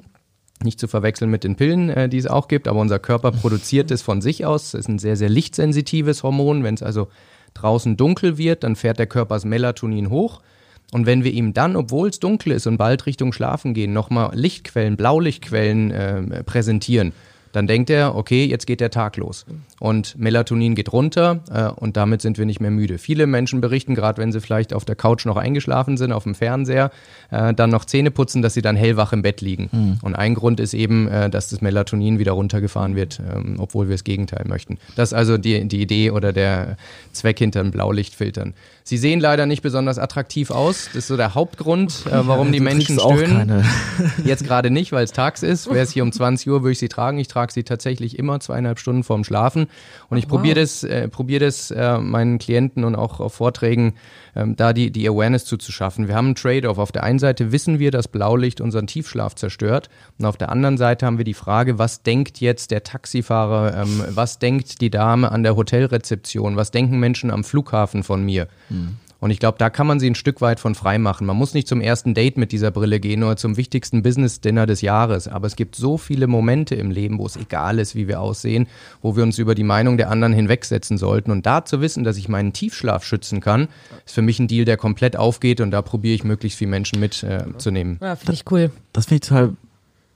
Nicht 0.64 0.80
zu 0.80 0.88
verwechseln 0.88 1.30
mit 1.30 1.44
den 1.44 1.56
Pillen, 1.56 1.90
äh, 1.90 2.08
die 2.08 2.18
es 2.18 2.26
auch 2.26 2.48
gibt, 2.48 2.66
aber 2.68 2.80
unser 2.80 2.98
Körper 2.98 3.30
produziert 3.30 3.90
es 3.90 4.02
von 4.02 4.20
sich 4.22 4.46
aus. 4.46 4.68
Es 4.68 4.80
ist 4.80 4.88
ein 4.88 4.98
sehr, 4.98 5.16
sehr 5.16 5.28
lichtsensitives 5.28 6.22
Hormon. 6.22 6.64
Wenn 6.64 6.74
es 6.74 6.82
also 6.82 7.08
draußen 7.52 7.96
dunkel 7.96 8.38
wird, 8.38 8.64
dann 8.64 8.74
fährt 8.74 8.98
der 8.98 9.06
Körper 9.06 9.34
das 9.34 9.44
Melatonin 9.44 10.10
hoch. 10.10 10.40
Und 10.90 11.06
wenn 11.06 11.22
wir 11.22 11.32
ihm 11.32 11.54
dann, 11.54 11.76
obwohl 11.76 12.08
es 12.08 12.18
dunkel 12.18 12.52
ist 12.52 12.66
und 12.66 12.78
bald 12.78 13.06
Richtung 13.06 13.32
Schlafen 13.32 13.74
gehen, 13.74 13.92
nochmal 13.92 14.30
Lichtquellen, 14.34 14.96
Blaulichtquellen 14.96 15.90
äh, 15.90 16.44
präsentieren, 16.44 17.12
dann 17.54 17.68
denkt 17.68 17.88
er, 17.88 18.16
okay, 18.16 18.44
jetzt 18.44 18.66
geht 18.66 18.80
der 18.80 18.90
Tag 18.90 19.16
los. 19.16 19.46
Und 19.78 20.18
Melatonin 20.18 20.74
geht 20.74 20.92
runter 20.92 21.40
äh, 21.50 21.68
und 21.80 21.96
damit 21.96 22.20
sind 22.20 22.36
wir 22.36 22.46
nicht 22.46 22.60
mehr 22.60 22.72
müde. 22.72 22.98
Viele 22.98 23.28
Menschen 23.28 23.60
berichten, 23.60 23.94
gerade 23.94 24.20
wenn 24.20 24.32
sie 24.32 24.40
vielleicht 24.40 24.74
auf 24.74 24.84
der 24.84 24.96
Couch 24.96 25.24
noch 25.24 25.36
eingeschlafen 25.36 25.96
sind, 25.96 26.10
auf 26.10 26.24
dem 26.24 26.34
Fernseher, 26.34 26.90
äh, 27.30 27.54
dann 27.54 27.70
noch 27.70 27.84
Zähne 27.84 28.10
putzen, 28.10 28.42
dass 28.42 28.54
sie 28.54 28.62
dann 28.62 28.74
hellwach 28.74 29.12
im 29.12 29.22
Bett 29.22 29.40
liegen. 29.40 29.68
Mhm. 29.70 29.98
Und 30.02 30.16
ein 30.16 30.34
Grund 30.34 30.58
ist 30.58 30.74
eben, 30.74 31.06
äh, 31.06 31.30
dass 31.30 31.48
das 31.48 31.60
Melatonin 31.60 32.18
wieder 32.18 32.32
runtergefahren 32.32 32.96
wird, 32.96 33.20
ähm, 33.20 33.56
obwohl 33.58 33.86
wir 33.86 33.94
das 33.94 34.02
Gegenteil 34.02 34.46
möchten. 34.48 34.78
Das 34.96 35.10
ist 35.10 35.14
also 35.14 35.38
die, 35.38 35.68
die 35.68 35.80
Idee 35.80 36.10
oder 36.10 36.32
der 36.32 36.76
Zweck 37.12 37.38
hinter 37.38 37.62
den 37.62 37.70
Blaulichtfiltern. 37.70 38.54
Sie 38.86 38.98
sehen 38.98 39.18
leider 39.18 39.46
nicht 39.46 39.62
besonders 39.62 39.98
attraktiv 39.98 40.50
aus. 40.50 40.88
Das 40.88 40.96
ist 40.96 41.06
so 41.06 41.16
der 41.16 41.34
Hauptgrund, 41.34 42.04
äh, 42.04 42.26
warum 42.26 42.52
die 42.52 42.60
Menschen 42.60 43.00
stöhnen. 43.00 43.64
Jetzt 44.24 44.44
gerade 44.44 44.70
nicht, 44.70 44.92
weil 44.92 45.04
es 45.04 45.12
tags 45.12 45.42
ist. 45.42 45.70
Wäre 45.70 45.84
es 45.84 45.92
hier 45.92 46.02
um 46.02 46.12
20 46.12 46.50
Uhr, 46.50 46.62
würde 46.62 46.72
ich 46.72 46.78
sie 46.80 46.90
tragen. 46.90 47.18
Ich 47.18 47.28
trage 47.28 47.50
sie 47.50 47.64
tatsächlich 47.64 48.18
immer 48.18 48.40
zweieinhalb 48.40 48.78
Stunden 48.78 49.02
vorm 49.02 49.24
Schlafen. 49.24 49.68
Und 50.10 50.18
ich 50.18 50.26
oh, 50.26 50.28
wow. 50.28 50.36
probiere 50.36 50.60
das, 50.60 50.84
äh, 50.84 51.08
probier 51.08 51.40
das 51.40 51.70
äh, 51.70 51.96
meinen 51.96 52.38
Klienten 52.38 52.84
und 52.84 52.94
auch 52.94 53.20
auf 53.20 53.32
Vorträgen 53.32 53.94
ähm, 54.36 54.56
da 54.56 54.72
die, 54.72 54.90
die 54.90 55.08
Awareness 55.08 55.44
zuzuschaffen. 55.44 56.08
Wir 56.08 56.14
haben 56.14 56.26
einen 56.26 56.34
Trade-off. 56.34 56.78
Auf 56.78 56.92
der 56.92 57.04
einen 57.04 57.18
Seite 57.18 57.52
wissen 57.52 57.78
wir, 57.78 57.90
dass 57.90 58.08
Blaulicht 58.08 58.60
unseren 58.60 58.86
Tiefschlaf 58.86 59.34
zerstört. 59.34 59.88
Und 60.18 60.26
auf 60.26 60.36
der 60.36 60.50
anderen 60.50 60.76
Seite 60.76 61.06
haben 61.06 61.18
wir 61.18 61.24
die 61.24 61.34
Frage, 61.34 61.78
was 61.78 62.02
denkt 62.02 62.40
jetzt 62.40 62.70
der 62.70 62.82
Taxifahrer, 62.82 63.82
ähm, 63.82 64.04
was 64.10 64.38
denkt 64.38 64.80
die 64.80 64.90
Dame 64.90 65.30
an 65.30 65.42
der 65.42 65.56
Hotelrezeption, 65.56 66.56
was 66.56 66.70
denken 66.70 66.98
Menschen 66.98 67.30
am 67.30 67.44
Flughafen 67.44 68.02
von 68.02 68.24
mir? 68.24 68.48
Mhm. 68.68 68.96
Und 69.24 69.30
ich 69.30 69.38
glaube, 69.38 69.56
da 69.56 69.70
kann 69.70 69.86
man 69.86 70.00
sie 70.00 70.10
ein 70.10 70.16
Stück 70.16 70.42
weit 70.42 70.60
von 70.60 70.74
frei 70.74 70.98
machen. 70.98 71.26
Man 71.26 71.38
muss 71.38 71.54
nicht 71.54 71.66
zum 71.66 71.80
ersten 71.80 72.12
Date 72.12 72.36
mit 72.36 72.52
dieser 72.52 72.70
Brille 72.70 73.00
gehen 73.00 73.22
oder 73.22 73.38
zum 73.38 73.56
wichtigsten 73.56 74.02
Business-Dinner 74.02 74.66
des 74.66 74.82
Jahres. 74.82 75.28
Aber 75.28 75.46
es 75.46 75.56
gibt 75.56 75.76
so 75.76 75.96
viele 75.96 76.26
Momente 76.26 76.74
im 76.74 76.90
Leben, 76.90 77.18
wo 77.18 77.24
es 77.24 77.36
egal 77.36 77.78
ist, 77.78 77.94
wie 77.94 78.06
wir 78.06 78.20
aussehen, 78.20 78.66
wo 79.00 79.16
wir 79.16 79.22
uns 79.22 79.38
über 79.38 79.54
die 79.54 79.64
Meinung 79.64 79.96
der 79.96 80.10
anderen 80.10 80.34
hinwegsetzen 80.34 80.98
sollten. 80.98 81.30
Und 81.30 81.46
da 81.46 81.64
zu 81.64 81.80
wissen, 81.80 82.04
dass 82.04 82.18
ich 82.18 82.28
meinen 82.28 82.52
Tiefschlaf 82.52 83.02
schützen 83.02 83.40
kann, 83.40 83.68
ist 84.04 84.14
für 84.14 84.20
mich 84.20 84.38
ein 84.40 84.46
Deal, 84.46 84.66
der 84.66 84.76
komplett 84.76 85.16
aufgeht. 85.16 85.62
Und 85.62 85.70
da 85.70 85.80
probiere 85.80 86.14
ich 86.14 86.24
möglichst 86.24 86.58
viele 86.58 86.72
Menschen 86.72 87.00
mitzunehmen. 87.00 87.96
Äh, 88.02 88.04
ja, 88.04 88.16
finde 88.16 88.34
ich 88.34 88.44
cool. 88.50 88.72
Das 88.92 89.06
finde 89.06 89.22
ich 89.22 89.28
total 89.30 89.56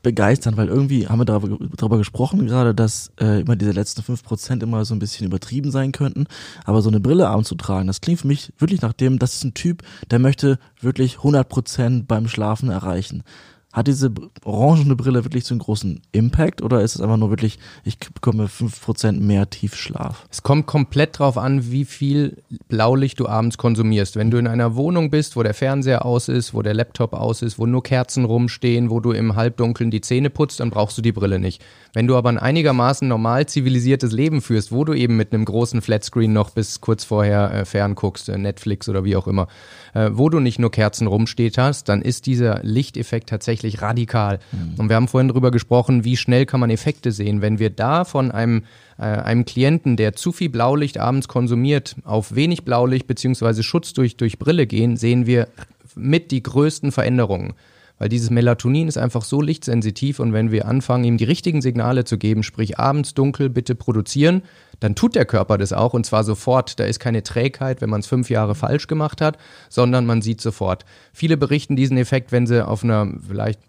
begeistern, 0.02 0.56
weil 0.56 0.68
irgendwie 0.68 1.08
haben 1.08 1.18
wir 1.18 1.24
darüber, 1.24 1.98
gesprochen 1.98 2.46
gerade, 2.46 2.74
dass 2.74 3.10
äh, 3.20 3.40
immer 3.40 3.56
diese 3.56 3.72
letzten 3.72 4.02
fünf 4.02 4.22
Prozent 4.22 4.62
immer 4.62 4.84
so 4.84 4.94
ein 4.94 4.98
bisschen 4.98 5.26
übertrieben 5.26 5.70
sein 5.70 5.92
könnten. 5.92 6.26
Aber 6.64 6.82
so 6.82 6.88
eine 6.88 7.00
Brille 7.00 7.28
abends 7.28 7.48
zu 7.48 7.56
tragen, 7.56 7.86
das 7.86 8.00
klingt 8.00 8.20
für 8.20 8.28
mich 8.28 8.52
wirklich 8.58 8.80
nach 8.80 8.92
dem, 8.92 9.18
das 9.18 9.34
ist 9.34 9.44
ein 9.44 9.54
Typ, 9.54 9.82
der 10.10 10.18
möchte 10.18 10.58
wirklich 10.80 11.18
100 11.18 11.48
Prozent 11.48 12.08
beim 12.08 12.28
Schlafen 12.28 12.70
erreichen. 12.70 13.22
Hat 13.70 13.86
diese 13.86 14.10
orangene 14.44 14.96
Brille 14.96 15.24
wirklich 15.24 15.44
so 15.44 15.52
einen 15.52 15.60
großen 15.60 16.00
Impact 16.12 16.62
oder 16.62 16.80
ist 16.80 16.94
es 16.94 17.02
einfach 17.02 17.18
nur 17.18 17.28
wirklich, 17.28 17.58
ich 17.84 17.98
bekomme 17.98 18.46
5% 18.46 19.20
mehr 19.20 19.50
Tiefschlaf? 19.50 20.26
Es 20.30 20.42
kommt 20.42 20.66
komplett 20.66 21.18
drauf 21.18 21.36
an, 21.36 21.70
wie 21.70 21.84
viel 21.84 22.42
Blaulicht 22.68 23.20
du 23.20 23.28
abends 23.28 23.58
konsumierst. 23.58 24.16
Wenn 24.16 24.30
du 24.30 24.38
in 24.38 24.46
einer 24.46 24.74
Wohnung 24.74 25.10
bist, 25.10 25.36
wo 25.36 25.42
der 25.42 25.52
Fernseher 25.52 26.06
aus 26.06 26.28
ist, 26.28 26.54
wo 26.54 26.62
der 26.62 26.72
Laptop 26.72 27.12
aus 27.12 27.42
ist, 27.42 27.58
wo 27.58 27.66
nur 27.66 27.82
Kerzen 27.82 28.24
rumstehen, 28.24 28.88
wo 28.88 29.00
du 29.00 29.12
im 29.12 29.36
Halbdunkeln 29.36 29.90
die 29.90 30.00
Zähne 30.00 30.30
putzt, 30.30 30.60
dann 30.60 30.70
brauchst 30.70 30.96
du 30.96 31.02
die 31.02 31.12
Brille 31.12 31.38
nicht. 31.38 31.62
Wenn 31.92 32.06
du 32.06 32.16
aber 32.16 32.30
ein 32.30 32.38
einigermaßen 32.38 33.06
normal 33.06 33.46
zivilisiertes 33.46 34.12
Leben 34.12 34.40
führst, 34.40 34.72
wo 34.72 34.84
du 34.84 34.94
eben 34.94 35.16
mit 35.18 35.34
einem 35.34 35.44
großen 35.44 35.82
Flatscreen 35.82 36.32
noch 36.32 36.50
bis 36.50 36.80
kurz 36.80 37.04
vorher 37.04 37.52
äh, 37.52 37.64
fernguckst, 37.66 38.30
äh, 38.30 38.38
Netflix 38.38 38.88
oder 38.88 39.04
wie 39.04 39.16
auch 39.16 39.26
immer, 39.26 39.46
äh, 39.92 40.10
wo 40.12 40.30
du 40.30 40.40
nicht 40.40 40.58
nur 40.58 40.70
Kerzen 40.70 41.06
rumsteht 41.06 41.58
hast, 41.58 41.90
dann 41.90 42.00
ist 42.00 42.24
dieser 42.24 42.60
Lichteffekt 42.62 43.28
tatsächlich 43.28 43.57
radikal. 43.82 44.38
Mhm. 44.52 44.74
Und 44.78 44.88
wir 44.88 44.96
haben 44.96 45.08
vorhin 45.08 45.28
darüber 45.28 45.50
gesprochen, 45.50 46.04
wie 46.04 46.16
schnell 46.16 46.46
kann 46.46 46.60
man 46.60 46.70
Effekte 46.70 47.12
sehen. 47.12 47.42
Wenn 47.42 47.58
wir 47.58 47.70
da 47.70 48.04
von 48.04 48.30
einem 48.30 48.64
äh, 48.98 49.02
einem 49.02 49.44
Klienten, 49.44 49.96
der 49.96 50.14
zu 50.14 50.32
viel 50.32 50.48
Blaulicht 50.48 50.98
abends 50.98 51.28
konsumiert, 51.28 51.96
auf 52.04 52.34
wenig 52.34 52.64
Blaulicht 52.64 53.06
beziehungsweise 53.06 53.62
Schutz 53.62 53.92
durch, 53.92 54.16
durch 54.16 54.38
Brille 54.38 54.66
gehen, 54.66 54.96
sehen 54.96 55.26
wir 55.26 55.48
mit 55.94 56.30
die 56.30 56.42
größten 56.42 56.92
Veränderungen 56.92 57.54
weil 57.98 58.08
dieses 58.08 58.30
Melatonin 58.30 58.88
ist 58.88 58.96
einfach 58.96 59.22
so 59.22 59.42
lichtsensitiv 59.42 60.20
und 60.20 60.32
wenn 60.32 60.50
wir 60.50 60.66
anfangen, 60.66 61.04
ihm 61.04 61.16
die 61.18 61.24
richtigen 61.24 61.60
Signale 61.60 62.04
zu 62.04 62.16
geben, 62.16 62.42
sprich 62.42 62.78
abends 62.78 63.14
dunkel 63.14 63.50
bitte 63.50 63.74
produzieren, 63.74 64.42
dann 64.80 64.94
tut 64.94 65.14
der 65.14 65.24
Körper 65.24 65.58
das 65.58 65.72
auch 65.72 65.94
und 65.94 66.06
zwar 66.06 66.24
sofort. 66.24 66.78
Da 66.78 66.84
ist 66.84 67.00
keine 67.00 67.22
Trägheit, 67.22 67.80
wenn 67.80 67.90
man 67.90 68.00
es 68.00 68.06
fünf 68.06 68.30
Jahre 68.30 68.54
falsch 68.54 68.86
gemacht 68.86 69.20
hat, 69.20 69.38
sondern 69.68 70.06
man 70.06 70.22
sieht 70.22 70.40
sofort. 70.40 70.84
Viele 71.12 71.36
berichten 71.36 71.76
diesen 71.76 71.96
Effekt, 71.96 72.32
wenn 72.32 72.46
sie 72.46 72.66
auf 72.66 72.84
einer 72.84 73.08
vielleicht 73.28 73.60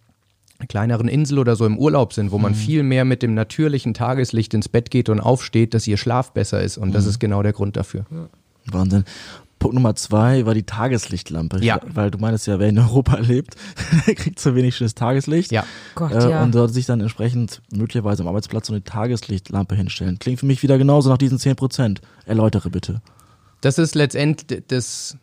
kleineren 0.68 1.08
Insel 1.08 1.40
oder 1.40 1.56
so 1.56 1.66
im 1.66 1.78
Urlaub 1.78 2.14
sind, 2.14 2.32
wo 2.32 2.38
man 2.38 2.52
mhm. 2.52 2.58
viel 2.58 2.84
mehr 2.84 3.06
mit 3.06 3.24
dem 3.24 3.34
natürlichen 3.34 3.94
Tageslicht 3.94 4.54
ins 4.54 4.68
Bett 4.68 4.92
geht 4.92 5.10
und 5.10 5.20
aufsteht, 5.22 5.74
dass 5.74 5.88
ihr 5.88 5.98
Schlaf 5.98 6.34
besser 6.34 6.62
ist. 6.62 6.78
Und 6.78 6.90
mhm. 6.90 6.94
das 6.94 7.06
ist 7.06 7.20
genau 7.20 7.42
der 7.42 7.54
Grund 7.54 7.78
dafür. 7.78 8.06
Wahnsinn. 8.66 9.06
Punkt 9.60 9.76
Nummer 9.76 9.96
zwei 9.96 10.46
war 10.46 10.54
die 10.54 10.64
Tageslichtlampe. 10.64 11.64
Ja. 11.64 11.80
Weil 11.86 12.10
du 12.12 12.18
meinst 12.18 12.48
ja, 12.48 12.60
wer 12.60 12.70
in 12.70 12.80
Europa 12.80 13.18
lebt, 13.20 13.56
der 14.08 14.16
kriegt 14.16 14.40
zu 14.40 14.56
wenig 14.56 14.76
schönes 14.76 14.96
Tageslicht. 14.96 15.52
Ja. 15.52 15.66
Gott, 15.96 16.12
äh, 16.12 16.30
ja. 16.30 16.44
Und 16.44 16.54
sollte 16.54 16.74
sich 16.74 16.86
dann 16.86 17.02
entsprechend 17.02 17.62
möglicherweise 17.72 18.24
am 18.24 18.30
Arbeitsplatz 18.30 18.68
so 18.68 18.74
eine 18.74 18.84
Tageslichtlampe 18.84 19.76
hinstellen. 19.76 20.18
Klingt 20.20 20.40
für 20.40 20.46
mich 20.46 20.64
wieder 20.64 20.78
genauso 20.78 21.10
nach 21.10 21.18
diesen 21.18 21.38
zehn 21.38 21.56
Prozent. 21.56 22.02
Erläutere 22.26 22.70
bitte. 22.70 23.02
Das 23.62 23.78
ist 23.78 23.96
letztendlich 23.96 24.64
das 24.68 25.18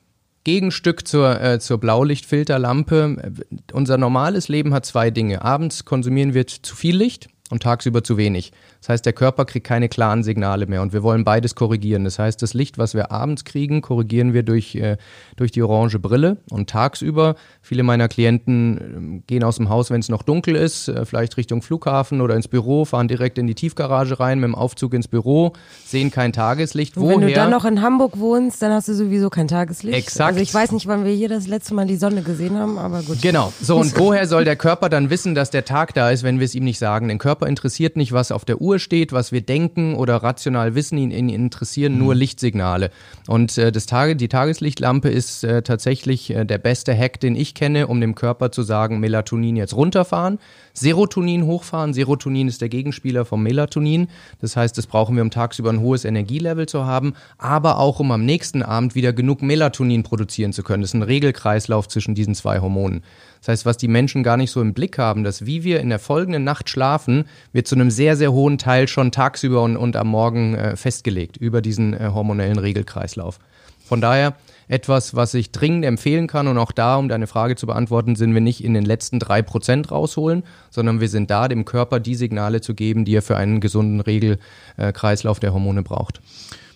Gegenstück 0.45 1.09
zur, 1.09 1.41
äh, 1.41 1.59
zur 1.59 1.79
Blaulichtfilterlampe. 1.79 3.33
Unser 3.73 3.99
normales 3.99 4.49
Leben 4.49 4.75
hat 4.75 4.87
zwei 4.87 5.11
Dinge. 5.11 5.43
Abends 5.43 5.85
konsumieren 5.85 6.35
wir 6.35 6.47
zu 6.47 6.77
viel 6.77 6.97
Licht 6.97 7.29
und 7.51 7.63
tagsüber 7.63 8.05
zu 8.05 8.17
wenig. 8.17 8.53
Das 8.87 8.93
heißt, 8.93 9.07
der 9.07 9.15
Körper 9.15 9.47
kriegt 9.47 9.67
keine 9.67 9.89
klaren 9.89 10.23
Signale 10.23 10.69
mehr 10.69 10.81
und 10.81 10.93
wir 10.93 11.03
wollen 11.03 11.25
beides 11.25 11.57
korrigieren. 11.57 12.05
Das 12.05 12.21
heißt, 12.21 12.41
das 12.41 12.55
Licht, 12.55 12.79
was 12.79 12.95
wir 12.95 13.11
abends 13.11 13.45
kriegen, 13.45 13.83
korrigieren 13.83 14.33
wir 14.33 14.45
durch, 14.45 14.77
äh, 14.77 14.97
durch 15.35 15.51
die 15.51 15.61
orange 15.61 15.99
Brille 15.99 16.37
und 16.51 16.71
tagsüber, 16.71 17.35
viele 17.63 17.83
meiner 17.83 18.07
Klienten 18.07 19.23
äh, 19.23 19.23
gehen 19.27 19.43
aus 19.43 19.57
dem 19.57 19.71
Haus, 19.71 19.91
wenn 19.91 19.99
es 19.99 20.09
noch 20.09 20.23
dunkel 20.23 20.55
ist, 20.55 20.87
äh, 20.87 21.05
vielleicht 21.05 21.37
Richtung 21.37 21.63
Flughafen 21.63 22.21
oder 22.21 22.37
ins 22.37 22.47
Büro, 22.47 22.85
fahren 22.85 23.09
direkt 23.09 23.39
in 23.39 23.49
die 23.49 23.57
Tiefgarage 23.57 24.21
rein 24.21 24.39
mit 24.39 24.47
dem 24.47 24.55
Aufzug 24.55 24.95
ins 24.95 25.09
Büro, 25.09 25.55
sehen 25.85 26.13
kein 26.13 26.33
Tageslicht. 26.33 26.97
Und 26.97 27.09
wenn 27.09 27.21
du 27.23 27.33
dann 27.33 27.51
noch 27.51 27.65
in 27.65 27.83
Hamburg 27.83 28.21
wohnst, 28.21 28.63
dann 28.63 28.71
hast 28.71 28.87
du 28.87 28.95
sowieso 28.95 29.31
kein 29.31 29.49
Tageslicht. 29.49 29.99
Exakt. 29.99 30.29
Also 30.29 30.41
ich 30.41 30.55
weiß 30.55 30.71
nicht, 30.71 30.87
wann 30.87 31.05
wir 31.05 31.13
hier 31.13 31.29
das 31.29 31.49
letzte 31.49 31.75
Mal 31.75 31.89
die 31.89 31.97
Sonne 31.97 32.23
gesehen 32.23 32.57
haben, 32.57 32.79
aber 32.79 33.03
gut. 33.03 33.21
Genau. 33.21 33.53
So, 33.61 33.77
und 33.81 33.99
woher 33.99 34.29
soll 34.29 34.45
der 34.45 34.55
Körper 34.55 34.89
dann 34.89 35.11
wissen, 35.11 35.35
dass 35.35 35.51
der 35.51 35.65
Tag 35.65 35.93
da 35.95 36.13
ist, 36.13 36.23
wenn 36.23 36.39
wir 36.39 36.45
es 36.45 36.55
ihm 36.55 36.63
nicht 36.63 36.79
sagen? 36.79 37.09
Den 37.09 37.19
Körper 37.19 37.49
interessiert 37.49 37.97
nicht, 37.97 38.13
was 38.13 38.31
auf 38.31 38.45
der 38.45 38.61
Uhr 38.61 38.76
steht, 38.79 39.13
was 39.13 39.33
wir 39.33 39.41
denken 39.41 39.95
oder 39.95 40.17
rational 40.17 40.75
wissen, 40.75 40.99
ihn, 40.99 41.11
ihn 41.11 41.29
interessieren 41.29 41.95
mhm. 41.95 41.99
nur 41.99 42.15
Lichtsignale. 42.15 42.91
Und 43.27 43.57
äh, 43.59 43.73
das 43.73 43.87
Tage, 43.87 44.17
die 44.17 44.29
Tageslichtlampe 44.29 45.09
ist 45.09 45.45
äh, 45.45 45.63
tatsächlich 45.63 46.31
äh, 46.31 46.45
der 46.45 46.59
beste 46.59 46.97
Hack, 46.97 47.21
den 47.21 47.37
ich 47.37 47.55
kenne, 47.55 47.87
um 47.87 48.01
dem 48.01 48.15
Körper 48.15 48.53
zu 48.53 48.63
sagen, 48.63 49.01
Melatonin 49.01 49.57
jetzt 49.57 49.75
runterfahren. 49.75 50.39
Serotonin 50.73 51.47
hochfahren. 51.47 51.95
Serotonin 51.95 52.49
ist 52.49 52.61
der 52.61 52.69
Gegenspieler 52.69 53.25
vom 53.25 53.43
Melatonin. 53.43 54.09
Das 54.41 54.57
heißt, 54.57 54.77
das 54.77 54.87
brauchen 54.87 55.17
wir, 55.17 55.23
um 55.23 55.31
tagsüber 55.31 55.71
ein 55.71 55.81
hohes 55.81 56.05
Energielevel 56.05 56.67
zu 56.67 56.85
haben, 56.85 57.15
aber 57.39 57.79
auch, 57.79 58.01
um 58.01 58.11
am 58.11 58.25
nächsten 58.25 58.63
Abend 58.63 58.95
wieder 58.95 59.13
genug 59.13 59.43
Melatonin 59.43 60.03
produzieren 60.03 60.53
zu 60.53 60.63
können. 60.63 60.83
Das 60.83 60.91
ist 60.91 60.95
ein 60.95 61.03
Regelkreislauf 61.03 61.89
zwischen 61.89 62.15
diesen 62.15 62.35
zwei 62.35 62.61
Hormonen. 62.61 63.03
Das 63.41 63.49
heißt, 63.49 63.67
was 63.67 63.77
die 63.77 63.89
Menschen 63.89 64.23
gar 64.23 64.37
nicht 64.37 64.51
so 64.51 64.61
im 64.61 64.75
Blick 64.75 64.99
haben, 64.99 65.25
dass 65.25 65.47
wie 65.47 65.65
wir 65.65 65.81
in 65.81 65.89
der 65.89 65.99
folgenden 65.99 66.45
Nacht 66.45 66.69
schlafen, 66.69 67.25
wird 67.53 67.67
zu 67.67 67.75
einem 67.75 67.91
sehr, 67.91 68.17
sehr 68.17 68.33
hohen 68.33 68.59
Teil 68.59 68.89
schon 68.89 69.13
tagsüber 69.13 69.63
und, 69.63 69.77
und 69.77 69.97
am 69.97 70.09
Morgen 70.09 70.55
äh, 70.55 70.77
festgelegt 70.77 71.37
über 71.37 71.61
diesen 71.61 71.95
äh, 71.95 72.11
hormonellen 72.13 72.59
Regelkreislauf. 72.59 73.39
Von 73.85 74.01
daher 74.01 74.35
etwas, 74.69 75.15
was 75.15 75.35
ich 75.35 75.53
dringend 75.53 75.85
empfehlen 75.85 76.27
kann. 76.27 76.49
Und 76.49 76.59
auch 76.59 76.73
da, 76.73 76.97
um 76.97 77.09
deine 77.09 77.27
Frage 77.27 77.57
zu 77.57 77.67
beantworten, 77.67 78.17
sind 78.17 78.35
wir 78.35 78.41
nicht 78.41 78.65
in 78.65 78.75
den 78.75 78.85
letzten 78.85 79.19
drei 79.19 79.43
Prozent 79.43 79.91
rausholen, 79.91 80.43
sondern 80.71 81.01
wir 81.01 81.09
sind 81.09 81.31
da, 81.31 81.49
dem 81.49 81.65
Körper 81.65 82.01
die 82.01 82.15
Signale 82.15 82.61
zu 82.61 82.75
geben, 82.75 83.05
die 83.05 83.15
er 83.15 83.23
für 83.23 83.37
einen 83.37 83.61
gesunden 83.61 84.01
Regelkreislauf 84.01 85.41
der 85.41 85.53
Hormone 85.53 85.83
braucht. 85.83 86.21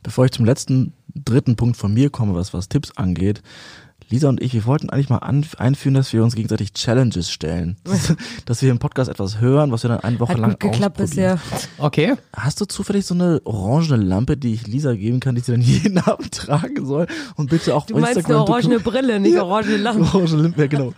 Bevor 0.02 0.24
ich 0.24 0.32
zum 0.32 0.46
letzten, 0.46 0.94
dritten 1.14 1.56
Punkt 1.56 1.76
von 1.76 1.92
mir 1.92 2.10
komme, 2.10 2.34
was, 2.34 2.54
was 2.54 2.68
Tipps 2.68 2.96
angeht, 2.96 3.42
Lisa 4.10 4.28
und 4.28 4.42
ich, 4.42 4.54
wir 4.54 4.66
wollten 4.66 4.90
eigentlich 4.90 5.08
mal 5.08 5.18
einführen, 5.18 5.94
dass 5.94 6.12
wir 6.12 6.22
uns 6.22 6.34
gegenseitig 6.34 6.72
Challenges 6.74 7.30
stellen. 7.30 7.76
dass 8.44 8.62
wir 8.62 8.70
im 8.70 8.78
Podcast 8.78 9.10
etwas 9.10 9.40
hören, 9.40 9.72
was 9.72 9.84
wir 9.84 9.88
dann 9.88 10.00
eine 10.00 10.18
Woche 10.20 10.32
Hat 10.32 10.38
lang 10.38 10.50
gut 10.50 10.72
geklappt 10.72 10.96
bisher. 10.98 11.38
Okay. 11.78 12.14
Hast 12.34 12.60
du 12.60 12.64
zufällig 12.64 13.06
so 13.06 13.14
eine 13.14 13.40
orangene 13.44 13.96
Lampe, 13.96 14.36
die 14.36 14.54
ich 14.54 14.66
Lisa 14.66 14.94
geben 14.94 15.20
kann, 15.20 15.34
die 15.34 15.40
sie 15.40 15.52
dann 15.52 15.60
jeden 15.60 15.98
Abend 15.98 16.32
tragen 16.32 16.84
soll? 16.84 17.06
Und 17.36 17.50
bitte 17.50 17.74
auch 17.74 17.86
Du 17.86 17.94
meinst 17.94 18.16
Instagram 18.16 18.42
eine 18.42 18.50
orangene 18.50 18.80
Brille, 18.80 19.20
nicht 19.20 19.38
orangene 19.38 19.76
Lampe. 19.76 20.02
Orangene 20.02 20.42
Lampe, 20.42 20.60
ja, 20.62 20.66
genau. 20.66 20.92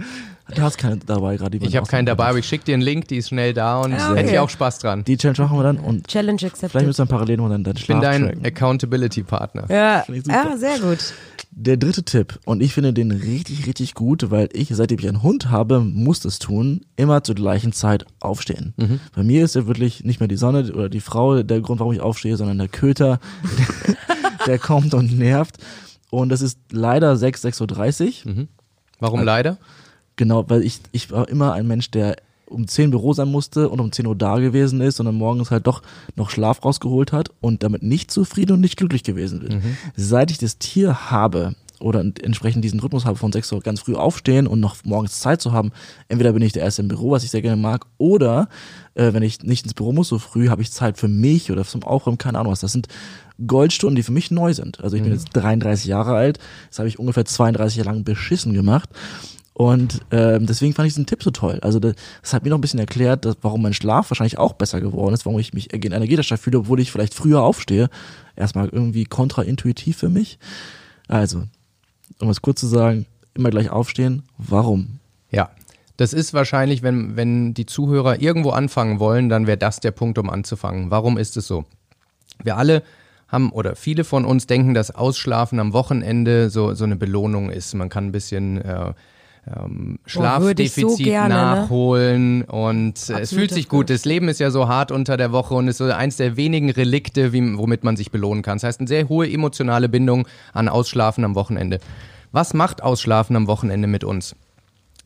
Du 0.54 0.60
hast 0.60 0.76
keine 0.76 0.98
dabei 0.98 1.36
gerade. 1.36 1.56
Ich 1.58 1.76
habe 1.76 1.86
keinen 1.86 2.04
dabei, 2.04 2.26
aber 2.26 2.38
ich 2.38 2.46
schicke 2.46 2.64
dir 2.64 2.74
einen 2.74 2.82
Link, 2.82 3.08
die 3.08 3.16
ist 3.16 3.28
schnell 3.28 3.54
da 3.54 3.80
und 3.80 3.94
ah, 3.94 4.10
okay. 4.10 4.20
hätte 4.20 4.32
ich 4.32 4.38
auch 4.38 4.50
Spaß 4.50 4.80
dran. 4.80 5.04
Die 5.04 5.16
Challenge 5.16 5.38
machen 5.40 5.58
wir 5.58 5.62
dann 5.62 5.78
und 5.78 6.08
Challenge 6.08 6.34
accepted. 6.34 6.70
Vielleicht 6.70 6.86
müssen 6.86 6.98
wir 6.98 7.06
dann 7.06 7.08
parallel 7.08 7.36
noch 7.38 7.48
dann, 7.48 7.64
dann 7.64 7.76
Ich 7.76 7.86
bin 7.86 8.00
dein 8.00 8.44
Accountability-Partner. 8.44 9.66
Ja. 9.70 10.04
ja, 10.08 10.56
sehr 10.56 10.78
gut. 10.80 11.14
Der 11.54 11.76
dritte 11.76 12.02
Tipp, 12.02 12.40
und 12.46 12.62
ich 12.62 12.72
finde 12.72 12.94
den 12.94 13.10
richtig, 13.10 13.66
richtig 13.66 13.92
gut, 13.92 14.30
weil 14.30 14.48
ich, 14.54 14.70
seitdem 14.72 14.98
ich 14.98 15.06
einen 15.06 15.22
Hund 15.22 15.50
habe, 15.50 15.80
muss 15.80 16.20
das 16.20 16.38
tun, 16.38 16.80
immer 16.96 17.22
zur 17.24 17.34
gleichen 17.34 17.72
Zeit 17.74 18.06
aufstehen. 18.20 18.72
Mhm. 18.78 19.00
Bei 19.14 19.22
mir 19.22 19.44
ist 19.44 19.54
ja 19.54 19.66
wirklich 19.66 20.02
nicht 20.02 20.18
mehr 20.18 20.28
die 20.28 20.38
Sonne 20.38 20.72
oder 20.72 20.88
die 20.88 21.00
Frau 21.00 21.42
der 21.42 21.60
Grund, 21.60 21.78
warum 21.78 21.92
ich 21.92 22.00
aufstehe, 22.00 22.38
sondern 22.38 22.56
der 22.56 22.68
Köter, 22.68 23.20
der, 23.58 23.96
der 24.46 24.58
kommt 24.58 24.94
und 24.94 25.18
nervt. 25.18 25.58
Und 26.10 26.30
das 26.30 26.40
ist 26.40 26.58
leider 26.70 27.16
6, 27.16 27.44
6.30 27.44 28.26
Uhr. 28.26 28.46
Warum 28.98 29.22
leider? 29.22 29.58
Genau, 30.16 30.48
weil 30.48 30.62
ich, 30.62 30.80
ich 30.92 31.10
war 31.10 31.28
immer 31.28 31.52
ein 31.52 31.66
Mensch, 31.66 31.90
der 31.90 32.16
um 32.52 32.68
10 32.68 32.90
Büro 32.90 33.12
sein 33.12 33.28
musste 33.28 33.68
und 33.68 33.80
um 33.80 33.90
10 33.92 34.06
Uhr 34.06 34.16
da 34.16 34.38
gewesen 34.38 34.80
ist 34.80 35.00
und 35.00 35.06
dann 35.06 35.14
morgens 35.14 35.50
halt 35.50 35.66
doch 35.66 35.82
noch 36.16 36.30
Schlaf 36.30 36.64
rausgeholt 36.64 37.12
hat 37.12 37.30
und 37.40 37.62
damit 37.62 37.82
nicht 37.82 38.10
zufrieden 38.10 38.52
und 38.52 38.60
nicht 38.60 38.76
glücklich 38.76 39.02
gewesen 39.02 39.40
bin. 39.40 39.62
Seit 39.96 40.30
ich 40.30 40.38
das 40.38 40.58
Tier 40.58 41.10
habe 41.10 41.54
oder 41.82 42.00
entsprechend 42.00 42.64
diesen 42.64 42.80
Rhythmus 42.80 43.04
habe 43.04 43.16
von 43.16 43.32
6 43.32 43.52
Uhr 43.52 43.60
ganz 43.60 43.80
früh 43.80 43.94
aufstehen 43.94 44.46
und 44.46 44.60
noch 44.60 44.76
morgens 44.84 45.20
Zeit 45.20 45.42
zu 45.42 45.52
haben, 45.52 45.72
entweder 46.08 46.32
bin 46.32 46.42
ich 46.42 46.52
der 46.52 46.62
Erste 46.62 46.82
im 46.82 46.88
Büro, 46.88 47.10
was 47.10 47.24
ich 47.24 47.30
sehr 47.30 47.42
gerne 47.42 47.60
mag, 47.60 47.86
oder 47.98 48.48
äh, 48.94 49.12
wenn 49.12 49.22
ich 49.22 49.42
nicht 49.42 49.64
ins 49.64 49.74
Büro 49.74 49.92
muss 49.92 50.08
so 50.08 50.18
früh, 50.18 50.48
habe 50.48 50.62
ich 50.62 50.70
Zeit 50.70 50.96
für 50.98 51.08
mich 51.08 51.50
oder 51.50 51.64
zum 51.64 51.82
Aufräumen, 51.82 52.18
keine 52.18 52.38
Ahnung 52.38 52.52
was. 52.52 52.60
Das 52.60 52.72
sind 52.72 52.88
Goldstunden, 53.46 53.96
die 53.96 54.02
für 54.02 54.12
mich 54.12 54.30
neu 54.30 54.54
sind. 54.54 54.80
Also 54.82 54.96
ich 54.96 55.02
bin 55.02 55.12
jetzt 55.12 55.30
33 55.32 55.86
Jahre 55.86 56.14
alt, 56.14 56.38
das 56.68 56.78
habe 56.78 56.88
ich 56.88 56.98
ungefähr 56.98 57.24
32 57.24 57.78
Jahre 57.78 57.90
lang 57.90 58.04
beschissen 58.04 58.54
gemacht. 58.54 58.88
Und 59.62 60.00
ähm, 60.10 60.46
deswegen 60.46 60.74
fand 60.74 60.88
ich 60.88 60.94
diesen 60.94 61.06
Tipp 61.06 61.22
so 61.22 61.30
toll. 61.30 61.60
Also 61.62 61.78
das, 61.78 61.94
das 62.20 62.34
hat 62.34 62.42
mir 62.42 62.50
noch 62.50 62.58
ein 62.58 62.62
bisschen 62.62 62.80
erklärt, 62.80 63.24
dass, 63.24 63.36
warum 63.42 63.62
mein 63.62 63.74
Schlaf 63.74 64.10
wahrscheinlich 64.10 64.36
auch 64.36 64.54
besser 64.54 64.80
geworden 64.80 65.14
ist, 65.14 65.24
warum 65.24 65.38
ich 65.38 65.54
mich 65.54 65.72
energetischer 65.72 66.36
fühle, 66.36 66.58
obwohl 66.58 66.80
ich 66.80 66.90
vielleicht 66.90 67.14
früher 67.14 67.42
aufstehe. 67.42 67.88
Erstmal 68.34 68.70
irgendwie 68.70 69.04
kontraintuitiv 69.04 69.96
für 69.96 70.08
mich. 70.08 70.40
Also, 71.06 71.44
um 72.18 72.28
es 72.28 72.42
kurz 72.42 72.58
zu 72.58 72.66
sagen, 72.66 73.06
immer 73.34 73.50
gleich 73.50 73.70
aufstehen. 73.70 74.24
Warum? 74.36 74.98
Ja. 75.30 75.50
Das 75.96 76.12
ist 76.12 76.34
wahrscheinlich, 76.34 76.82
wenn, 76.82 77.14
wenn 77.14 77.54
die 77.54 77.66
Zuhörer 77.66 78.20
irgendwo 78.20 78.50
anfangen 78.50 78.98
wollen, 78.98 79.28
dann 79.28 79.46
wäre 79.46 79.58
das 79.58 79.78
der 79.78 79.92
Punkt, 79.92 80.18
um 80.18 80.28
anzufangen. 80.28 80.90
Warum 80.90 81.18
ist 81.18 81.36
es 81.36 81.46
so? 81.46 81.66
Wir 82.42 82.56
alle 82.56 82.82
haben 83.28 83.52
oder 83.52 83.76
viele 83.76 84.02
von 84.02 84.24
uns 84.24 84.48
denken, 84.48 84.74
dass 84.74 84.90
Ausschlafen 84.90 85.60
am 85.60 85.72
Wochenende 85.72 86.50
so, 86.50 86.74
so 86.74 86.82
eine 86.82 86.96
Belohnung 86.96 87.50
ist. 87.50 87.74
Man 87.74 87.90
kann 87.90 88.06
ein 88.06 88.12
bisschen 88.12 88.60
äh, 88.60 88.94
ähm, 89.46 89.98
würde 90.04 90.62
ich 90.62 90.72
so 90.72 90.80
Schlafdefizit 90.80 91.06
ne? 91.06 91.28
nachholen 91.28 92.42
und 92.42 93.10
äh, 93.10 93.20
es 93.20 93.32
fühlt 93.32 93.50
sich 93.50 93.68
gut. 93.68 93.90
Das 93.90 94.04
Leben 94.04 94.28
ist 94.28 94.38
ja 94.38 94.50
so 94.50 94.68
hart 94.68 94.92
unter 94.92 95.16
der 95.16 95.32
Woche 95.32 95.54
und 95.54 95.66
ist 95.66 95.78
so 95.78 95.84
eins 95.84 96.16
der 96.16 96.36
wenigen 96.36 96.70
Relikte, 96.70 97.32
wie, 97.32 97.58
womit 97.58 97.82
man 97.82 97.96
sich 97.96 98.12
belohnen 98.12 98.42
kann. 98.42 98.56
Das 98.56 98.64
heißt, 98.64 98.80
eine 98.80 98.88
sehr 98.88 99.08
hohe 99.08 99.28
emotionale 99.28 99.88
Bindung 99.88 100.28
an 100.52 100.68
Ausschlafen 100.68 101.24
am 101.24 101.34
Wochenende. 101.34 101.80
Was 102.30 102.54
macht 102.54 102.82
Ausschlafen 102.82 103.34
am 103.34 103.48
Wochenende 103.48 103.88
mit 103.88 104.04
uns? 104.04 104.36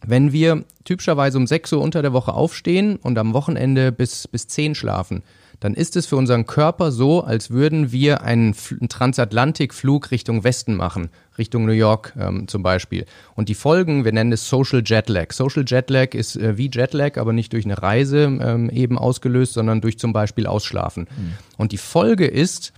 Wenn 0.05 0.33
wir 0.33 0.65
typischerweise 0.85 1.39
um 1.39 1.47
6 1.47 1.73
Uhr 1.73 1.81
unter 1.81 2.03
der 2.03 2.13
Woche 2.13 2.35
aufstehen 2.35 2.97
und 2.97 3.19
am 3.19 3.33
Wochenende 3.33 3.91
bis, 3.91 4.29
bis 4.29 4.47
10 4.49 4.75
schlafen, 4.75 5.23
dann 5.61 5.75
ist 5.75 5.97
es 5.97 6.07
für 6.07 6.17
unseren 6.17 6.47
Körper 6.47 6.93
so, 6.93 7.23
als 7.23 7.51
würden 7.51 7.93
wir 7.93 8.23
einen, 8.23 8.55
einen 8.71 8.89
Transatlantikflug 8.89 10.11
Richtung 10.11 10.45
Westen 10.45 10.75
machen, 10.75 11.09
Richtung 11.39 11.65
New 11.67 11.73
York 11.73 12.15
ähm, 12.19 12.49
zum 12.49 12.63
Beispiel. 12.63 13.07
Und 13.35 13.49
die 13.49 13.55
Folgen, 13.55 14.05
wir 14.05 14.13
nennen 14.13 14.33
es 14.33 14.49
Social 14.49 14.83
Jetlag. 14.85 15.33
Social 15.33 15.65
Jetlag 15.67 16.15
ist 16.15 16.37
äh, 16.37 16.59
wie 16.59 16.71
Jetlag, 16.73 17.17
aber 17.19 17.33
nicht 17.33 17.53
durch 17.53 17.65
eine 17.65 17.83
Reise 17.83 18.25
ähm, 18.25 18.71
eben 18.71 18.99
ausgelöst, 18.99 19.55
sondern 19.55 19.81
durch 19.81 19.99
zum 19.99 20.13
Beispiel 20.13 20.47
Ausschlafen. 20.47 21.09
Und 21.57 21.73
die 21.73 21.79
Folge 21.79 22.27
ist, 22.27 22.73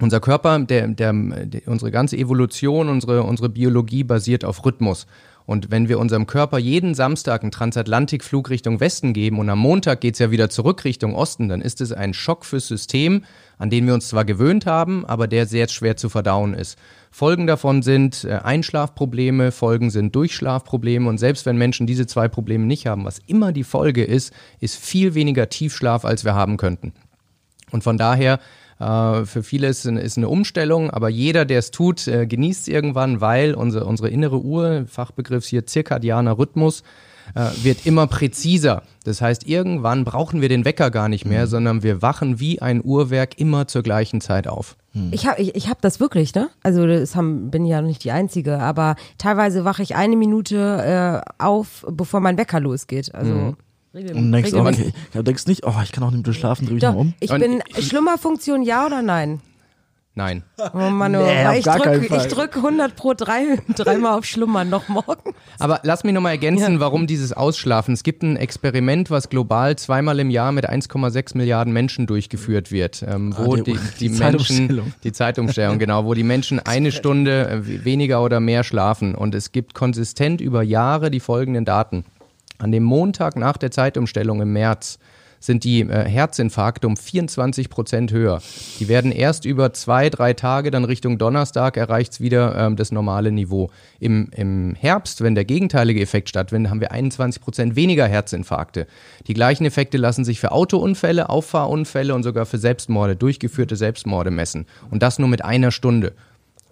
unser 0.00 0.20
Körper, 0.20 0.58
der, 0.58 0.88
der, 0.88 1.12
der, 1.12 1.60
unsere 1.66 1.90
ganze 1.90 2.16
Evolution, 2.16 2.88
unsere, 2.88 3.22
unsere 3.22 3.48
Biologie 3.48 4.02
basiert 4.02 4.44
auf 4.44 4.64
Rhythmus. 4.64 5.06
Und 5.46 5.70
wenn 5.70 5.88
wir 5.88 5.98
unserem 5.98 6.26
Körper 6.26 6.58
jeden 6.58 6.94
Samstag 6.94 7.42
einen 7.42 7.50
Transatlantikflug 7.50 8.50
Richtung 8.50 8.80
Westen 8.80 9.12
geben 9.12 9.38
und 9.38 9.48
am 9.48 9.58
Montag 9.58 10.00
geht's 10.00 10.18
ja 10.18 10.30
wieder 10.30 10.50
zurück 10.50 10.84
Richtung 10.84 11.14
Osten, 11.14 11.48
dann 11.48 11.60
ist 11.60 11.80
es 11.80 11.92
ein 11.92 12.14
Schock 12.14 12.44
fürs 12.44 12.68
System, 12.68 13.24
an 13.58 13.70
den 13.70 13.86
wir 13.86 13.94
uns 13.94 14.08
zwar 14.08 14.24
gewöhnt 14.24 14.66
haben, 14.66 15.04
aber 15.04 15.26
der 15.26 15.46
sehr 15.46 15.68
schwer 15.68 15.96
zu 15.96 16.08
verdauen 16.08 16.54
ist. 16.54 16.78
Folgen 17.10 17.46
davon 17.46 17.82
sind 17.82 18.24
äh, 18.24 18.40
Einschlafprobleme, 18.42 19.52
Folgen 19.52 19.90
sind 19.90 20.14
Durchschlafprobleme 20.14 21.08
und 21.08 21.18
selbst 21.18 21.44
wenn 21.44 21.58
Menschen 21.58 21.86
diese 21.86 22.06
zwei 22.06 22.28
Probleme 22.28 22.64
nicht 22.64 22.86
haben, 22.86 23.04
was 23.04 23.18
immer 23.26 23.52
die 23.52 23.64
Folge 23.64 24.04
ist, 24.04 24.32
ist 24.60 24.76
viel 24.76 25.14
weniger 25.14 25.48
Tiefschlaf, 25.48 26.04
als 26.04 26.24
wir 26.24 26.34
haben 26.34 26.56
könnten. 26.56 26.92
Und 27.70 27.82
von 27.82 27.98
daher, 27.98 28.38
für 29.24 29.42
viele 29.42 29.68
ist, 29.68 29.84
es 29.84 30.16
eine 30.16 30.28
Umstellung, 30.28 30.90
aber 30.90 31.08
jeder, 31.08 31.44
der 31.44 31.58
es 31.58 31.70
tut, 31.70 32.06
äh, 32.08 32.26
genießt 32.26 32.62
es 32.62 32.68
irgendwann, 32.68 33.20
weil 33.20 33.54
unsere, 33.54 33.84
unsere 33.84 34.08
innere 34.08 34.40
Uhr, 34.40 34.84
Fachbegriff 34.86 35.44
hier 35.44 35.66
zirkadianer 35.66 36.38
Rhythmus, 36.38 36.82
äh, 37.34 37.46
wird 37.62 37.86
immer 37.86 38.06
präziser. 38.08 38.82
Das 39.04 39.20
heißt, 39.20 39.46
irgendwann 39.46 40.04
brauchen 40.04 40.40
wir 40.40 40.48
den 40.48 40.64
Wecker 40.64 40.90
gar 40.90 41.08
nicht 41.08 41.24
mehr, 41.24 41.46
sondern 41.46 41.82
wir 41.82 42.02
wachen 42.02 42.40
wie 42.40 42.60
ein 42.60 42.82
Uhrwerk 42.84 43.38
immer 43.38 43.68
zur 43.68 43.82
gleichen 43.82 44.20
Zeit 44.20 44.48
auf. 44.48 44.76
Ich 45.10 45.26
habe 45.26 45.40
ich, 45.40 45.54
ich 45.54 45.70
hab 45.70 45.80
das 45.80 46.00
wirklich, 46.00 46.34
ne? 46.34 46.50
Also 46.62 46.86
das 46.86 47.16
haben, 47.16 47.50
bin 47.50 47.64
ja 47.64 47.80
nicht 47.80 48.04
die 48.04 48.10
Einzige, 48.10 48.58
aber 48.58 48.96
teilweise 49.16 49.64
wache 49.64 49.82
ich 49.82 49.96
eine 49.96 50.16
Minute 50.16 51.22
äh, 51.38 51.42
auf, 51.42 51.86
bevor 51.90 52.20
mein 52.20 52.36
Wecker 52.36 52.60
losgeht. 52.60 53.14
Also 53.14 53.32
Mhm. 53.32 53.56
Und 53.94 54.32
denkst, 54.32 54.52
oh, 54.54 54.60
okay. 54.66 54.92
denkst 55.14 55.46
nicht, 55.46 55.66
oh, 55.66 55.74
ich 55.82 55.92
kann 55.92 56.02
auch 56.04 56.10
nicht 56.10 56.24
mehr 56.26 56.34
schlafen, 56.34 56.66
dreh 56.66 56.74
mich 56.74 56.82
Doch, 56.82 56.94
mal 56.94 57.00
um. 57.00 57.14
ich 57.20 57.30
bin 57.30 57.62
ich- 57.76 57.88
Schlummerfunktion 57.88 58.62
ja 58.62 58.86
oder 58.86 59.02
nein? 59.02 59.40
Nein. 60.14 60.42
Oh 60.74 60.76
Mann, 60.90 61.16
oh, 61.16 61.22
Nee, 61.24 61.58
ich 61.60 61.64
drücke 61.64 62.04
ich 62.04 62.26
drück 62.26 62.56
100 62.56 62.94
pro 62.96 63.14
drei, 63.14 63.58
dreimal 63.76 64.18
auf 64.18 64.26
Schlummern 64.26 64.68
noch 64.68 64.86
morgen. 64.90 65.34
Aber 65.58 65.80
lass 65.84 66.04
mich 66.04 66.12
nochmal 66.12 66.32
ergänzen, 66.32 66.74
Ja. 66.74 66.80
warum 66.80 67.06
dieses 67.06 67.32
Ausschlafen. 67.32 67.94
Es 67.94 68.02
gibt 68.02 68.22
ein 68.22 68.36
Experiment, 68.36 69.10
was 69.10 69.30
global 69.30 69.74
zweimal 69.76 70.20
im 70.20 70.28
Jahr 70.28 70.52
mit 70.52 70.68
1,6 70.68 71.34
Milliarden 71.38 71.72
Menschen 71.72 72.06
durchgeführt 72.06 72.70
wird, 72.70 73.02
ähm, 73.08 73.34
wo 73.38 73.54
Ah, 73.54 73.56
die- 73.56 73.62
die, 73.62 73.72
die, 73.72 73.78
die 74.00 74.08
Menschen, 74.10 74.18
Zeitumstellung. 74.18 74.92
die 75.02 75.12
Zeitumstellung, 75.12 75.78
genau, 75.78 76.04
wo 76.04 76.12
die 76.12 76.24
Menschen 76.24 76.58
eine 76.66 76.92
Stunde 76.92 77.48
äh, 77.48 77.66
we- 77.66 77.84
weniger 77.86 78.22
oder 78.22 78.38
mehr 78.38 78.64
schlafen. 78.64 79.14
Und 79.14 79.34
es 79.34 79.50
gibt 79.50 79.72
konsistent 79.72 80.42
über 80.42 80.62
Jahre 80.62 81.10
die 81.10 81.20
folgenden 81.20 81.64
Daten. 81.64 82.04
An 82.62 82.70
dem 82.70 82.84
Montag 82.84 83.34
nach 83.34 83.56
der 83.56 83.72
Zeitumstellung 83.72 84.40
im 84.40 84.52
März 84.52 85.00
sind 85.40 85.64
die 85.64 85.80
äh, 85.80 86.08
Herzinfarkte 86.08 86.86
um 86.86 86.96
24 86.96 87.68
Prozent 87.68 88.12
höher. 88.12 88.40
Die 88.78 88.86
werden 88.86 89.10
erst 89.10 89.44
über 89.44 89.72
zwei, 89.72 90.10
drei 90.10 90.32
Tage, 90.32 90.70
dann 90.70 90.84
Richtung 90.84 91.18
Donnerstag 91.18 91.76
erreicht's 91.76 92.20
wieder 92.20 92.54
ähm, 92.56 92.76
das 92.76 92.92
normale 92.92 93.32
Niveau. 93.32 93.70
Im, 93.98 94.30
Im 94.36 94.76
Herbst, 94.78 95.22
wenn 95.22 95.34
der 95.34 95.44
gegenteilige 95.44 96.00
Effekt 96.00 96.28
stattfindet, 96.28 96.70
haben 96.70 96.80
wir 96.80 96.92
21 96.92 97.42
Prozent 97.42 97.74
weniger 97.74 98.06
Herzinfarkte. 98.06 98.86
Die 99.26 99.34
gleichen 99.34 99.64
Effekte 99.64 99.98
lassen 99.98 100.24
sich 100.24 100.38
für 100.38 100.52
Autounfälle, 100.52 101.30
Auffahrunfälle 101.30 102.14
und 102.14 102.22
sogar 102.22 102.46
für 102.46 102.58
Selbstmorde, 102.58 103.16
durchgeführte 103.16 103.74
Selbstmorde 103.74 104.30
messen. 104.30 104.66
Und 104.92 105.02
das 105.02 105.18
nur 105.18 105.28
mit 105.28 105.44
einer 105.44 105.72
Stunde. 105.72 106.12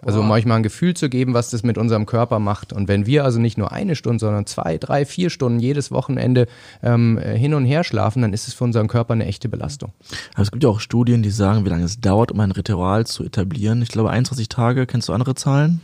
Also 0.03 0.19
um 0.21 0.31
euch 0.31 0.45
mal 0.45 0.55
ein 0.55 0.63
Gefühl 0.63 0.95
zu 0.95 1.09
geben, 1.09 1.33
was 1.33 1.49
das 1.49 1.63
mit 1.63 1.77
unserem 1.77 2.05
Körper 2.05 2.39
macht. 2.39 2.73
Und 2.73 2.87
wenn 2.87 3.05
wir 3.05 3.23
also 3.23 3.39
nicht 3.39 3.57
nur 3.57 3.71
eine 3.71 3.95
Stunde, 3.95 4.19
sondern 4.19 4.45
zwei, 4.45 4.77
drei, 4.77 5.05
vier 5.05 5.29
Stunden 5.29 5.59
jedes 5.59 5.91
Wochenende 5.91 6.47
ähm, 6.81 7.17
äh, 7.17 7.37
hin 7.37 7.53
und 7.53 7.65
her 7.65 7.83
schlafen, 7.83 8.21
dann 8.21 8.33
ist 8.33 8.47
es 8.47 8.53
für 8.53 8.63
unseren 8.63 8.87
Körper 8.87 9.13
eine 9.13 9.25
echte 9.25 9.49
Belastung. 9.49 9.93
Aber 10.33 10.43
es 10.43 10.51
gibt 10.51 10.63
ja 10.63 10.69
auch 10.69 10.79
Studien, 10.79 11.23
die 11.23 11.29
sagen, 11.29 11.65
wie 11.65 11.69
lange 11.69 11.83
es 11.83 11.99
dauert, 11.99 12.31
um 12.31 12.39
ein 12.39 12.51
Ritual 12.51 13.05
zu 13.05 13.23
etablieren. 13.23 13.81
Ich 13.81 13.89
glaube 13.89 14.09
21 14.09 14.49
Tage. 14.49 14.85
Kennst 14.85 15.09
du 15.09 15.13
andere 15.13 15.35
Zahlen? 15.35 15.81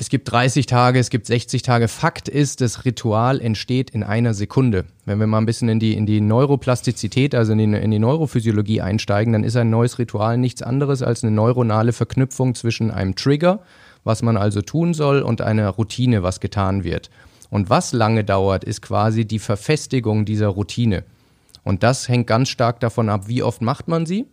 Es 0.00 0.10
gibt 0.10 0.30
30 0.30 0.66
Tage, 0.66 1.00
es 1.00 1.10
gibt 1.10 1.26
60 1.26 1.62
Tage. 1.62 1.88
Fakt 1.88 2.28
ist, 2.28 2.60
das 2.60 2.84
Ritual 2.84 3.40
entsteht 3.40 3.90
in 3.90 4.04
einer 4.04 4.32
Sekunde. 4.32 4.84
Wenn 5.06 5.18
wir 5.18 5.26
mal 5.26 5.38
ein 5.38 5.46
bisschen 5.46 5.68
in 5.68 5.80
die, 5.80 5.94
in 5.94 6.06
die 6.06 6.20
Neuroplastizität, 6.20 7.34
also 7.34 7.50
in 7.50 7.58
die, 7.58 7.64
in 7.64 7.90
die 7.90 7.98
Neurophysiologie 7.98 8.80
einsteigen, 8.80 9.32
dann 9.32 9.42
ist 9.42 9.56
ein 9.56 9.70
neues 9.70 9.98
Ritual 9.98 10.38
nichts 10.38 10.62
anderes 10.62 11.02
als 11.02 11.24
eine 11.24 11.32
neuronale 11.32 11.92
Verknüpfung 11.92 12.54
zwischen 12.54 12.92
einem 12.92 13.16
Trigger, 13.16 13.58
was 14.04 14.22
man 14.22 14.36
also 14.36 14.62
tun 14.62 14.94
soll, 14.94 15.20
und 15.20 15.40
einer 15.40 15.68
Routine, 15.68 16.22
was 16.22 16.38
getan 16.38 16.84
wird. 16.84 17.10
Und 17.50 17.68
was 17.68 17.92
lange 17.92 18.22
dauert, 18.22 18.62
ist 18.62 18.82
quasi 18.82 19.24
die 19.24 19.40
Verfestigung 19.40 20.24
dieser 20.24 20.46
Routine. 20.46 21.02
Und 21.64 21.82
das 21.82 22.08
hängt 22.08 22.28
ganz 22.28 22.50
stark 22.50 22.78
davon 22.78 23.08
ab, 23.08 23.26
wie 23.26 23.42
oft 23.42 23.62
macht 23.62 23.88
man 23.88 24.06
sie 24.06 24.26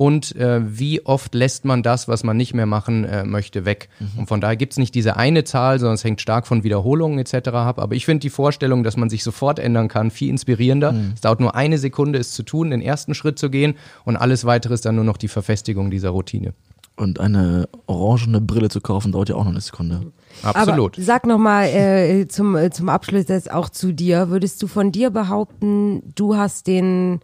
und 0.00 0.34
äh, 0.36 0.62
wie 0.64 1.04
oft 1.04 1.34
lässt 1.34 1.66
man 1.66 1.82
das, 1.82 2.08
was 2.08 2.24
man 2.24 2.34
nicht 2.34 2.54
mehr 2.54 2.64
machen 2.64 3.04
äh, 3.04 3.22
möchte, 3.22 3.66
weg. 3.66 3.90
Und 4.16 4.28
von 4.28 4.40
daher 4.40 4.56
gibt's 4.56 4.78
nicht 4.78 4.94
diese 4.94 5.18
eine 5.18 5.44
Zahl, 5.44 5.78
sondern 5.78 5.96
es 5.96 6.04
hängt 6.04 6.22
stark 6.22 6.46
von 6.46 6.64
Wiederholungen 6.64 7.18
etc. 7.18 7.48
ab. 7.50 7.78
Aber 7.78 7.94
ich 7.94 8.06
finde 8.06 8.20
die 8.20 8.30
Vorstellung, 8.30 8.82
dass 8.82 8.96
man 8.96 9.10
sich 9.10 9.22
sofort 9.22 9.58
ändern 9.58 9.88
kann, 9.88 10.10
viel 10.10 10.30
inspirierender. 10.30 10.94
Es 11.14 11.20
dauert 11.20 11.40
nur 11.40 11.54
eine 11.54 11.76
Sekunde, 11.76 12.18
es 12.18 12.32
zu 12.32 12.44
tun, 12.44 12.70
den 12.70 12.80
ersten 12.80 13.12
Schritt 13.12 13.38
zu 13.38 13.50
gehen 13.50 13.74
und 14.06 14.16
alles 14.16 14.46
weitere 14.46 14.72
ist 14.72 14.86
dann 14.86 14.94
nur 14.94 15.04
noch 15.04 15.18
die 15.18 15.28
Verfestigung 15.28 15.90
dieser 15.90 16.08
Routine. 16.08 16.54
Und 16.96 17.20
eine 17.20 17.68
orangene 17.86 18.40
Brille 18.40 18.70
zu 18.70 18.80
kaufen, 18.80 19.12
dauert 19.12 19.28
ja 19.28 19.34
auch 19.34 19.44
noch 19.44 19.50
eine 19.50 19.60
Sekunde. 19.60 20.12
Absolut. 20.42 20.94
Aber 20.94 21.04
sag 21.04 21.26
nochmal 21.26 21.66
äh, 21.66 22.26
zum, 22.26 22.56
äh, 22.56 22.70
zum 22.70 22.88
Abschluss 22.88 23.28
jetzt 23.28 23.50
auch 23.52 23.68
zu 23.68 23.92
dir. 23.92 24.30
Würdest 24.30 24.62
du 24.62 24.66
von 24.66 24.92
dir 24.92 25.10
behaupten, 25.10 26.14
du 26.14 26.36
hast 26.36 26.68
den 26.68 27.20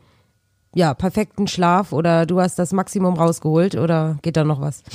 ja, 0.77 0.93
perfekten 0.93 1.47
Schlaf 1.49 1.93
oder 1.93 2.27
du 2.27 2.39
hast 2.39 2.59
das 2.59 2.73
Maximum 2.73 3.15
rausgeholt 3.15 3.77
oder 3.77 4.19
geht 4.23 4.37
da 4.37 4.45
noch 4.45 4.61
was? 4.61 4.83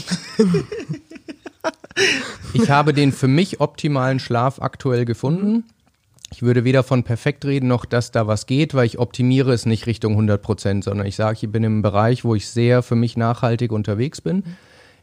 Ich 2.53 2.69
habe 2.69 2.93
den 2.93 3.11
für 3.11 3.27
mich 3.27 3.59
optimalen 3.59 4.19
Schlaf 4.19 4.61
aktuell 4.61 5.05
gefunden. 5.05 5.65
Ich 6.31 6.41
würde 6.41 6.63
weder 6.63 6.83
von 6.83 7.03
perfekt 7.03 7.45
reden, 7.45 7.67
noch 7.67 7.85
dass 7.85 8.11
da 8.11 8.27
was 8.27 8.45
geht, 8.45 8.73
weil 8.73 8.85
ich 8.85 8.97
optimiere 8.97 9.51
es 9.53 9.65
nicht 9.65 9.87
Richtung 9.87 10.13
100 10.13 10.41
Prozent, 10.41 10.83
sondern 10.83 11.05
ich 11.05 11.15
sage, 11.15 11.39
ich 11.41 11.51
bin 11.51 11.63
im 11.63 11.81
Bereich, 11.81 12.23
wo 12.23 12.33
ich 12.33 12.47
sehr 12.47 12.81
für 12.81 12.95
mich 12.95 13.17
nachhaltig 13.17 13.71
unterwegs 13.71 14.21
bin. 14.21 14.43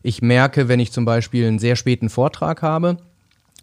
Ich 0.03 0.22
merke, 0.22 0.68
wenn 0.68 0.81
ich 0.81 0.93
zum 0.93 1.05
Beispiel 1.05 1.47
einen 1.47 1.59
sehr 1.59 1.76
späten 1.76 2.09
Vortrag 2.09 2.62
habe, 2.62 2.97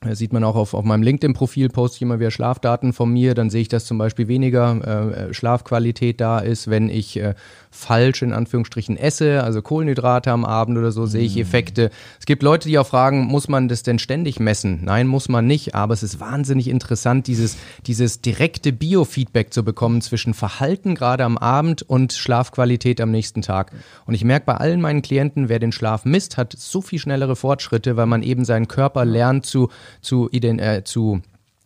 das 0.05 0.17
sieht 0.19 0.33
man 0.33 0.43
auch 0.43 0.55
auf, 0.55 0.73
auf 0.73 0.83
meinem 0.85 1.03
LinkedIn-Profil, 1.03 1.69
poste 1.69 1.97
ich 1.97 2.01
immer 2.01 2.19
wieder 2.19 2.31
Schlafdaten 2.31 2.93
von 2.93 3.11
mir, 3.11 3.33
dann 3.33 3.49
sehe 3.49 3.61
ich, 3.61 3.67
dass 3.67 3.85
zum 3.85 3.97
Beispiel 3.97 4.27
weniger 4.27 5.27
äh, 5.29 5.33
Schlafqualität 5.33 6.21
da 6.21 6.39
ist, 6.39 6.69
wenn 6.69 6.89
ich 6.89 7.17
äh, 7.17 7.35
falsch 7.75 8.21
in 8.21 8.33
Anführungsstrichen 8.33 8.97
esse, 8.97 9.43
also 9.43 9.61
Kohlenhydrate 9.61 10.31
am 10.31 10.45
Abend 10.45 10.77
oder 10.77 10.91
so, 10.91 11.05
sehe 11.05 11.23
ich 11.23 11.37
Effekte. 11.37 11.91
Es 12.19 12.25
gibt 12.25 12.41
Leute, 12.41 12.69
die 12.69 12.79
auch 12.79 12.87
fragen, 12.87 13.25
muss 13.25 13.47
man 13.47 13.67
das 13.67 13.83
denn 13.83 13.99
ständig 13.99 14.39
messen? 14.39 14.79
Nein, 14.83 15.07
muss 15.07 15.29
man 15.29 15.45
nicht, 15.45 15.75
aber 15.75 15.93
es 15.93 16.01
ist 16.01 16.19
wahnsinnig 16.19 16.67
interessant, 16.67 17.27
dieses, 17.27 17.57
dieses 17.85 18.21
direkte 18.21 18.71
Biofeedback 18.71 19.53
zu 19.53 19.63
bekommen 19.63 20.01
zwischen 20.01 20.33
Verhalten 20.33 20.95
gerade 20.95 21.23
am 21.23 21.37
Abend 21.37 21.81
und 21.83 22.13
Schlafqualität 22.13 23.01
am 23.01 23.11
nächsten 23.11 23.41
Tag. 23.41 23.71
Und 24.05 24.13
ich 24.13 24.23
merke 24.23 24.45
bei 24.45 24.55
allen 24.55 24.81
meinen 24.81 25.01
Klienten, 25.01 25.49
wer 25.49 25.59
den 25.59 25.71
Schlaf 25.71 26.05
misst, 26.05 26.37
hat 26.37 26.55
so 26.57 26.81
viel 26.81 26.99
schnellere 26.99 27.35
Fortschritte, 27.35 27.97
weil 27.97 28.05
man 28.05 28.23
eben 28.23 28.45
seinen 28.45 28.67
Körper 28.67 29.05
lernt 29.05 29.45
zu, 29.45 29.69
zu, 30.01 30.29
äh, 30.31 30.83
zu 30.83 31.21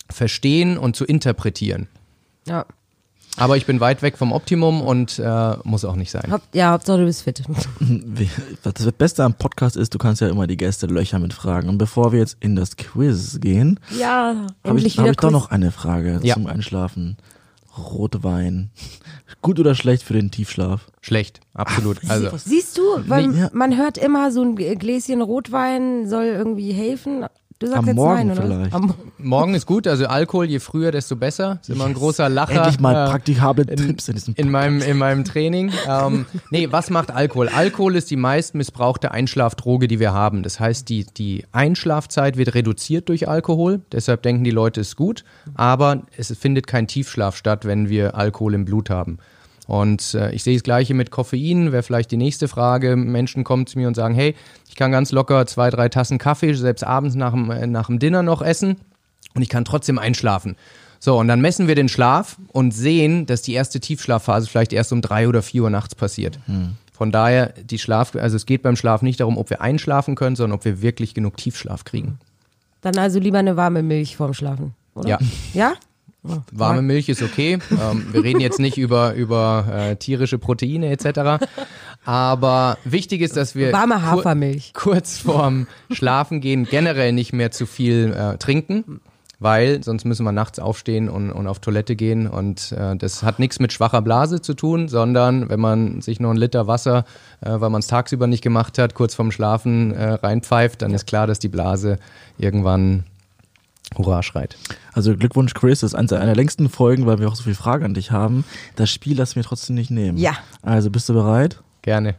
verstehen 0.10 0.78
und 0.78 0.96
zu 0.96 1.06
interpretieren. 1.06 1.88
Ja. 2.48 2.66
Aber 3.38 3.56
ich 3.56 3.66
bin 3.66 3.80
weit 3.80 4.02
weg 4.02 4.18
vom 4.18 4.32
Optimum 4.34 4.82
und 4.82 5.18
äh, 5.20 5.54
muss 5.64 5.86
auch 5.86 5.96
nicht 5.96 6.12
sein. 6.12 6.30
Haupt, 6.32 6.54
ja, 6.54 6.72
Hauptsache 6.72 6.98
du 7.00 7.06
bist 7.06 7.22
fit. 7.24 7.42
Das 8.64 8.92
Beste 8.92 9.24
am 9.24 9.34
Podcast 9.36 9.78
ist, 9.78 9.94
du 9.94 9.98
kannst 9.98 10.22
ja 10.22 10.28
immer 10.28 10.46
die 10.48 10.58
Gäste 10.58 10.88
löcher 10.88 11.20
mit 11.20 11.34
Fragen. 11.34 11.70
Und 11.70 11.78
bevor 11.78 12.12
wir 12.12 12.20
jetzt 12.20 12.38
in 12.42 12.56
das 12.56 12.76
Quiz 12.76 13.40
gehen, 13.40 13.80
Ja, 13.98 14.48
habe 14.66 14.80
ich, 14.80 14.98
hab 15.00 15.08
ich 15.08 15.18
doch 15.18 15.32
noch 15.32 15.52
eine 15.52 15.72
Frage 15.72 16.20
Ja. 16.24 16.34
zum 16.34 16.48
Einschlafen. 16.48 17.18
Rotwein. 17.78 18.72
Gut 19.42 19.60
oder 19.60 19.74
schlecht 19.76 20.04
für 20.04 20.14
den 20.14 20.32
Tiefschlaf? 20.32 20.88
Schlecht, 21.02 21.40
absolut. 21.54 21.98
Also 22.10 22.30
Siehst 22.36 22.78
du, 22.78 22.82
weil 23.08 23.28
Nee, 23.28 23.40
ja. 23.42 23.50
man 23.54 23.78
hört 23.78 23.98
immer, 23.98 24.32
so 24.32 24.42
ein 24.44 24.56
Gläschen 24.56 25.22
Rotwein 25.22 26.10
soll 26.10 26.26
irgendwie 26.26 26.74
helfen. 26.74 27.26
Du 27.60 27.68
sagst 27.68 27.80
Am 27.80 27.88
jetzt 27.88 27.96
Morgen 27.98 28.16
nein, 28.28 28.32
oder? 28.32 28.42
vielleicht. 28.42 28.74
Am, 28.74 28.94
morgen 29.18 29.54
ist 29.54 29.66
gut, 29.66 29.86
also 29.86 30.08
Alkohol, 30.08 30.46
je 30.46 30.60
früher, 30.60 30.92
desto 30.92 31.18
besser. 31.18 31.60
Ist 31.62 31.70
immer 31.70 31.88
ein 31.88 31.94
großer 31.94 32.30
Lacher. 32.30 32.54
Endlich 32.54 32.80
mal 32.80 33.08
äh, 33.08 33.10
praktikable 33.10 33.66
Tipps 33.66 34.08
in 34.08 34.16
diesem 34.16 34.34
in 34.36 34.50
meinem, 34.50 34.82
in 34.82 34.98
meinem 34.98 35.26
Training. 35.26 35.70
Ähm, 35.86 36.26
nee, 36.52 36.70
was 36.72 36.90
macht 36.90 37.12
Alkohol? 37.12 37.50
Alkohol 37.50 37.98
ist 37.98 38.10
die 38.12 38.16
meist 38.16 38.56
missbrauchte 38.56 39.12
Einschlafdroge, 39.12 39.90
die 39.90 40.00
wir 40.00 40.14
haben. 40.14 40.42
Das 40.42 40.62
heißt, 40.62 40.88
die, 40.88 41.06
die 41.06 41.44
Einschlafzeit 41.52 42.38
wird 42.38 42.54
reduziert 42.56 43.10
durch 43.10 43.28
Alkohol. 43.28 43.82
Deshalb 43.92 44.24
denken 44.24 44.46
die 44.46 44.52
Leute, 44.52 44.80
es 44.80 44.90
ist 44.90 44.96
gut. 44.96 45.26
Aber 45.56 46.04
es 46.16 46.32
findet 46.38 46.66
kein 46.66 46.88
Tiefschlaf 46.88 47.36
statt, 47.36 47.66
wenn 47.66 47.90
wir 47.90 48.16
Alkohol 48.16 48.54
im 48.54 48.64
Blut 48.64 48.90
haben. 48.90 49.20
Und 49.70 50.16
äh, 50.16 50.32
ich 50.32 50.42
sehe 50.42 50.56
das 50.56 50.64
Gleiche 50.64 50.96
mit 50.96 51.12
Koffein, 51.12 51.72
wäre 51.72 51.84
vielleicht 51.84 52.10
die 52.10 52.18
nächste 52.18 52.48
Frage. 52.48 52.96
Menschen 52.96 53.44
kommen 53.44 53.68
zu 53.68 53.78
mir 53.78 53.88
und 53.88 53.94
sagen, 53.94 54.16
hey, 54.16 54.34
kann 54.80 54.92
ganz 54.92 55.12
locker 55.12 55.46
zwei, 55.46 55.70
drei 55.70 55.90
Tassen 55.90 56.18
Kaffee, 56.18 56.54
selbst 56.54 56.84
abends 56.84 57.16
nach 57.16 57.34
dem, 57.34 57.52
äh, 57.52 57.68
nach 57.68 57.88
dem 57.88 58.00
Dinner 58.00 58.24
noch 58.24 58.42
essen 58.42 58.78
und 59.36 59.44
ich 59.44 59.50
kann 59.50 59.66
trotzdem 59.66 60.00
einschlafen. 60.00 60.56
So, 61.00 61.18
und 61.18 61.28
dann 61.28 61.40
messen 61.40 61.68
wir 61.68 61.76
den 61.76 61.88
Schlaf 61.88 62.38
und 62.52 62.74
sehen, 62.74 63.26
dass 63.26 63.42
die 63.42 63.54
erste 63.54 63.80
Tiefschlafphase 63.80 64.48
vielleicht 64.48 64.74
erst 64.74 64.92
um 64.92 65.02
drei 65.02 65.28
oder 65.30 65.42
vier 65.42 65.64
Uhr 65.64 65.70
nachts 65.70 65.96
passiert. 65.96 66.40
Von 66.92 67.12
daher, 67.12 67.54
die 67.64 67.80
Schlaf, 67.80 68.16
also 68.16 68.36
es 68.36 68.46
geht 68.46 68.64
beim 68.64 68.76
Schlaf 68.76 69.02
nicht 69.02 69.22
darum, 69.22 69.38
ob 69.38 69.50
wir 69.50 69.62
einschlafen 69.62 70.16
können, 70.16 70.36
sondern 70.36 70.58
ob 70.58 70.66
wir 70.66 70.82
wirklich 70.82 71.14
genug 71.14 71.38
Tiefschlaf 71.38 71.86
kriegen. 71.86 72.20
dann 72.82 72.98
also 72.98 73.20
lieber 73.20 73.38
eine 73.38 73.56
warme 73.56 73.82
Milch 73.82 74.18
vorm 74.18 74.34
Schlafen, 74.34 74.74
oder? 74.94 75.08
Ja. 75.08 75.20
Ja? 75.54 75.74
Warme 76.24 76.82
Milch 76.82 77.08
ist 77.10 77.22
okay. 77.22 77.60
Ähm, 77.72 78.08
wir 78.12 78.24
reden 78.24 78.40
jetzt 78.42 78.60
nicht 78.60 78.78
über, 78.78 79.14
über 79.14 79.66
äh, 79.72 79.96
tierische 79.96 80.38
Proteine 80.38 80.90
etc. 80.92 81.46
Aber 82.06 82.78
wichtig 82.84 83.22
ist, 83.22 83.38
dass 83.38 83.56
wir 83.56 83.72
Warme 83.72 83.96
kur- 83.96 84.02
Hafermilch. 84.04 84.74
kurz 84.74 85.18
vorm 85.20 85.68
Schlafen 85.92 86.42
gehen 86.42 86.66
generell 86.66 87.14
nicht 87.14 87.34
mehr 87.34 87.52
zu 87.52 87.66
viel 87.66 88.14
äh, 88.14 88.38
trinken, 88.38 89.00
weil 89.40 89.82
sonst 89.84 90.04
müssen 90.06 90.26
wir 90.26 90.32
nachts 90.34 90.60
aufstehen 90.60 91.08
und, 91.10 91.32
und 91.32 91.48
auf 91.48 91.60
Toilette 91.60 91.96
gehen. 91.96 92.28
Und 92.28 92.74
äh, 92.74 92.96
das 92.98 93.24
hat 93.24 93.40
nichts 93.40 93.60
mit 93.60 93.72
schwacher 93.72 94.02
Blase 94.02 94.42
zu 94.42 94.54
tun, 94.54 94.90
sondern 94.90 95.50
wenn 95.50 95.60
man 95.60 96.02
sich 96.02 96.20
nur 96.20 96.32
einen 96.32 96.40
Liter 96.40 96.68
Wasser, 96.68 97.06
äh, 97.42 97.52
weil 97.60 97.70
man 97.70 97.80
es 97.80 97.88
tagsüber 97.88 98.28
nicht 98.28 98.42
gemacht 98.44 98.78
hat, 98.78 98.94
kurz 98.94 99.16
vorm 99.16 99.32
Schlafen 99.32 99.94
äh, 99.94 100.14
reinpfeift, 100.14 100.82
dann 100.82 100.94
ist 100.94 101.08
klar, 101.08 101.28
dass 101.28 101.40
die 101.40 101.48
Blase 101.50 101.98
irgendwann 102.38 103.04
Hurra 103.98 104.24
schreit. 104.24 104.56
Also 104.94 105.16
Glückwunsch, 105.16 105.54
Chris. 105.54 105.80
Das 105.82 105.94
ist 105.94 105.96
eine 105.96 106.08
der 106.08 106.36
längsten 106.36 106.70
Folgen, 106.70 107.06
weil 107.06 107.20
wir 107.20 107.28
auch 107.28 107.36
so 107.36 107.44
viele 107.44 107.56
Fragen 107.56 107.86
an 107.86 107.94
dich 107.94 108.12
haben. 108.12 108.44
Das 108.76 108.90
Spiel 108.90 109.18
lassen 109.18 109.36
wir 109.36 109.44
trotzdem 109.44 109.76
nicht 109.76 109.92
nehmen. 109.92 110.18
Ja. 110.18 110.34
Also 110.62 110.90
bist 110.90 111.10
du 111.10 111.14
bereit? 111.14 111.62
Gerne. 111.82 112.16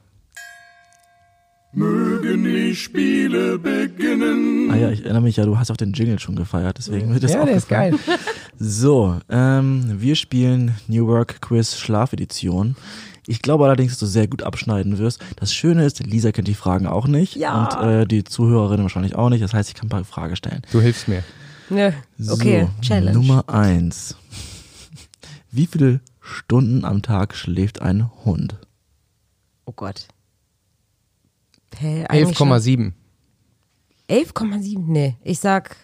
Mögen 1.73 2.43
die 2.45 2.75
Spiele 2.75 3.57
beginnen. 3.57 4.71
Ah 4.73 4.77
ja, 4.77 4.91
ich 4.91 5.05
erinnere 5.05 5.23
mich 5.23 5.37
ja, 5.37 5.45
du 5.45 5.57
hast 5.57 5.71
auch 5.71 5.77
den 5.77 5.93
Jingle 5.93 6.18
schon 6.18 6.35
gefeiert, 6.35 6.79
deswegen 6.79 7.12
wird 7.12 7.23
das 7.23 7.33
ja, 7.35 7.43
auch 7.43 7.47
der 7.47 7.55
ist 7.57 7.68
geil. 7.68 7.95
So, 8.59 9.16
ähm, 9.31 9.85
wir 10.01 10.16
spielen 10.16 10.75
New 10.89 11.07
Work 11.07 11.41
Quiz 11.41 11.77
Schlafedition. 11.79 12.75
Ich 13.29 13.41
glaube 13.41 13.64
allerdings, 13.66 13.93
dass 13.93 14.01
du 14.01 14.07
sehr 14.07 14.27
gut 14.27 14.43
abschneiden 14.43 14.99
wirst. 14.99 15.23
Das 15.37 15.55
Schöne 15.55 15.85
ist, 15.85 16.01
Lisa 16.05 16.33
kennt 16.33 16.49
die 16.49 16.55
Fragen 16.55 16.89
auch 16.89 17.07
nicht 17.07 17.37
Ja. 17.37 17.66
und 17.81 17.89
äh, 17.89 18.05
die 18.07 18.25
Zuhörerinnen 18.25 18.83
wahrscheinlich 18.83 19.14
auch 19.14 19.29
nicht. 19.29 19.45
Das 19.45 19.55
heißt, 19.55 19.68
ich 19.68 19.77
kann 19.77 19.87
ein 19.87 19.91
paar 19.91 20.05
Fragen 20.05 20.35
stellen. 20.35 20.62
Du 20.73 20.81
hilfst 20.81 21.07
mir. 21.07 21.23
Ne. 21.71 21.95
Okay, 22.29 22.66
so, 22.66 22.83
Challenge. 22.83 23.12
Nummer 23.12 23.49
eins. 23.49 24.16
Wie 25.51 25.66
viele 25.66 26.01
Stunden 26.21 26.85
am 26.85 27.03
Tag 27.03 27.35
schläft 27.35 27.81
ein 27.83 28.11
Hund? 28.25 28.57
Oh 29.64 29.73
Gott. 29.73 30.09
Hä, 31.77 32.05
eigentlich 32.09 32.37
schon- 32.37 32.49
11,7. 32.49 32.93
11,7? 34.09 34.85
Nee, 34.93 35.16
ich 35.23 35.39
sag 35.39 35.77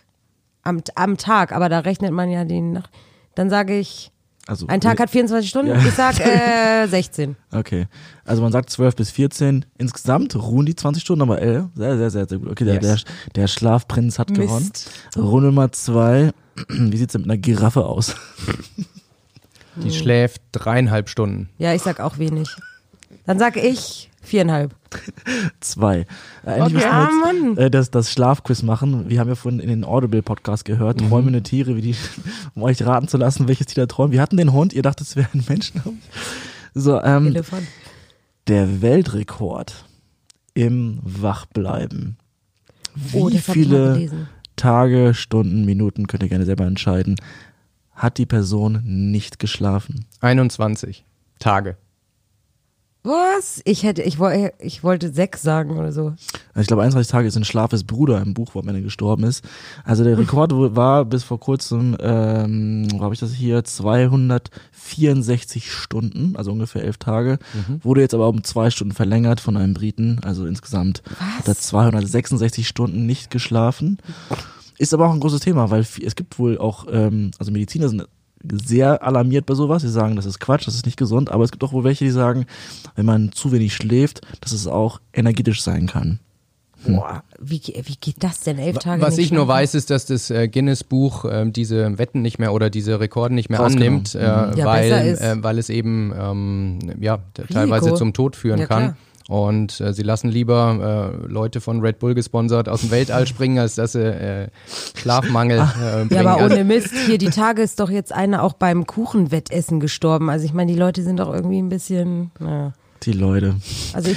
am, 0.62 0.82
am 0.94 1.16
Tag, 1.16 1.52
aber 1.52 1.68
da 1.68 1.80
rechnet 1.80 2.12
man 2.12 2.30
ja 2.30 2.44
den 2.44 2.72
nach. 2.72 2.90
Dann 3.34 3.50
sage 3.50 3.78
ich, 3.78 4.10
Also 4.48 4.66
ein 4.68 4.80
Tag 4.80 5.00
hat 5.00 5.10
24 5.10 5.48
Stunden, 5.50 5.72
Ja. 5.72 5.78
ich 5.78 5.92
sag 5.94 6.20
äh, 6.20 6.86
16. 6.88 7.34
Okay. 7.52 7.86
Also 8.24 8.42
man 8.42 8.52
sagt 8.52 8.70
12 8.70 8.94
bis 8.96 9.10
14. 9.10 9.64
Insgesamt 9.76 10.36
ruhen 10.36 10.66
die 10.66 10.76
20 10.76 11.02
Stunden, 11.02 11.22
aber 11.22 11.42
äh, 11.42 11.62
sehr, 11.74 11.96
sehr, 11.98 12.10
sehr, 12.10 12.28
sehr 12.28 12.38
gut. 12.38 12.50
Okay, 12.50 12.64
der, 12.64 12.74
Yes. 12.74 12.82
der, 13.04 13.42
der 13.42 13.46
Schlafprinz 13.48 14.18
hat 14.20 14.30
Mist. 14.30 14.40
gewonnen. 14.40 15.28
Runde 15.30 15.48
Nummer 15.48 15.72
zwei. 15.72 16.30
Wie 16.68 16.96
sieht's 16.96 17.12
denn 17.12 17.22
mit 17.22 17.30
einer 17.30 17.38
Giraffe 17.38 17.84
aus? 17.86 18.14
Die 19.76 19.90
schläft 19.92 20.40
dreieinhalb 20.52 21.08
Stunden. 21.08 21.50
Ja, 21.58 21.74
ich 21.74 21.82
sag 21.82 22.00
auch 22.00 22.18
wenig. 22.18 22.48
Dann 23.26 23.38
sag 23.38 23.56
ich 23.56 24.10
viereinhalb. 24.26 24.74
Zwei. 25.60 26.06
Äh, 26.44 26.50
eigentlich 26.50 26.62
Okay. 26.62 26.72
müssen 26.74 26.88
Ah, 26.90 27.08
wir 27.32 27.48
jetzt, 27.50 27.58
äh, 27.58 27.70
das, 27.70 27.90
das 27.90 28.12
Schlafquiz 28.12 28.62
machen. 28.62 29.08
Wir 29.08 29.20
haben 29.20 29.28
ja 29.28 29.34
vorhin 29.34 29.60
in 29.60 29.68
den 29.68 29.84
Audible-Podcast 29.84 30.64
gehört, 30.64 31.00
Mhm. 31.00 31.08
träumende 31.08 31.42
Tiere, 31.42 31.76
wie 31.76 31.80
die, 31.82 31.94
um 32.54 32.62
euch 32.62 32.84
raten 32.84 33.08
zu 33.08 33.16
lassen, 33.16 33.48
welches 33.48 33.66
Tier 33.66 33.86
da 33.86 33.86
träumt. 33.86 34.12
Wir 34.12 34.20
hatten 34.20 34.36
den 34.36 34.52
Hund, 34.52 34.72
ihr 34.72 34.82
dachtet, 34.82 35.06
es 35.08 35.16
wäre 35.16 35.28
ein 35.34 35.44
Mensch. 35.48 35.72
So, 36.74 37.00
ähm, 37.02 37.28
Elefant. 37.28 37.66
der 38.48 38.82
Weltrekord 38.82 39.84
im 40.54 40.98
Wachbleiben. 41.02 42.16
Wie 42.94 43.18
Oh, 43.18 43.28
ich 43.28 43.46
mal 43.46 43.54
viele. 43.54 44.08
Tage, 44.56 45.12
Stunden, 45.12 45.66
Minuten, 45.66 46.06
könnt 46.06 46.22
ihr 46.22 46.30
gerne 46.30 46.46
selber 46.46 46.64
entscheiden, 46.64 47.16
hat 47.94 48.16
die 48.16 48.24
Person 48.24 48.80
nicht 48.84 49.38
geschlafen? 49.38 50.06
21 50.20 51.04
Tage. 51.38 51.76
Was? 53.06 53.60
Ich 53.64 53.84
hätte, 53.84 54.02
ich, 54.02 54.18
woll- 54.18 54.50
ich 54.58 54.82
wollte 54.82 55.12
sechs 55.12 55.40
sagen 55.40 55.78
oder 55.78 55.92
so. 55.92 56.06
Also 56.08 56.60
ich 56.60 56.66
glaube, 56.66 56.82
31 56.82 57.10
Tage 57.10 57.28
ist 57.28 57.36
ein 57.36 57.44
Schlafes 57.44 57.84
Bruder 57.84 58.20
im 58.20 58.34
Buch, 58.34 58.50
wo 58.54 58.60
am 58.60 58.66
Ende 58.68 58.82
gestorben 58.82 59.22
ist. 59.22 59.44
Also 59.84 60.02
der 60.02 60.18
Rekord 60.18 60.52
war 60.74 61.04
bis 61.04 61.22
vor 61.22 61.38
kurzem, 61.38 61.96
ähm, 62.00 62.88
wo 62.92 63.00
habe 63.02 63.14
ich 63.14 63.20
das 63.20 63.32
hier, 63.32 63.62
264 63.64 65.72
Stunden, 65.72 66.34
also 66.36 66.52
ungefähr 66.52 66.84
elf 66.84 66.98
Tage. 66.98 67.38
Wurde 67.82 68.00
jetzt 68.00 68.14
aber 68.14 68.28
um 68.28 68.42
zwei 68.44 68.70
Stunden 68.70 68.94
verlängert 68.94 69.40
von 69.40 69.56
einem 69.56 69.74
Briten. 69.74 70.20
Also 70.24 70.46
insgesamt 70.46 71.02
hat 71.38 71.46
er 71.48 71.56
266 71.56 72.66
Stunden 72.66 73.06
nicht 73.06 73.30
geschlafen. 73.30 73.98
Ist 74.78 74.92
aber 74.92 75.06
auch 75.08 75.12
ein 75.14 75.20
großes 75.20 75.40
Thema, 75.40 75.70
weil 75.70 75.86
es 76.02 76.16
gibt 76.16 76.38
wohl 76.38 76.58
auch, 76.58 76.86
ähm, 76.90 77.30
also 77.38 77.50
Mediziner 77.52 77.88
sind 77.88 78.04
sehr 78.42 79.02
alarmiert 79.02 79.46
bei 79.46 79.54
sowas. 79.54 79.82
Sie 79.82 79.90
sagen, 79.90 80.16
das 80.16 80.26
ist 80.26 80.38
Quatsch, 80.40 80.66
das 80.66 80.74
ist 80.74 80.86
nicht 80.86 80.98
gesund. 80.98 81.30
Aber 81.30 81.44
es 81.44 81.50
gibt 81.50 81.64
auch 81.64 81.72
wohl 81.72 81.84
welche, 81.84 82.04
die 82.04 82.10
sagen, 82.10 82.46
wenn 82.94 83.06
man 83.06 83.32
zu 83.32 83.52
wenig 83.52 83.74
schläft, 83.74 84.20
dass 84.40 84.52
es 84.52 84.66
auch 84.66 85.00
energetisch 85.12 85.62
sein 85.62 85.86
kann. 85.86 86.20
Boah, 86.86 87.24
wie, 87.40 87.58
ge- 87.58 87.82
wie 87.84 87.96
geht 87.96 88.22
das 88.22 88.40
denn? 88.40 88.58
Elf 88.58 88.78
Tage 88.78 89.02
Was 89.02 89.16
nicht 89.16 89.26
ich 89.26 89.32
nur 89.32 89.48
weiß, 89.48 89.74
ist, 89.74 89.90
dass 89.90 90.06
das 90.06 90.30
äh, 90.30 90.46
Guinness-Buch 90.46 91.24
ähm, 91.28 91.52
diese 91.52 91.98
Wetten 91.98 92.22
nicht 92.22 92.38
mehr 92.38 92.52
oder 92.52 92.70
diese 92.70 93.00
Rekorde 93.00 93.34
nicht 93.34 93.50
mehr 93.50 93.58
annimmt, 93.58 94.14
äh, 94.14 94.20
Ja, 94.22 94.50
besser 94.50 94.64
weil, 94.66 95.08
äh, 95.18 95.42
weil 95.42 95.58
es 95.58 95.68
eben 95.68 96.12
ähm, 96.16 96.78
ja, 97.00 97.18
teilweise 97.50 97.94
zum 97.94 98.12
Tod 98.12 98.36
führen 98.36 98.60
Ja, 98.60 98.66
kann. 98.66 98.82
klar. 98.82 98.96
Und 99.28 99.80
äh, 99.80 99.92
sie 99.92 100.02
lassen 100.02 100.28
lieber 100.28 101.20
äh, 101.24 101.26
Leute 101.26 101.60
von 101.60 101.80
Red 101.80 101.98
Bull 101.98 102.14
gesponsert 102.14 102.68
aus 102.68 102.82
dem 102.82 102.90
Weltall 102.92 103.26
springen, 103.26 103.58
als 103.58 103.74
dass 103.74 103.92
sie 103.92 104.04
äh, 104.04 104.48
Schlafmangel 104.96 105.58
äh, 105.58 106.04
bringen. 106.04 106.08
Ja, 106.10 106.20
aber 106.32 106.44
ohne 106.44 106.64
Mist, 106.64 106.92
hier 107.06 107.18
die 107.18 107.30
Tage 107.30 107.62
ist 107.62 107.80
doch 107.80 107.90
jetzt 107.90 108.12
einer 108.12 108.42
auch 108.42 108.52
beim 108.52 108.86
Kuchenwettessen 108.86 109.80
gestorben. 109.80 110.30
Also 110.30 110.44
ich 110.44 110.52
meine, 110.52 110.72
die 110.72 110.78
Leute 110.78 111.02
sind 111.02 111.18
doch 111.18 111.32
irgendwie 111.34 111.58
ein 111.60 111.68
bisschen, 111.68 112.30
naja. 112.38 112.72
Die 113.02 113.12
Leute. 113.12 113.56
Also 113.92 114.10
ich, 114.10 114.16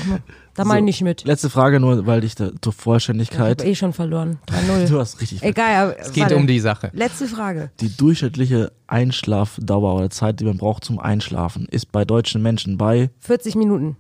da 0.56 0.64
meine 0.66 0.90
ich 0.90 1.02
mit. 1.02 1.26
Letzte 1.26 1.50
Frage 1.50 1.80
nur, 1.80 2.06
weil 2.06 2.24
ich 2.24 2.36
da 2.36 2.46
zur 2.46 2.54
Ich 2.54 2.66
habe 2.66 2.74
Vollständigkeit. 2.74 3.66
eh 3.66 3.76
schon 3.76 3.94
verloren. 3.94 4.40
3-0. 4.48 4.88
Du 4.90 5.00
hast 5.00 5.20
richtig. 5.22 5.44
Egal, 5.44 5.76
aber 5.76 6.00
es 6.00 6.12
geht 6.12 6.24
warte. 6.24 6.38
um 6.38 6.48
die 6.48 6.60
Sache. 6.60 6.90
Letzte 6.94 7.28
Frage. 7.28 7.72
Die 7.82 7.96
durchschnittliche 7.96 8.72
Einschlafdauer 8.88 9.96
oder 9.96 10.10
Zeit, 10.10 10.40
die 10.40 10.46
man 10.46 10.58
braucht 10.58 10.86
zum 10.86 10.98
Einschlafen, 11.00 11.68
ist 11.70 11.92
bei 11.92 12.06
deutschen 12.06 12.42
Menschen 12.42 12.78
bei 12.78 13.10
40 13.20 13.56
Minuten. 13.56 13.98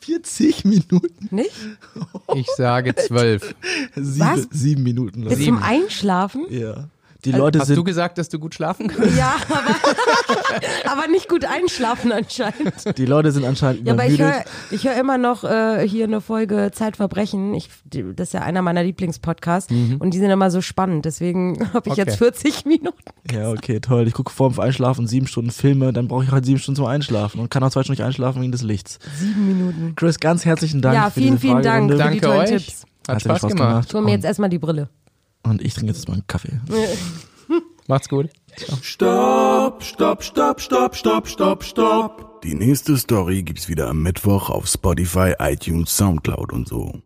40 0.00 0.64
Minuten. 0.64 1.28
Nicht? 1.30 1.52
Ich 2.34 2.46
sage 2.56 2.94
zwölf. 2.94 3.54
Sieben, 3.94 4.20
Was? 4.20 4.46
sieben 4.50 4.82
Minuten. 4.82 5.24
Bis 5.24 5.44
zum 5.44 5.62
Einschlafen? 5.62 6.46
Ja. 6.50 6.88
Die 7.26 7.32
Leute 7.32 7.58
Hast 7.58 7.68
du 7.70 7.74
sind. 7.74 7.84
gesagt, 7.84 8.18
dass 8.18 8.28
du 8.28 8.38
gut 8.38 8.54
schlafen 8.54 8.88
kannst? 8.88 9.16
Ja, 9.16 9.34
aber, 9.48 9.74
aber 10.92 11.08
nicht 11.08 11.28
gut 11.28 11.44
einschlafen 11.44 12.12
anscheinend. 12.12 12.96
Die 12.98 13.04
Leute 13.06 13.32
sind 13.32 13.44
anscheinend 13.44 13.86
Ja, 13.86 13.92
aber 13.92 14.06
ich 14.06 14.18
höre 14.20 14.44
ich 14.70 14.84
hör 14.86 14.94
immer 14.98 15.18
noch 15.18 15.44
äh, 15.44 15.86
hier 15.88 16.04
eine 16.04 16.20
Folge 16.20 16.70
Zeitverbrechen. 16.72 17.54
Ich, 17.54 17.68
das 17.84 18.28
ist 18.28 18.32
ja 18.34 18.42
einer 18.42 18.62
meiner 18.62 18.82
Lieblingspodcasts 18.82 19.70
und 19.98 20.14
die 20.14 20.18
sind 20.18 20.30
immer 20.30 20.50
so 20.50 20.60
spannend. 20.60 21.04
Deswegen 21.04 21.68
habe 21.74 21.88
ich 21.88 21.92
Okay. 21.92 22.02
jetzt 22.06 22.18
40 22.18 22.64
Minuten. 22.66 22.96
Ja, 23.32 23.50
okay, 23.50 23.80
toll. 23.80 24.06
Ich 24.06 24.14
gucke 24.14 24.30
vor 24.32 24.50
dem 24.50 24.60
Einschlafen 24.60 25.06
sieben 25.06 25.26
Stunden 25.26 25.50
Filme, 25.50 25.92
dann 25.92 26.08
brauche 26.08 26.24
ich 26.24 26.30
halt 26.30 26.44
sieben 26.44 26.58
Stunden 26.58 26.76
zum 26.76 26.86
Einschlafen 26.86 27.40
und 27.40 27.50
kann 27.50 27.62
auch 27.62 27.70
zwei 27.70 27.82
Stunden 27.82 28.00
nicht 28.00 28.06
einschlafen 28.06 28.42
wegen 28.42 28.52
des 28.52 28.62
Lichts. 28.62 28.98
Sieben 29.18 29.46
Minuten. 29.46 29.92
Chris, 29.96 30.20
ganz 30.20 30.44
herzlichen 30.44 30.82
Dank 30.82 30.94
Ja, 30.94 31.10
für 31.10 31.20
vielen, 31.20 31.30
diese 31.36 31.40
vielen 31.40 31.62
Dank 31.62 31.90
die 31.90 31.96
Danke 31.96 32.20
tollen 32.20 32.40
euch. 32.40 32.48
Tipps. 32.66 32.82
Hat 33.08 33.14
Hat 33.16 33.22
Spaß 33.22 33.38
Spaß 33.38 33.50
gemacht. 33.52 33.68
gemacht. 33.68 33.86
Ich 33.88 33.94
hole 33.94 34.04
mir 34.04 34.10
jetzt 34.12 34.24
erstmal 34.24 34.48
die 34.50 34.58
Brille. 34.58 34.88
Und 35.48 35.62
ich 35.62 35.74
trinke 35.74 35.92
jetzt 35.92 36.08
mal 36.08 36.14
einen 36.14 36.26
Kaffee. 36.26 36.60
Macht's 37.86 38.08
gut. 38.08 38.30
Stopp, 38.82 39.82
stopp, 39.82 40.22
stopp, 40.24 40.60
stopp, 40.60 40.96
stopp, 40.96 41.28
stopp, 41.28 41.64
stopp. 41.64 42.42
Die 42.42 42.54
nächste 42.54 42.96
Story 42.96 43.42
gibt's 43.42 43.68
wieder 43.68 43.88
am 43.88 44.02
Mittwoch 44.02 44.50
auf 44.50 44.66
Spotify, 44.66 45.34
iTunes, 45.38 45.96
Soundcloud 45.96 46.52
und 46.52 46.66
so. 46.66 47.00